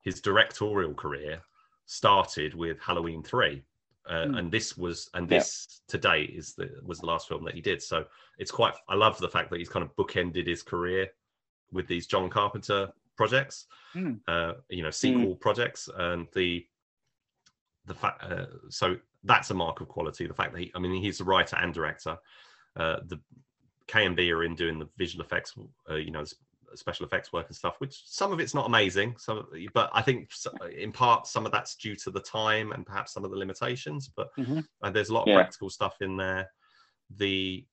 his 0.02 0.20
directorial 0.20 0.94
career 0.96 1.42
started 1.86 2.54
with 2.56 2.80
halloween 2.80 3.22
3 3.24 3.64
uh, 4.10 4.26
Mm. 4.26 4.38
and 4.40 4.52
this 4.52 4.78
was 4.78 5.10
and 5.14 5.30
Yeah. 5.30 5.40
this 5.40 5.82
today 5.88 6.24
is 6.24 6.54
the 6.56 6.70
was 6.84 7.00
the 7.00 7.06
last 7.06 7.28
film 7.28 7.44
that 7.46 7.54
he 7.56 7.62
did 7.62 7.82
so 7.82 8.06
it's 8.38 8.52
quite 8.52 8.74
i 8.90 8.96
love 8.96 9.18
the 9.20 9.30
fact 9.30 9.50
that 9.50 9.60
he's 9.60 9.70
kind 9.70 9.84
of 9.84 9.96
bookended 9.96 10.48
his 10.48 10.62
career 10.64 11.10
with 11.72 11.88
these 11.88 12.08
john 12.08 12.30
carpenter 12.30 12.92
projects 13.16 13.68
Mm. 13.96 14.20
uh 14.28 14.54
you 14.70 14.84
know 14.84 14.90
sequel 14.92 15.36
projects 15.36 15.88
and 15.98 16.28
the 16.34 16.68
the 17.86 17.94
fact 17.94 18.24
uh, 18.24 18.46
so 18.70 18.98
that's 19.24 19.50
a 19.52 19.54
mark 19.54 19.82
of 19.82 19.88
quality 19.88 20.26
the 20.28 20.34
fact 20.34 20.54
that 20.54 20.60
he 20.62 20.72
i 20.76 20.80
mean 20.80 21.02
he's 21.02 21.22
a 21.22 21.24
writer 21.24 21.56
and 21.58 21.74
director 21.74 22.18
uh 22.76 22.98
the 23.08 23.20
KNB 23.88 24.34
are 24.34 24.44
in 24.46 24.56
doing 24.56 24.80
the 24.80 24.88
visual 24.98 25.24
effects 25.26 25.54
uh, 25.90 25.96
you 25.96 26.10
know 26.12 26.24
special 26.78 27.06
effects 27.06 27.32
work 27.34 27.48
and 27.48 27.56
stuff 27.56 27.76
which 27.80 28.02
some 28.06 28.32
of 28.32 28.40
it's 28.40 28.54
not 28.54 28.66
amazing 28.66 29.16
so 29.18 29.46
but 29.74 29.90
i 29.94 30.02
think 30.02 30.30
in 30.78 30.92
part 30.92 31.28
some 31.28 31.46
of 31.46 31.52
that's 31.52 31.76
due 31.76 31.96
to 31.96 32.12
the 32.12 32.20
time 32.20 32.72
and 32.72 32.86
perhaps 32.86 33.14
some 33.14 33.24
of 33.26 33.32
the 33.32 33.38
limitations 33.38 34.10
but 34.16 34.30
Mhm. 34.38 34.66
uh, 34.84 34.90
there's 34.90 35.10
a 35.10 35.14
lot 35.14 35.24
of 35.24 35.30
Yeah. 35.30 35.36
practical 35.36 35.70
stuff 35.70 36.02
in 36.02 36.18
there 36.18 36.50
the 37.16 37.66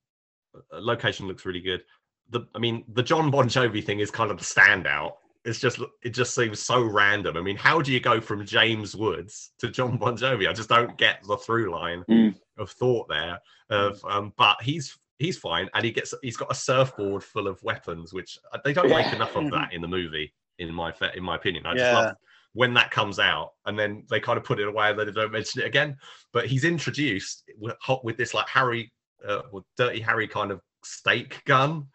uh, 0.55 0.79
location 0.79 1.27
looks 1.27 1.45
really 1.45 1.61
good 1.61 1.83
the 2.29 2.41
i 2.55 2.59
mean 2.59 2.83
the 2.93 3.03
jon 3.03 3.31
bon 3.31 3.47
jovi 3.47 3.83
thing 3.83 3.99
is 3.99 4.11
kind 4.11 4.31
of 4.31 4.37
the 4.37 4.43
standout 4.43 5.13
it's 5.43 5.59
just 5.59 5.79
it 6.03 6.11
just 6.11 6.35
seems 6.35 6.59
so 6.59 6.83
random. 6.83 7.35
I 7.35 7.41
mean, 7.41 7.57
how 7.57 7.81
do 7.81 7.91
you 7.91 7.99
go 7.99 8.21
from 8.21 8.45
James 8.45 8.95
Woods 8.95 9.53
to 9.57 9.69
Jon 9.69 9.97
Bon 9.97 10.15
Jovi? 10.15 10.47
I 10.47 10.53
just 10.53 10.69
don't 10.69 10.95
get 10.99 11.23
the 11.27 11.35
through 11.35 11.71
line 11.71 12.03
Mm. 12.07 12.35
of 12.59 12.69
thought 12.69 13.09
there. 13.09 13.39
Of 13.71 14.05
um, 14.05 14.33
but 14.37 14.61
he's 14.61 14.95
he's 15.21 15.37
fine, 15.37 15.69
and 15.73 15.85
he 15.85 15.91
gets 15.91 16.13
he's 16.21 16.37
got 16.37 16.51
a 16.51 16.55
surfboard 16.55 17.23
full 17.23 17.47
of 17.47 17.61
weapons, 17.63 18.13
which 18.13 18.37
uh, 18.53 18.57
they 18.63 18.73
don't 18.73 18.89
make 18.89 19.13
enough 19.13 19.35
of 19.35 19.49
that 19.51 19.73
in 19.73 19.81
the 19.81 19.87
movie. 19.87 20.33
In 20.59 20.73
my 20.73 20.93
in 21.15 21.23
my 21.23 21.35
opinion, 21.35 21.65
I 21.65 21.73
just 21.75 21.91
love 21.93 22.15
when 22.53 22.73
that 22.73 22.91
comes 22.91 23.17
out, 23.17 23.53
and 23.65 23.79
then 23.79 24.05
they 24.09 24.19
kind 24.19 24.37
of 24.37 24.43
put 24.43 24.59
it 24.59 24.67
away, 24.67 24.89
and 24.89 24.99
then 24.99 25.07
they 25.07 25.13
don't 25.13 25.31
mention 25.31 25.61
it 25.61 25.65
again. 25.67 25.97
But 26.33 26.47
he's 26.47 26.65
introduced 26.65 27.43
with, 27.57 27.75
with 28.03 28.17
this 28.17 28.33
like 28.33 28.47
Harry, 28.49 28.91
uh, 29.27 29.41
Dirty 29.77 30.01
Harry 30.01 30.27
kind 30.27 30.51
of 30.51 30.61
stake 30.83 31.41
gun 31.45 31.87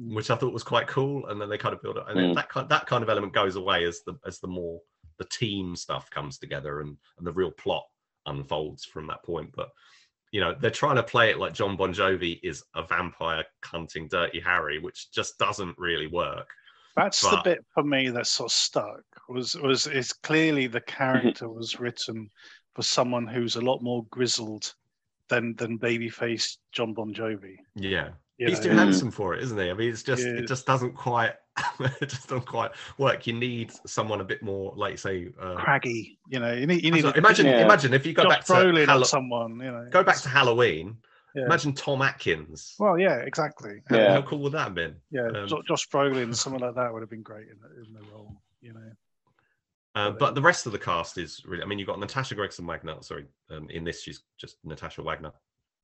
Mm. 0.00 0.14
which 0.14 0.30
I 0.30 0.36
thought 0.36 0.54
was 0.54 0.62
quite 0.62 0.86
cool. 0.86 1.26
And 1.26 1.38
then 1.38 1.50
they 1.50 1.58
kind 1.58 1.74
of 1.74 1.82
build 1.82 1.98
it, 1.98 2.04
and 2.08 2.18
then 2.18 2.30
Mm. 2.30 2.34
that 2.36 2.48
kind 2.48 2.68
that 2.70 2.86
kind 2.86 3.02
of 3.02 3.10
element 3.10 3.34
goes 3.34 3.56
away 3.56 3.84
as 3.84 4.00
the 4.06 4.14
as 4.24 4.38
the 4.40 4.48
more 4.48 4.80
the 5.18 5.26
team 5.26 5.76
stuff 5.76 6.08
comes 6.10 6.38
together 6.38 6.80
and 6.80 6.96
and 7.18 7.26
the 7.26 7.32
real 7.32 7.50
plot 7.50 7.84
unfolds 8.24 8.84
from 8.86 9.06
that 9.08 9.22
point. 9.22 9.52
But 9.54 9.70
you 10.32 10.40
know, 10.40 10.54
they're 10.58 10.70
trying 10.70 10.96
to 10.96 11.02
play 11.02 11.30
it 11.30 11.38
like 11.38 11.52
Jon 11.52 11.76
Bon 11.76 11.92
Jovi 11.92 12.40
is 12.42 12.64
a 12.74 12.82
vampire 12.82 13.44
hunting 13.64 14.08
Dirty 14.08 14.40
Harry, 14.40 14.78
which 14.78 15.12
just 15.12 15.38
doesn't 15.38 15.76
really 15.78 16.06
work. 16.06 16.48
That's 16.96 17.20
the 17.22 17.40
bit 17.44 17.64
for 17.72 17.84
me 17.84 18.10
that 18.10 18.26
sort 18.26 18.50
of 18.50 18.54
stuck. 18.54 19.02
Was 19.28 19.54
was 19.54 19.86
it's 19.86 20.12
clearly 20.12 20.66
the 20.66 20.80
mm-hmm. 20.80 20.96
character 20.96 21.48
was 21.48 21.78
written 21.78 22.28
for 22.74 22.82
someone 22.82 23.26
who's 23.26 23.56
a 23.56 23.60
lot 23.60 23.82
more 23.82 24.04
grizzled 24.10 24.74
than 25.28 25.54
than 25.56 25.78
babyface 25.78 26.56
Jon 26.72 26.94
Bon 26.94 27.14
Jovi. 27.14 27.56
Yeah. 27.74 28.10
you 28.38 28.48
He's 28.48 28.58
know? 28.58 28.70
too 28.72 28.76
handsome 28.76 29.10
for 29.10 29.34
it, 29.34 29.42
isn't 29.44 29.58
he? 29.58 29.70
I 29.70 29.74
mean, 29.74 29.90
it's 29.90 30.02
just 30.02 30.24
Yeah. 30.24 30.34
it 30.34 30.48
just 30.48 30.66
doesn't 30.66 30.94
quite 30.94 31.34
it 31.80 32.08
just 32.08 32.28
doesn't 32.28 32.46
quite 32.46 32.70
work. 32.98 33.26
You 33.26 33.34
need 33.34 33.72
someone 33.86 34.20
a 34.20 34.24
bit 34.24 34.42
more, 34.42 34.72
like 34.76 34.98
say, 34.98 35.28
uh, 35.40 35.56
craggy. 35.56 36.18
You 36.28 36.40
know, 36.40 36.52
you 36.52 36.66
need 36.66 36.84
you 36.84 36.90
need 36.90 37.02
So 37.02 37.10
a 37.10 37.18
imagine 37.18 37.46
Yeah. 37.46 37.62
imagine 37.62 37.92
if 37.94 38.06
you 38.06 38.12
go 38.12 38.22
Josh 38.24 38.30
back 38.30 38.44
to 38.46 38.52
Brolin 38.52 38.86
Hallo- 38.86 39.02
or 39.02 39.04
someone. 39.04 39.56
You 39.56 39.72
know, 39.72 39.88
go 39.90 40.02
back 40.02 40.16
to 40.22 40.28
Halloween. 40.28 40.96
Yeah. 41.34 41.46
Imagine 41.46 41.72
Tom 41.72 42.02
Atkins. 42.02 42.74
Well, 42.78 42.98
yeah, 42.98 43.16
exactly. 43.20 43.80
How, 43.88 43.96
Yeah. 43.96 44.12
how 44.12 44.22
cool 44.22 44.40
would 44.40 44.52
that 44.52 44.64
have 44.64 44.74
been? 44.74 44.96
Yeah, 45.10 45.28
Um, 45.28 45.48
Jo- 45.48 45.62
Josh 45.66 45.88
Brolin, 45.88 46.34
someone 46.36 46.60
like 46.60 46.74
that 46.74 46.92
would 46.92 47.00
have 47.00 47.08
been 47.08 47.22
great 47.22 47.48
in 47.48 47.56
the, 47.58 47.68
in 47.82 47.92
the 47.94 48.02
role. 48.12 48.36
You 48.60 48.74
know, 48.74 48.92
Uh, 49.94 50.10
But, 50.10 50.18
but 50.18 50.34
the 50.34 50.42
rest 50.42 50.66
of 50.66 50.72
the 50.72 50.78
cast 50.78 51.16
is 51.18 51.42
really. 51.46 51.62
I 51.62 51.66
mean, 51.66 51.78
you've 51.78 51.88
got 51.88 51.98
Natasha 51.98 52.34
Gregson 52.34 52.66
Wagner. 52.66 52.96
Sorry, 53.00 53.26
um, 53.50 53.68
in 53.70 53.82
this 53.84 54.02
she's 54.02 54.22
just 54.38 54.56
Natasha 54.64 55.02
Wagner 55.02 55.32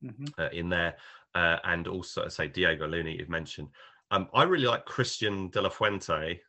hmm 0.01 0.25
uh, 0.37 0.49
in 0.53 0.69
there, 0.69 0.95
uh, 1.35 1.57
and 1.63 1.87
also 1.87 2.27
say 2.27 2.47
Diego 2.47 2.87
Luna 2.87 3.09
you've 3.09 3.29
mentioned. 3.29 3.69
Um, 4.11 4.27
I 4.33 4.43
really 4.43 4.65
like 4.65 4.85
Cristián 4.85 5.51
De 5.51 5.61
La 5.61 5.69
Fuente. 5.69 6.41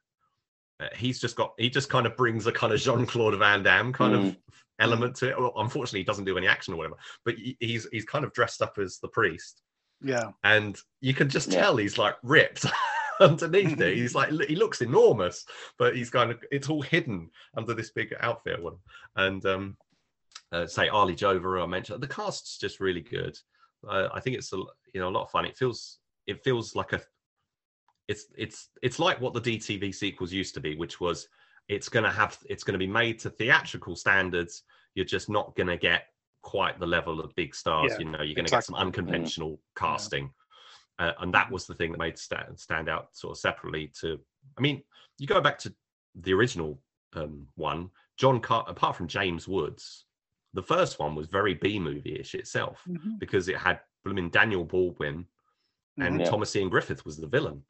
Uh, 0.80 0.88
he's 0.96 1.20
just 1.20 1.36
got 1.36 1.52
he 1.58 1.68
just 1.68 1.90
kind 1.90 2.06
of 2.06 2.16
brings 2.16 2.46
a 2.46 2.52
kind 2.52 2.72
of 2.72 2.80
Jean 2.80 3.04
Claude 3.06 3.38
Van 3.38 3.62
Damme 3.62 3.92
kind 3.92 4.14
of 4.14 4.36
element 4.78 5.14
to 5.16 5.28
it. 5.30 5.38
Well, 5.38 5.52
unfortunately, 5.56 6.00
he 6.00 6.04
doesn't 6.04 6.24
do 6.24 6.38
any 6.38 6.46
action 6.48 6.72
or 6.74 6.78
whatever, 6.78 6.96
but 7.24 7.34
he's 7.60 7.86
he's 7.92 8.04
kind 8.06 8.24
of 8.24 8.32
dressed 8.32 8.62
up 8.62 8.78
as 8.78 8.98
the 8.98 9.08
priest, 9.08 9.60
Yeah. 10.00 10.30
and 10.42 10.78
you 11.02 11.12
can 11.12 11.28
just 11.28 11.52
Yeah. 11.52 11.60
tell 11.60 11.76
he's 11.76 11.98
like 11.98 12.16
ripped 12.22 12.64
underneath 13.20 13.78
it. 13.78 13.94
He's 13.96 14.14
like 14.20 14.30
he 14.48 14.56
looks 14.56 14.80
enormous, 14.80 15.44
but 15.78 15.94
he's 15.94 16.08
kind 16.08 16.30
of 16.30 16.42
it's 16.50 16.70
all 16.70 16.80
hidden 16.80 17.28
under 17.58 17.74
this 17.74 17.90
big 17.90 18.14
outfit 18.20 18.62
one. 18.62 18.76
And 19.16 19.44
um, 19.44 19.76
uh, 20.50 20.66
say 20.66 20.88
Arly 20.88 21.14
Jover, 21.14 21.62
I 21.62 21.66
mentioned, 21.66 22.02
the 22.02 22.08
cast's 22.08 22.56
just 22.56 22.80
really 22.80 23.02
good. 23.02 23.38
Uh, 23.86 24.08
I 24.14 24.20
think 24.20 24.36
it's 24.36 24.52
a 24.54 24.56
you 24.94 25.00
know 25.00 25.08
a 25.08 25.10
lot 25.10 25.24
of 25.24 25.30
fun. 25.30 25.44
It 25.44 25.58
feels 25.58 25.98
it 26.26 26.42
feels 26.42 26.74
like 26.74 26.94
a 26.94 27.02
it's 28.10 28.24
it's 28.36 28.70
it's 28.82 28.98
like 28.98 29.20
what 29.20 29.34
the 29.34 29.40
DTV 29.40 29.94
sequels 29.94 30.32
used 30.32 30.54
to 30.54 30.60
be, 30.60 30.74
which 30.76 31.00
was 31.00 31.28
it's 31.68 31.88
going 31.88 32.02
to 32.04 32.10
have 32.10 32.36
it's 32.48 32.64
going 32.64 32.72
to 32.78 32.78
be 32.86 32.86
made 33.00 33.18
to 33.20 33.30
theatrical 33.30 33.94
standards. 33.94 34.64
You're 34.96 35.04
just 35.16 35.30
not 35.30 35.54
going 35.54 35.68
to 35.68 35.76
get 35.76 36.06
quite 36.42 36.80
the 36.80 36.86
level 36.86 37.20
of 37.20 37.34
big 37.36 37.54
stars. 37.54 37.92
Yeah, 37.92 37.98
you 38.00 38.04
know, 38.06 38.22
you're 38.22 38.34
going 38.34 38.46
to 38.46 38.56
exactly. 38.56 38.56
get 38.56 38.64
some 38.64 38.74
unconventional 38.74 39.60
casting, 39.76 40.32
uh, 40.98 41.12
and 41.20 41.32
that 41.34 41.50
was 41.52 41.66
the 41.66 41.74
thing 41.74 41.92
that 41.92 41.98
made 41.98 42.18
stand 42.18 42.58
stand 42.58 42.88
out 42.88 43.08
sort 43.12 43.32
of 43.36 43.38
separately. 43.38 43.92
To 44.00 44.18
I 44.58 44.60
mean, 44.60 44.82
you 45.18 45.28
go 45.28 45.40
back 45.40 45.58
to 45.60 45.72
the 46.16 46.34
original 46.34 46.80
um, 47.14 47.46
one, 47.54 47.90
John 48.18 48.40
Car- 48.40 48.64
apart 48.66 48.96
from 48.96 49.06
James 49.06 49.46
Woods, 49.46 50.06
the 50.54 50.62
first 50.62 50.98
one 50.98 51.14
was 51.14 51.28
very 51.28 51.54
B 51.54 51.78
movie 51.78 52.18
ish 52.18 52.34
itself 52.34 52.82
Mhm. 52.88 53.20
because 53.20 53.48
it 53.48 53.56
had 53.56 53.78
blooming 54.04 54.30
Daniel 54.30 54.64
Baldwin 54.64 55.26
and 55.98 56.16
Mhm. 56.16 56.20
Yeah. 56.20 56.30
Thomas 56.30 56.56
Ian 56.56 56.68
Griffith 56.70 57.04
was 57.04 57.16
the 57.16 57.26
villain. 57.28 57.62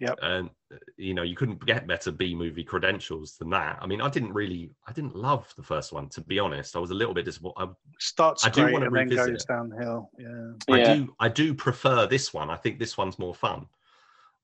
Yep. 0.00 0.18
And 0.22 0.50
uh, 0.72 0.76
you 0.96 1.14
know, 1.14 1.22
you 1.22 1.36
couldn't 1.36 1.64
get 1.64 1.86
better 1.86 2.10
B 2.10 2.34
movie 2.34 2.64
credentials 2.64 3.36
than 3.38 3.50
that. 3.50 3.78
I 3.80 3.86
mean, 3.86 4.00
I 4.00 4.08
didn't 4.08 4.32
really, 4.32 4.70
I 4.88 4.92
didn't 4.92 5.14
love 5.14 5.52
the 5.56 5.62
first 5.62 5.92
one 5.92 6.08
to 6.10 6.20
be 6.20 6.38
honest. 6.38 6.74
I 6.74 6.80
was 6.80 6.90
a 6.90 6.94
little 6.94 7.14
bit 7.14 7.24
disappointed. 7.24 7.74
Starts 8.00 8.44
I 8.44 8.50
do 8.50 8.62
great 8.62 8.72
wanna 8.72 8.86
and 8.86 8.96
then 8.96 9.08
goes 9.08 9.28
it. 9.28 9.44
downhill. 9.46 10.10
Yeah. 10.18 10.52
I, 10.68 10.78
Yeah. 10.78 10.94
Do, 10.96 11.14
I 11.20 11.28
do 11.28 11.54
prefer 11.54 12.06
this 12.06 12.34
one. 12.34 12.50
I 12.50 12.56
think 12.56 12.78
this 12.78 12.96
one's 12.98 13.18
more 13.18 13.34
fun 13.34 13.66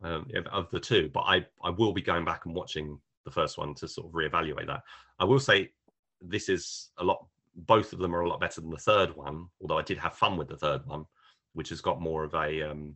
um, 0.03 0.27
of- 0.35 0.47
of 0.47 0.71
the 0.71 0.81
two. 0.81 1.11
But 1.13 1.21
I, 1.23 1.47
I 1.65 1.71
will 1.71 1.93
be 1.93 2.03
going 2.03 2.25
back 2.25 2.47
and 2.47 2.55
watching 2.55 2.99
the 3.25 3.31
first 3.31 3.59
one 3.59 3.75
to 3.75 3.89
sort 3.89 4.07
of 4.07 4.13
reevaluate 4.13 4.67
that. 4.69 4.83
I 5.19 5.25
will 5.25 5.41
say 5.41 5.73
this 6.23 6.49
is 6.49 6.91
a 6.99 7.05
lot. 7.05 7.27
Both 7.57 7.93
of 7.93 7.99
them 7.99 8.15
are 8.15 8.21
a 8.21 8.29
lot 8.29 8.41
better 8.41 8.61
than 8.61 8.71
the 8.71 8.79
third 8.79 9.17
one. 9.17 9.49
Although 9.61 9.79
I 9.79 9.83
did 9.83 9.99
have 9.99 10.15
fun 10.15 10.37
with 10.37 10.49
the 10.49 10.57
third 10.57 10.87
one, 10.87 11.05
which 11.55 11.71
has 11.71 11.81
got 11.81 12.01
more 12.01 12.23
of 12.23 12.35
a 12.35 12.71
um, 12.71 12.95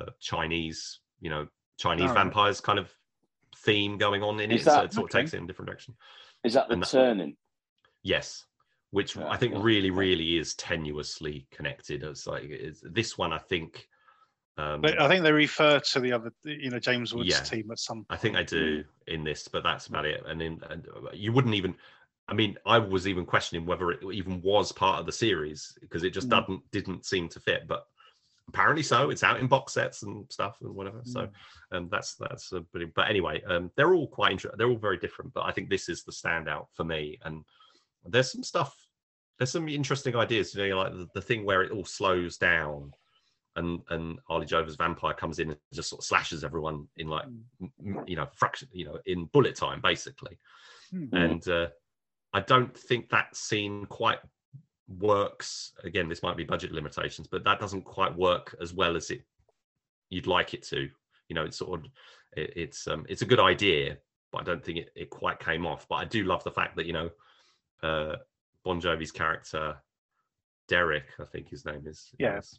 uh, 0.00 0.10
Chinese, 0.20 1.00
you 1.20 1.30
know, 1.30 1.46
Chinese 1.78 2.10
Oh. 2.10 2.14
vampires 2.14 2.60
kind 2.60 2.78
of 2.78 2.92
theme 3.56 3.98
going 3.98 4.22
on 4.22 4.40
in 4.40 4.50
it. 4.50 4.62
so 4.62 4.82
it 4.82 4.92
sort 4.92 5.06
of 5.06 5.10
takes 5.20 5.34
it 5.34 5.38
in 5.38 5.44
a 5.44 5.46
different 5.46 5.66
direction. 5.68 5.96
Is 6.44 6.54
that 6.54 6.68
the 6.68 6.76
that- 6.76 6.88
turning? 6.88 7.36
Yes, 8.02 8.46
which 8.90 9.16
Yeah, 9.16 9.28
I 9.28 9.36
think 9.36 9.54
yeah. 9.54 9.60
really, 9.62 9.90
really 9.90 10.36
is 10.36 10.54
tenuously 10.54 11.48
connected. 11.50 12.02
It's 12.02 12.26
like 12.26 12.50
this 12.82 13.18
one, 13.18 13.32
I 13.32 13.38
think. 13.38 13.88
Um, 14.56 14.80
But 14.80 15.00
I 15.00 15.08
think 15.08 15.22
they 15.22 15.32
refer 15.32 15.78
to 15.78 16.00
the 16.00 16.12
other, 16.12 16.32
you 16.44 16.70
know, 16.70 16.78
James 16.80 17.14
Woods 17.14 17.28
Yeah. 17.28 17.42
team 17.42 17.70
at 17.70 17.78
some 17.78 17.98
Point. 17.98 18.06
I 18.10 18.16
think 18.16 18.34
I 18.36 18.38
point. 18.40 18.48
do 18.50 18.84
in 19.06 19.22
this, 19.24 19.46
but 19.48 19.62
that's 19.62 19.86
about 19.86 20.04
it. 20.04 20.24
And 20.26 20.42
in 20.42 20.60
and 20.64 20.88
uh, 20.88 21.10
you 21.12 21.32
wouldn't 21.32 21.54
even. 21.54 21.76
I 22.30 22.34
mean, 22.34 22.58
I 22.66 22.78
was 22.78 23.08
even 23.08 23.24
questioning 23.24 23.64
whether 23.66 23.90
it 23.90 24.00
even 24.12 24.42
was 24.42 24.70
part 24.72 25.00
of 25.00 25.06
the 25.06 25.12
series 25.12 25.76
because 25.80 26.02
it 26.04 26.10
just 26.10 26.26
Mm. 26.28 26.30
doesn't 26.30 26.70
didn't 26.72 27.06
seem 27.06 27.28
to 27.30 27.40
fit. 27.40 27.66
But 27.68 27.86
apparently 28.48 28.82
so. 28.82 29.10
It's 29.10 29.22
out 29.22 29.38
in 29.40 29.46
box 29.46 29.74
sets 29.74 30.02
and 30.02 30.24
stuff 30.30 30.56
and 30.62 30.74
whatever. 30.74 30.98
Mm. 31.00 31.08
So, 31.08 31.28
um, 31.72 31.88
that's 31.90 32.14
that's 32.16 32.52
a 32.52 32.62
pretty. 32.62 32.86
But 32.94 33.08
anyway, 33.08 33.42
um, 33.46 33.70
they're 33.76 33.94
all 33.94 34.08
quite 34.08 34.32
interesting. 34.32 34.58
They're 34.58 34.68
all 34.68 34.76
very 34.78 34.98
different. 34.98 35.32
But 35.34 35.44
I 35.44 35.52
think 35.52 35.68
this 35.70 35.88
is 35.88 36.02
the 36.04 36.12
standout 36.12 36.66
for 36.74 36.84
me. 36.84 37.18
And 37.24 37.44
there's 38.04 38.32
some 38.32 38.42
stuff. 38.42 38.74
There's 39.38 39.52
some 39.52 39.68
interesting 39.68 40.16
ideas. 40.16 40.54
You 40.54 40.68
know, 40.70 40.78
like 40.78 40.92
the, 40.92 41.08
the 41.14 41.22
thing 41.22 41.44
where 41.44 41.62
it 41.62 41.72
all 41.72 41.84
slows 41.84 42.36
down. 42.38 42.92
And 43.56 43.80
and 43.90 44.20
Arly 44.28 44.46
Jover's 44.46 44.76
vampire 44.76 45.14
comes 45.14 45.40
in 45.40 45.50
and 45.50 45.58
just 45.72 45.88
sort 45.90 46.00
of 46.00 46.04
slashes 46.06 46.44
everyone 46.44 46.86
in 46.96 47.08
like 47.08 47.26
Mm. 47.60 48.08
you 48.08 48.14
know 48.14 48.28
fraction 48.36 48.68
you 48.72 48.84
know 48.84 48.98
in 49.06 49.24
bullet 49.26 49.56
time 49.56 49.80
basically 49.80 50.38
Hmm. 50.90 51.04
Mm. 51.06 51.24
and 51.24 51.48
uh, 51.48 51.66
i 52.32 52.40
don't 52.40 52.76
think 52.78 53.08
that 53.08 53.34
scene 53.34 53.84
quite 53.86 54.18
works 54.88 55.72
again 55.84 56.08
this 56.08 56.22
might 56.22 56.36
be 56.36 56.44
budget 56.44 56.72
limitations 56.72 57.26
but 57.26 57.44
that 57.44 57.60
doesn't 57.60 57.82
quite 57.84 58.16
work 58.16 58.56
as 58.60 58.72
well 58.72 58.96
as 58.96 59.10
it 59.10 59.22
you'd 60.08 60.26
like 60.26 60.54
it 60.54 60.62
to 60.62 60.88
you 61.28 61.34
know 61.34 61.44
it's 61.44 61.58
sort 61.58 61.78
of 61.78 61.86
it, 62.36 62.52
it's 62.56 62.88
um 62.88 63.04
it's 63.08 63.20
a 63.22 63.26
good 63.26 63.40
idea 63.40 63.98
but 64.32 64.40
i 64.40 64.44
don't 64.44 64.64
think 64.64 64.78
it, 64.78 64.90
it 64.96 65.10
quite 65.10 65.38
came 65.40 65.66
off 65.66 65.86
but 65.88 65.96
i 65.96 66.04
do 66.06 66.24
love 66.24 66.42
the 66.42 66.50
fact 66.50 66.74
that 66.74 66.86
you 66.86 66.94
know 66.94 67.10
uh 67.82 68.16
bon 68.64 68.80
jovi's 68.80 69.12
character 69.12 69.76
derek 70.68 71.04
i 71.20 71.24
think 71.24 71.48
his 71.50 71.66
name 71.66 71.82
is 71.86 72.08
Yeah. 72.18 72.36
yes. 72.36 72.58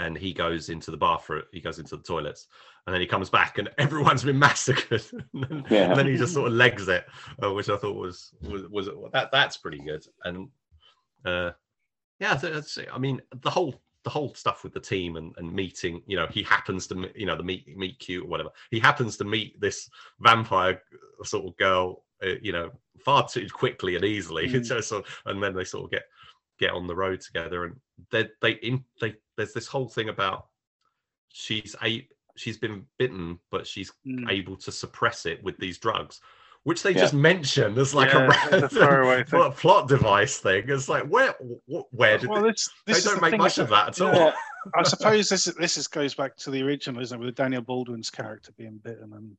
and 0.00 0.16
he 0.18 0.32
goes 0.32 0.70
into 0.70 0.90
the 0.90 0.96
bathroom 0.96 1.44
he 1.52 1.60
goes 1.60 1.78
into 1.78 1.96
the 1.96 2.02
toilets 2.02 2.48
and 2.86 2.94
then 2.94 3.00
he 3.00 3.06
comes 3.06 3.30
back 3.30 3.58
and 3.58 3.70
everyone's 3.78 4.24
been 4.24 4.38
massacred 4.40 5.04
and, 5.34 5.44
then, 5.48 5.64
Yeah. 5.70 5.90
and 5.90 5.96
then 5.96 6.06
he 6.08 6.16
just 6.16 6.34
sort 6.34 6.48
of 6.48 6.54
legs 6.54 6.88
it 6.88 7.06
uh, 7.44 7.52
which 7.52 7.68
i 7.68 7.76
thought 7.76 7.94
was 7.96 8.32
was, 8.42 8.62
was 8.68 8.88
that 9.12 9.30
that's 9.30 9.56
pretty 9.56 9.78
good 9.78 10.04
and 10.24 10.48
uh 11.24 11.50
yeah 12.20 12.32
I 12.32 12.36
that's 12.36 12.78
i 12.92 12.98
mean 12.98 13.20
the 13.42 13.50
whole 13.50 13.80
the 14.04 14.10
whole 14.10 14.34
stuff 14.34 14.64
with 14.64 14.72
the 14.72 14.80
team 14.80 15.16
and, 15.16 15.34
and 15.36 15.52
meeting 15.52 16.02
you 16.06 16.16
know 16.16 16.26
he 16.28 16.42
happens 16.42 16.86
to 16.86 17.10
you 17.14 17.26
know 17.26 17.36
the 17.36 17.42
meet 17.42 17.76
meet 17.76 17.98
cute 17.98 18.24
or 18.24 18.28
whatever 18.28 18.50
he 18.70 18.78
happens 18.78 19.16
to 19.18 19.24
meet 19.24 19.60
this 19.60 19.90
vampire 20.20 20.80
sort 21.24 21.46
of 21.46 21.56
girl 21.56 22.04
uh, 22.22 22.34
you 22.40 22.52
know 22.52 22.70
far 22.98 23.28
too 23.28 23.46
quickly 23.52 23.96
and 23.96 24.04
easily 24.04 24.48
Mm. 24.48 24.64
so, 24.66 24.80
so 24.80 25.04
and 25.26 25.42
then 25.42 25.54
they 25.54 25.64
sort 25.64 25.84
of 25.84 25.90
get 25.90 26.04
get 26.58 26.72
on 26.72 26.86
the 26.86 26.94
road 26.94 27.20
together 27.20 27.64
and 27.64 27.76
they 28.10 28.28
they 28.40 28.52
in 28.52 28.84
they 29.00 29.14
there's 29.36 29.52
this 29.52 29.66
whole 29.66 29.88
thing 29.88 30.08
about 30.08 30.46
she's 31.28 31.76
a 31.82 32.06
she's 32.36 32.56
been 32.56 32.84
bitten 32.98 33.38
but 33.50 33.66
she's 33.66 33.92
Mm. 34.06 34.30
able 34.30 34.56
to 34.56 34.72
suppress 34.72 35.26
it 35.26 35.42
with 35.42 35.58
these 35.58 35.78
drugs 35.78 36.20
which 36.68 36.82
they 36.82 36.92
Yeah. 36.92 36.98
just 37.00 37.14
mention 37.14 37.78
as 37.78 37.94
like 37.94 38.12
Yeah, 38.12 38.26
a 38.26 38.28
random 38.28 38.68
thing. 38.68 39.24
plot, 39.24 39.56
plot 39.56 39.88
device 39.88 40.36
thing 40.38 40.64
it's 40.68 40.86
like 40.86 41.04
where 41.04 41.34
where 41.92 42.18
did 42.18 42.28
Well, 42.28 42.42
they, 42.42 42.50
this, 42.50 42.68
they 42.84 43.00
don't 43.00 43.14
the 43.14 43.20
make 43.22 43.38
much 43.38 43.56
of 43.56 43.70
that 43.70 43.88
at 43.88 44.00
all 44.02 44.32
I 44.76 44.82
suppose 44.82 45.30
this 45.30 45.44
this 45.44 45.78
is, 45.78 45.86
goes 45.86 46.14
back 46.14 46.36
to 46.36 46.50
the 46.50 46.62
original, 46.62 47.00
isn't 47.00 47.18
it, 47.22 47.24
with 47.24 47.34
Daniel 47.34 47.62
Baldwin's 47.62 48.10
character 48.10 48.52
being 48.58 48.76
bitten 48.84 49.14
and 49.14 49.36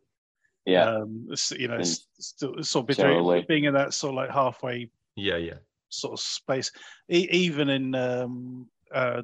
Yeah. 0.65 0.85
um, 0.89 1.27
you 1.55 1.67
know, 1.67 1.75
And 1.75 1.85
still 1.85 2.63
sort 2.63 2.89
of 2.89 2.97
Cheryl 2.97 3.27
between, 3.27 3.45
being 3.47 3.63
in 3.65 3.75
that 3.75 3.93
sort 3.93 4.13
of 4.13 4.15
like 4.15 4.31
halfway 4.31 4.89
yeah 5.15 5.37
yeah 5.37 5.59
sort 5.89 6.13
of 6.13 6.19
space, 6.19 6.71
e- 7.11 7.27
even 7.31 7.69
in 7.69 7.93
um, 7.93 8.67
uh, 8.91 9.21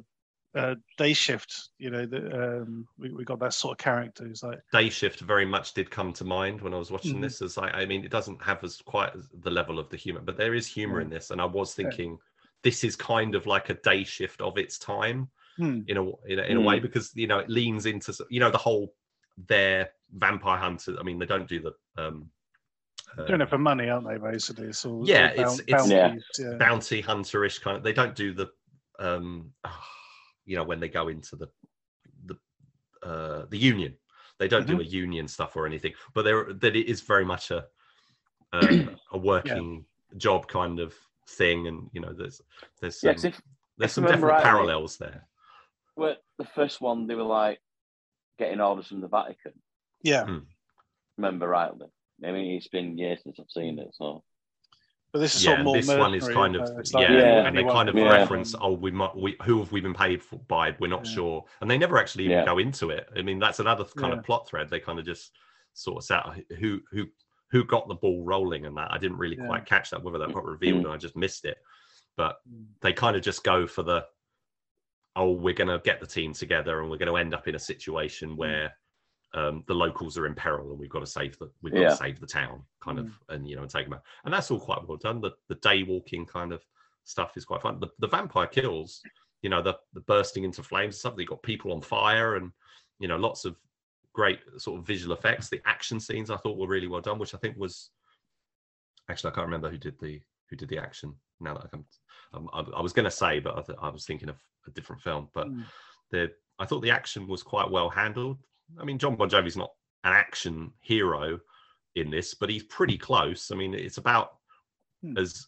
uh, 0.56 0.74
Day 0.96 1.12
Shift, 1.12 1.68
you 1.78 1.90
know, 1.90 2.06
the, 2.06 2.60
um, 2.62 2.86
we, 2.98 3.10
we 3.12 3.24
got 3.24 3.38
that 3.40 3.52
sort 3.52 3.72
of 3.72 3.78
character 3.78 4.24
who's 4.24 4.42
like, 4.42 4.58
day 4.72 4.88
shift 4.88 5.20
very 5.20 5.44
much 5.44 5.74
did 5.74 5.90
come 5.90 6.12
to 6.14 6.24
mind 6.24 6.60
when 6.62 6.72
I 6.74 6.78
was 6.78 6.90
watching 6.90 7.18
Mhm. 7.18 7.22
this. 7.22 7.42
As 7.42 7.58
I, 7.58 7.68
I 7.68 7.86
mean, 7.86 8.04
it 8.04 8.10
doesn't 8.10 8.42
have 8.42 8.64
as 8.64 8.80
quite 8.84 9.14
as 9.14 9.28
the 9.42 9.50
level 9.50 9.78
of 9.78 9.88
the 9.90 9.96
humor, 9.96 10.20
but 10.20 10.36
there 10.36 10.54
is 10.54 10.66
humor 10.66 11.00
in 11.00 11.10
this. 11.10 11.30
And 11.30 11.40
I 11.40 11.44
was 11.44 11.78
Yeah. 11.78 11.84
thinking, 11.84 12.18
this 12.62 12.82
is 12.84 12.96
kind 12.96 13.34
of 13.34 13.46
like 13.46 13.68
a 13.70 13.74
day 13.74 14.02
shift 14.04 14.40
of 14.40 14.56
its 14.58 14.78
time 14.78 15.28
hmm, 15.58 15.80
in 15.86 15.96
a 15.98 16.04
in 16.26 16.38
a, 16.38 16.42
in 16.42 16.56
a 16.56 16.60
way 16.60 16.80
because 16.80 17.12
you 17.14 17.26
know 17.26 17.38
it 17.38 17.48
leans 17.50 17.86
into 17.86 18.12
you 18.30 18.40
know 18.40 18.50
the 18.50 18.58
whole 18.58 18.94
their 19.46 19.90
vampire 20.14 20.58
hunters. 20.58 20.96
I 20.98 21.02
mean, 21.02 21.18
they 21.18 21.26
don't 21.26 21.46
do 21.48 21.60
the 21.60 21.72
um, 22.02 22.30
doing 23.26 23.40
uh, 23.40 23.44
it 23.44 23.50
for 23.50 23.58
money, 23.58 23.88
aren't 23.88 24.08
they? 24.08 24.16
Basically, 24.18 24.68
it's 24.68 24.84
all 24.86 25.06
Yeah, 25.06 25.28
all 25.36 25.40
it's- 25.40 25.56
boun- 25.56 25.64
it's- 25.68 25.90
Yeah. 25.90 26.08
bounties, 26.08 26.24
yeah. 26.38 26.54
bounty 26.58 27.02
hunterish 27.02 27.60
kind 27.60 27.76
of. 27.76 27.82
They 27.82 27.92
don't 27.92 28.14
do 28.16 28.32
the 28.32 28.48
um, 28.98 29.52
you 30.46 30.56
know 30.56 30.64
when 30.64 30.80
they 30.80 30.88
go 30.88 31.08
into 31.08 31.36
the 31.36 31.48
the 32.24 32.36
uh, 33.02 33.46
the 33.50 33.58
union. 33.58 33.96
They 34.38 34.48
don't 34.48 34.66
Mm-hmm. 34.66 34.76
do 34.76 34.82
a 34.82 34.84
union 34.84 35.28
stuff 35.28 35.56
or 35.56 35.66
anything, 35.66 35.94
but 36.14 36.22
there 36.22 36.52
that 36.52 36.76
it 36.76 36.86
is 36.88 37.00
very 37.02 37.24
much 37.24 37.50
a 37.50 37.66
um, 38.52 38.90
a 39.12 39.18
working 39.18 39.84
job 40.16 40.46
kind 40.46 40.78
of 40.78 40.94
thing, 41.28 41.66
and 41.66 41.88
you 41.92 42.00
know 42.00 42.12
there's 42.12 42.40
there's 42.80 43.02
Yeah, 43.02 43.12
if, 43.12 43.22
there's 43.22 43.34
if 43.80 43.90
some 43.90 44.04
I 44.04 44.08
remember 44.08 44.26
definite 44.28 44.32
rightly- 44.32 44.44
parallels 44.50 44.96
there. 44.98 45.26
well, 45.96 46.16
the 46.38 46.44
first 46.54 46.80
one, 46.80 47.06
they 47.06 47.14
were 47.14 47.22
like 47.22 47.60
getting 48.38 48.60
orders 48.60 48.86
from 48.88 49.00
the 49.00 49.08
Vatican. 49.08 49.52
yeah. 50.02 50.26
Remember 51.16 51.48
rightly? 51.48 51.86
I 52.24 52.32
mean, 52.32 52.56
it's 52.56 52.68
been 52.68 52.98
years 52.98 53.20
since 53.22 53.38
I've 53.40 53.50
seen 53.50 53.78
it, 53.78 53.88
so 53.94 54.22
But 55.12 55.20
this 55.20 55.36
is 55.36 55.44
sort 55.44 55.54
Yeah, 55.54 55.60
of 55.60 55.64
more 55.64 55.76
this 55.76 55.88
one 55.88 56.14
is 56.14 56.28
kind 56.28 56.56
of 56.56 56.62
uh, 56.62 56.78
it's 56.78 56.92
yeah, 56.92 57.10
Yeah. 57.12 57.46
and 57.46 57.56
they 57.56 57.64
kind 57.64 57.88
of 57.88 57.94
Yeah. 57.94 58.10
reference, 58.10 58.54
oh, 58.60 58.72
we 58.72 58.90
might, 58.90 59.16
we, 59.16 59.36
who 59.44 59.58
have 59.60 59.72
we 59.72 59.80
been 59.80 59.94
paid 59.94 60.22
for, 60.22 60.36
by? 60.40 60.76
We're 60.78 60.88
not 60.88 61.06
Yeah. 61.06 61.12
sure, 61.12 61.44
and 61.60 61.70
they 61.70 61.78
never 61.78 61.98
actually 61.98 62.24
even 62.24 62.38
Yeah. 62.38 62.44
go 62.44 62.58
into 62.58 62.90
it. 62.90 63.08
I 63.16 63.22
mean, 63.22 63.38
that's 63.38 63.60
another 63.60 63.84
kind 63.84 64.12
Yeah. 64.12 64.18
of 64.18 64.24
plot 64.24 64.48
thread. 64.48 64.68
They 64.68 64.80
kind 64.80 64.98
of 64.98 65.04
just 65.04 65.32
sort 65.74 66.04
of 66.04 66.10
out 66.10 66.36
who 66.58 66.82
who 66.90 67.06
who 67.50 67.64
got 67.64 67.86
the 67.88 67.94
ball 67.94 68.24
rolling, 68.24 68.66
and 68.66 68.76
that 68.76 68.90
I 68.92 68.98
didn't 68.98 69.18
really 69.18 69.36
Yeah. 69.36 69.46
quite 69.46 69.66
catch 69.66 69.90
that 69.90 70.02
whether 70.02 70.18
that 70.18 70.32
got 70.34 70.44
revealed 70.44 70.82
Mm. 70.82 70.86
and 70.86 70.92
I 70.94 70.96
just 70.96 71.16
missed 71.16 71.44
it. 71.44 71.58
But 72.16 72.40
Mm. 72.50 72.66
they 72.80 72.92
kind 72.92 73.16
of 73.16 73.22
just 73.22 73.44
go 73.44 73.66
for 73.66 73.82
the, 73.84 74.06
oh, 75.14 75.32
we're 75.32 75.54
going 75.54 75.68
to 75.68 75.78
get 75.78 76.00
the 76.00 76.06
team 76.06 76.32
together, 76.32 76.80
and 76.80 76.90
we're 76.90 76.98
going 76.98 77.12
to 77.12 77.16
end 77.16 77.32
up 77.34 77.46
in 77.48 77.54
a 77.54 77.58
situation 77.60 78.30
Mm. 78.30 78.36
where. 78.36 78.76
Um, 79.36 79.62
the 79.68 79.74
locals 79.74 80.16
are 80.16 80.26
in 80.26 80.34
peril, 80.34 80.70
and 80.70 80.78
we've 80.78 80.90
got 80.90 81.00
to 81.00 81.06
save 81.06 81.38
the 81.38 81.50
we've 81.62 81.72
got 81.72 81.80
Yeah. 81.80 81.88
to 81.90 81.96
save 81.96 82.20
the 82.20 82.26
town, 82.26 82.62
kind 82.80 82.98
of, 82.98 83.12
and 83.28 83.46
you 83.48 83.54
know, 83.54 83.62
and 83.62 83.70
take 83.70 83.84
them 83.84 83.92
out. 83.92 84.02
And 84.24 84.32
that's 84.32 84.50
all 84.50 84.58
quite 84.58 84.86
well 84.88 84.96
done. 84.96 85.20
The 85.20 85.32
the 85.48 85.56
day 85.56 85.82
walking 85.82 86.24
kind 86.24 86.52
of 86.52 86.64
stuff 87.04 87.36
is 87.36 87.44
quite 87.44 87.62
fun. 87.62 87.78
The, 87.78 87.88
the 87.98 88.08
vampire 88.08 88.46
kills, 88.46 89.02
you 89.42 89.50
know 89.50 89.62
the 89.62 89.78
the 89.92 90.00
bursting 90.00 90.44
into 90.44 90.62
flames 90.62 90.94
and 90.94 91.00
stuff. 91.00 91.16
They 91.16 91.24
got 91.24 91.42
people 91.42 91.72
on 91.72 91.80
fire 91.80 92.36
and 92.36 92.50
you 92.98 93.08
know 93.08 93.16
lots 93.16 93.44
of 93.44 93.56
great 94.12 94.40
sort 94.56 94.80
of 94.80 94.86
visual 94.86 95.14
effects. 95.14 95.48
The 95.48 95.60
action 95.66 96.00
scenes 96.00 96.30
I 96.30 96.36
thought 96.36 96.58
were 96.58 96.66
really 96.66 96.88
well 96.88 97.00
done, 97.00 97.18
which 97.18 97.34
I 97.34 97.38
think 97.38 97.56
was 97.56 97.90
actually 99.10 99.30
I 99.30 99.34
can't 99.34 99.46
remember 99.46 99.70
who 99.70 99.78
did 99.78 99.98
the 100.00 100.20
who 100.50 100.56
did 100.56 100.68
the 100.68 100.78
action. 100.78 101.14
Now 101.38 101.54
that 101.54 101.64
I 101.64 101.68
come, 101.68 101.84
um, 102.32 102.48
I, 102.52 102.60
I, 102.78 102.80
was 102.80 102.94
going 102.94 103.04
to 103.04 103.10
say, 103.10 103.40
but 103.40 103.58
I, 103.58 103.62
th- 103.62 103.78
I, 103.82 103.90
was 103.90 104.06
thinking 104.06 104.30
of 104.30 104.36
a 104.66 104.70
different 104.70 105.02
film. 105.02 105.28
But 105.34 105.48
mm. 105.48 105.64
the 106.10 106.32
I 106.58 106.64
thought 106.64 106.80
the 106.80 106.90
action 106.90 107.28
was 107.28 107.42
quite 107.42 107.70
well 107.70 107.90
handled. 107.90 108.38
I 108.80 108.84
mean, 108.84 108.98
Jon 108.98 109.16
Bon 109.16 109.28
Jovi's 109.28 109.56
not 109.56 109.70
an 110.04 110.12
action 110.12 110.72
hero 110.80 111.38
in 111.94 112.10
this, 112.10 112.34
but 112.34 112.50
he's 112.50 112.64
pretty 112.64 112.98
close. 112.98 113.50
I 113.50 113.54
mean, 113.54 113.74
it's 113.74 113.98
about 113.98 114.36
mm. 115.04 115.18
as 115.18 115.46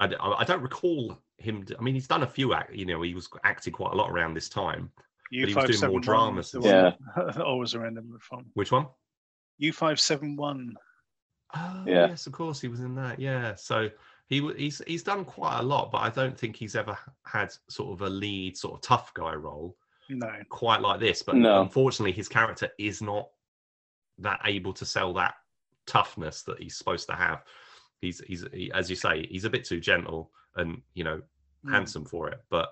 I, 0.00 0.06
I, 0.20 0.44
don't 0.44 0.62
recall 0.62 1.18
him. 1.38 1.66
I 1.78 1.82
mean, 1.82 1.94
he's 1.94 2.08
done 2.08 2.22
a 2.22 2.26
few 2.26 2.54
act. 2.54 2.74
You 2.74 2.86
know, 2.86 3.02
he 3.02 3.14
was 3.14 3.28
acting 3.44 3.72
quite 3.72 3.92
a 3.92 3.96
lot 3.96 4.10
around 4.10 4.34
this 4.34 4.48
time. 4.48 4.90
U 5.30 5.42
but 5.42 5.48
he 5.48 5.54
was 5.54 5.80
doing 5.80 5.92
more 5.92 6.00
dramas. 6.00 6.54
Yeah, 6.60 6.92
always 7.44 7.74
around 7.74 7.98
him 7.98 8.16
from. 8.20 8.46
Which 8.54 8.72
one? 8.72 8.86
U 9.58 9.72
five 9.72 10.00
seven 10.00 10.36
one. 10.36 10.74
Oh, 11.56 11.84
yeah. 11.86 12.08
yes, 12.08 12.26
of 12.26 12.32
course 12.32 12.60
he 12.60 12.68
was 12.68 12.80
in 12.80 12.94
that. 12.96 13.20
Yeah, 13.20 13.54
so 13.54 13.88
he 14.28 14.48
he's 14.56 14.82
he's 14.86 15.02
done 15.02 15.24
quite 15.24 15.58
a 15.58 15.62
lot, 15.62 15.92
but 15.92 15.98
I 15.98 16.10
don't 16.10 16.38
think 16.38 16.56
he's 16.56 16.76
ever 16.76 16.96
had 17.26 17.54
sort 17.68 17.92
of 17.92 18.06
a 18.06 18.10
lead, 18.10 18.56
sort 18.56 18.74
of 18.74 18.80
tough 18.80 19.12
guy 19.14 19.34
role. 19.34 19.76
No, 20.08 20.30
quite 20.48 20.80
like 20.80 21.00
this. 21.00 21.22
But 21.22 21.36
no. 21.36 21.62
unfortunately, 21.62 22.12
his 22.12 22.28
character 22.28 22.68
is 22.78 23.00
not 23.00 23.28
that 24.18 24.40
able 24.44 24.72
to 24.74 24.84
sell 24.84 25.12
that 25.14 25.34
toughness 25.86 26.42
that 26.42 26.60
he's 26.60 26.76
supposed 26.76 27.08
to 27.08 27.14
have. 27.14 27.42
He's 28.00 28.20
he's 28.26 28.44
he, 28.52 28.70
as 28.72 28.90
you 28.90 28.96
say, 28.96 29.26
he's 29.30 29.44
a 29.44 29.50
bit 29.50 29.64
too 29.64 29.80
gentle 29.80 30.30
and 30.56 30.80
you 30.94 31.04
know 31.04 31.22
mm. 31.66 31.72
handsome 31.72 32.04
for 32.04 32.28
it, 32.28 32.40
but. 32.50 32.70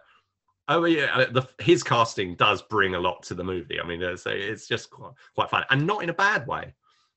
Oh 0.69 0.85
yeah, 0.85 1.07
uh, 1.13 1.27
the, 1.31 1.47
his 1.59 1.83
casting 1.83 2.37
does 2.37 2.63
bring 2.63 2.95
a 2.95 3.01
lot 3.01 3.25
to 3.25 3.35
the 3.35 3.43
movie. 3.43 3.81
I 3.81 3.87
mean, 3.87 4.01
it's, 4.01 4.25
it's 4.27 4.69
just 4.69 4.91
quite, 4.91 5.11
quite 5.35 5.51
fun, 5.51 5.65
and 5.71 5.85
not 5.85 6.05
in 6.05 6.09
a 6.09 6.15
bad 6.15 6.47
way. 6.47 6.73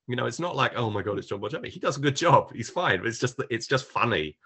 You 0.08 0.16
know, 0.16 0.26
it's 0.26 0.40
not 0.40 0.56
like, 0.56 0.74
oh 0.76 0.90
my 0.90 1.04
god, 1.04 1.20
it's 1.20 1.28
Jon 1.28 1.40
Bon 1.40 1.50
Jovi. 1.50 1.68
He 1.68 1.80
does 1.80 1.98
a 1.98 2.02
good 2.02 2.16
job. 2.16 2.52
He's 2.54 2.72
fine. 2.72 3.06
It's 3.06 3.20
just 3.20 3.40
it's 3.52 3.68
just 3.68 3.86
funny 3.86 4.38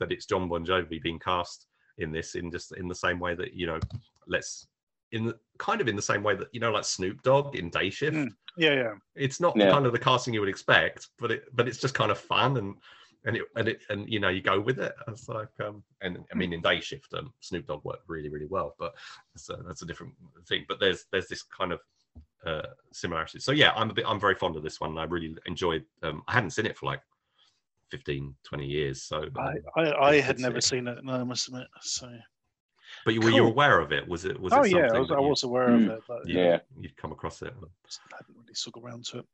that 0.00 0.10
it's 0.10 0.26
Jon 0.26 0.48
Bon 0.48 0.66
Jovi 0.66 1.00
being 1.00 1.20
cast 1.20 1.66
in 1.98 2.12
this 2.12 2.34
in 2.34 2.50
just 2.50 2.76
in 2.76 2.88
the 2.88 2.94
same 2.94 3.18
way 3.18 3.34
that 3.34 3.54
you 3.54 3.66
know, 3.66 3.78
let's 4.26 4.66
in 5.12 5.26
the, 5.26 5.38
kind 5.58 5.80
of 5.80 5.88
in 5.88 5.96
the 5.96 6.02
same 6.02 6.22
way 6.22 6.34
that 6.36 6.48
you 6.52 6.60
know, 6.60 6.70
like 6.70 6.84
Snoop 6.84 7.22
Dogg 7.22 7.56
in 7.56 7.70
Day 7.70 7.90
Shift. 7.90 8.16
Mm. 8.16 8.30
Yeah, 8.56 8.74
yeah. 8.74 8.94
It's 9.14 9.40
not 9.40 9.56
yeah. 9.56 9.70
kind 9.70 9.86
of 9.86 9.92
the 9.92 9.98
casting 9.98 10.34
you 10.34 10.40
would 10.40 10.48
expect, 10.48 11.08
but 11.18 11.30
it 11.30 11.44
but 11.54 11.68
it's 11.68 11.78
just 11.78 11.94
kind 11.94 12.10
of 12.10 12.18
fun 12.18 12.56
and 12.56 12.74
and 13.24 13.36
it 13.36 13.42
and 13.56 13.68
it 13.68 13.80
and 13.88 14.08
you 14.08 14.20
know 14.20 14.28
you 14.28 14.42
go 14.42 14.60
with 14.60 14.78
it. 14.78 14.94
It's 15.06 15.28
like 15.28 15.48
um 15.64 15.82
and 16.00 16.18
I 16.32 16.34
mean 16.34 16.52
in 16.52 16.60
Day 16.60 16.80
Shift, 16.80 17.12
um, 17.14 17.32
Snoop 17.40 17.66
Dogg 17.66 17.84
worked 17.84 18.08
really 18.08 18.28
really 18.28 18.46
well, 18.46 18.74
but 18.78 18.94
so 19.36 19.56
that's 19.66 19.82
a 19.82 19.86
different 19.86 20.14
thing. 20.48 20.64
But 20.68 20.80
there's 20.80 21.04
there's 21.12 21.28
this 21.28 21.42
kind 21.42 21.72
of 21.72 21.80
uh, 22.46 22.62
similarities. 22.92 23.44
So 23.44 23.52
yeah, 23.52 23.72
I'm 23.74 23.90
a 23.90 23.94
bit, 23.94 24.04
I'm 24.06 24.20
very 24.20 24.34
fond 24.34 24.56
of 24.56 24.62
this 24.62 24.80
one. 24.80 24.98
I 24.98 25.04
really 25.04 25.36
enjoyed. 25.46 25.84
Um, 26.02 26.22
I 26.28 26.32
hadn't 26.32 26.50
seen 26.50 26.66
it 26.66 26.76
for 26.76 26.86
like 26.86 27.00
15, 27.90 28.34
20 28.44 28.66
years. 28.66 29.02
So 29.02 29.18
um, 29.18 29.30
I, 29.76 29.80
I, 29.80 30.08
I 30.08 30.20
had 30.20 30.38
never 30.38 30.60
seen 30.60 30.86
it. 30.88 31.04
No, 31.04 31.14
I 31.14 31.24
must 31.24 31.48
admit. 31.48 31.66
So, 31.80 32.08
but 33.08 33.14
you, 33.14 33.20
were 33.22 33.30
you 33.30 33.46
aware 33.46 33.80
of 33.80 33.90
it? 33.90 34.06
Was 34.06 34.26
it? 34.26 34.38
Was 34.38 34.52
oh 34.52 34.64
it 34.64 34.72
yeah, 34.72 34.90
I 34.94 34.98
was, 34.98 35.10
I 35.10 35.18
was 35.18 35.42
aware 35.42 35.70
of 35.70 35.80
hmm. 35.80 35.90
it. 35.92 36.00
But 36.06 36.28
you, 36.28 36.38
yeah, 36.38 36.58
you'd 36.78 36.94
come 36.98 37.10
across 37.10 37.40
it. 37.40 37.54
I 37.56 38.16
hadn't 38.18 38.36
really 38.36 38.52
stuck 38.52 38.76
around 38.76 39.06
to 39.06 39.20
it. 39.20 39.26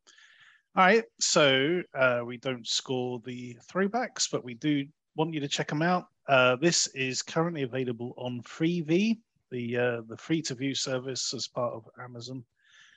All 0.77 0.85
right, 0.85 1.03
so 1.19 1.83
uh, 1.93 2.21
we 2.25 2.37
don't 2.37 2.65
score 2.65 3.21
the 3.25 3.57
throwbacks, 3.69 4.31
but 4.31 4.45
we 4.45 4.55
do 4.55 4.87
want 5.17 5.35
you 5.35 5.41
to 5.41 5.49
check 5.49 5.67
them 5.67 5.83
out. 5.83 6.07
Uh, 6.29 6.55
this 6.55 6.87
is 6.95 7.21
currently 7.21 7.63
available 7.63 8.15
on 8.17 8.43
Freevee, 8.43 9.19
the 9.51 9.77
uh, 9.77 10.01
the 10.07 10.17
free 10.17 10.41
to 10.43 10.55
view 10.55 10.77
service 10.77 11.35
as 11.35 11.49
part 11.49 11.75
of 11.75 11.85
Amazon. 12.01 12.45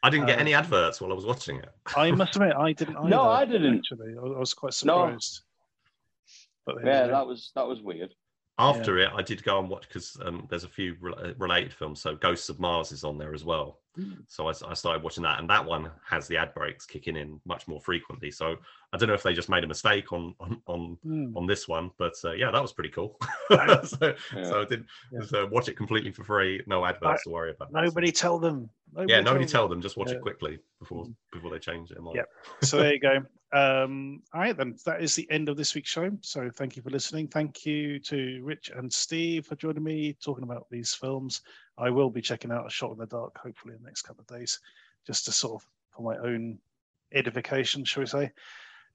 I 0.03 0.11
didn't 0.11 0.27
get 0.27 0.37
uh, 0.37 0.41
any 0.41 0.53
adverts 0.53 1.01
while 1.01 1.11
I 1.11 1.15
was 1.15 1.25
watching 1.25 1.57
it. 1.57 1.69
I 1.95 2.11
must 2.11 2.35
admit, 2.35 2.55
I 2.55 2.73
didn't. 2.73 2.97
Either, 2.97 3.09
no, 3.15 3.23
I 3.23 3.45
didn't. 3.45 3.77
Actually, 3.77 4.13
I 4.15 4.37
was 4.37 4.53
quite 4.53 4.75
surprised. 4.75 5.41
No. 6.67 6.75
But 6.75 6.85
yeah, 6.85 7.07
that 7.07 7.25
was 7.25 7.51
that 7.55 7.67
was 7.67 7.81
weird. 7.81 8.13
After 8.59 8.97
yeah. 8.97 9.07
it, 9.07 9.11
I 9.15 9.21
did 9.21 9.43
go 9.43 9.59
and 9.59 9.69
watch 9.69 9.87
because 9.87 10.17
um, 10.25 10.47
there's 10.49 10.63
a 10.63 10.69
few 10.69 10.95
re- 10.99 11.35
related 11.37 11.73
films. 11.73 12.01
So 12.01 12.15
Ghosts 12.15 12.49
of 12.49 12.59
Mars 12.59 12.91
is 12.91 13.03
on 13.03 13.17
there 13.17 13.35
as 13.35 13.45
well. 13.45 13.79
Mm. 13.97 14.23
So 14.27 14.47
I, 14.47 14.53
I, 14.67 14.73
started 14.73 15.03
watching 15.03 15.23
that, 15.23 15.39
and 15.39 15.49
that 15.49 15.63
one 15.63 15.91
has 16.07 16.27
the 16.27 16.37
ad 16.37 16.53
breaks 16.53 16.85
kicking 16.85 17.15
in 17.15 17.39
much 17.45 17.67
more 17.67 17.79
frequently. 17.79 18.31
So 18.31 18.55
I 18.93 18.97
don't 18.97 19.09
know 19.09 19.15
if 19.15 19.23
they 19.23 19.33
just 19.33 19.49
made 19.49 19.63
a 19.63 19.67
mistake 19.67 20.11
on 20.11 20.33
on 20.39 20.61
on, 20.67 20.97
mm. 21.05 21.35
on 21.35 21.45
this 21.45 21.67
one, 21.67 21.91
but 21.97 22.13
uh, 22.23 22.31
yeah, 22.31 22.51
that 22.51 22.61
was 22.61 22.73
pretty 22.73 22.89
cool. 22.89 23.19
so, 23.49 23.57
yeah. 24.35 24.43
so 24.43 24.61
I 24.61 24.65
did 24.65 24.85
yeah. 25.11 25.21
so 25.25 25.47
watch 25.47 25.67
it 25.67 25.77
completely 25.77 26.11
for 26.11 26.23
free, 26.23 26.61
no 26.67 26.85
adverts 26.85 27.23
to 27.23 27.29
worry 27.29 27.51
about. 27.51 27.71
Nobody 27.71 28.07
so. 28.07 28.21
tell 28.21 28.39
them. 28.39 28.69
Nobody 28.93 29.13
yeah, 29.13 29.21
nobody 29.21 29.45
tell 29.45 29.63
them. 29.63 29.77
them. 29.77 29.81
Just 29.81 29.97
watch 29.97 30.11
it 30.11 30.21
quickly 30.21 30.59
before 30.79 31.05
mm. 31.05 31.13
before 31.31 31.51
they 31.51 31.59
change 31.59 31.91
it. 31.91 31.97
Yeah. 32.13 32.23
So 32.63 32.77
there 32.77 32.93
you 32.93 32.99
go. 32.99 33.19
Um, 33.53 34.21
all 34.33 34.41
right, 34.41 34.57
then 34.57 34.75
that 34.85 35.01
is 35.01 35.15
the 35.15 35.29
end 35.31 35.47
of 35.47 35.55
this 35.55 35.73
week's 35.73 35.89
show. 35.89 36.11
So 36.21 36.49
thank 36.53 36.75
you 36.75 36.81
for 36.81 36.89
listening. 36.89 37.27
Thank 37.27 37.65
you 37.65 37.99
to 37.99 38.41
Rich 38.43 38.71
and 38.75 38.91
Steve 38.91 39.45
for 39.45 39.55
joining 39.55 39.83
me 39.83 40.17
talking 40.21 40.43
about 40.43 40.67
these 40.69 40.93
films. 40.93 41.41
I 41.77 41.89
will 41.89 42.09
be 42.09 42.21
checking 42.21 42.51
out 42.51 42.67
A 42.67 42.69
Shot 42.69 42.91
in 42.91 42.97
the 42.97 43.05
Dark 43.05 43.37
hopefully 43.37 43.73
in 43.75 43.81
the 43.81 43.87
next 43.87 44.01
couple 44.01 44.25
of 44.27 44.37
days, 44.37 44.59
just 45.05 45.25
to 45.25 45.31
sort 45.31 45.61
of 45.61 45.67
for 45.95 46.01
my 46.01 46.17
own 46.17 46.59
edification, 47.13 47.85
shall 47.85 48.01
we 48.01 48.07
say. 48.07 48.31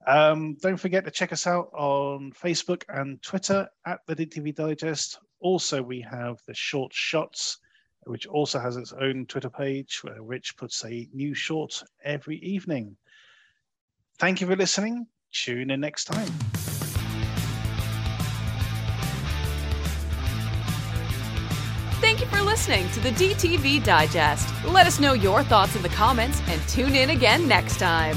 Um, 0.06 0.56
don't 0.60 0.76
forget 0.76 1.04
to 1.04 1.10
check 1.10 1.32
us 1.32 1.46
out 1.46 1.70
on 1.72 2.32
Facebook 2.32 2.82
and 2.88 3.22
Twitter 3.22 3.68
at 3.86 4.00
the 4.06 4.16
DTV 4.16 4.54
Digest. 4.54 5.18
Also, 5.40 5.82
we 5.82 6.00
have 6.00 6.40
the 6.46 6.54
Short 6.54 6.92
Shots, 6.92 7.58
which 8.04 8.26
also 8.26 8.58
has 8.58 8.76
its 8.76 8.92
own 8.92 9.26
Twitter 9.26 9.50
page 9.50 10.02
where 10.02 10.22
Rich 10.22 10.56
puts 10.56 10.84
a 10.84 11.08
new 11.12 11.34
short 11.34 11.82
every 12.04 12.38
evening. 12.38 12.96
Thank 14.22 14.40
you 14.40 14.46
for 14.46 14.54
listening. 14.54 15.08
Tune 15.32 15.72
in 15.72 15.80
next 15.80 16.04
time. 16.04 16.28
Thank 22.00 22.20
you 22.20 22.26
for 22.26 22.40
listening 22.40 22.88
to 22.90 23.00
the 23.00 23.10
DTV 23.10 23.82
Digest. 23.82 24.48
Let 24.64 24.86
us 24.86 25.00
know 25.00 25.14
your 25.14 25.42
thoughts 25.42 25.74
in 25.74 25.82
the 25.82 25.88
comments 25.88 26.40
and 26.46 26.62
tune 26.68 26.94
in 26.94 27.10
again 27.10 27.48
next 27.48 27.80
time. 27.80 28.16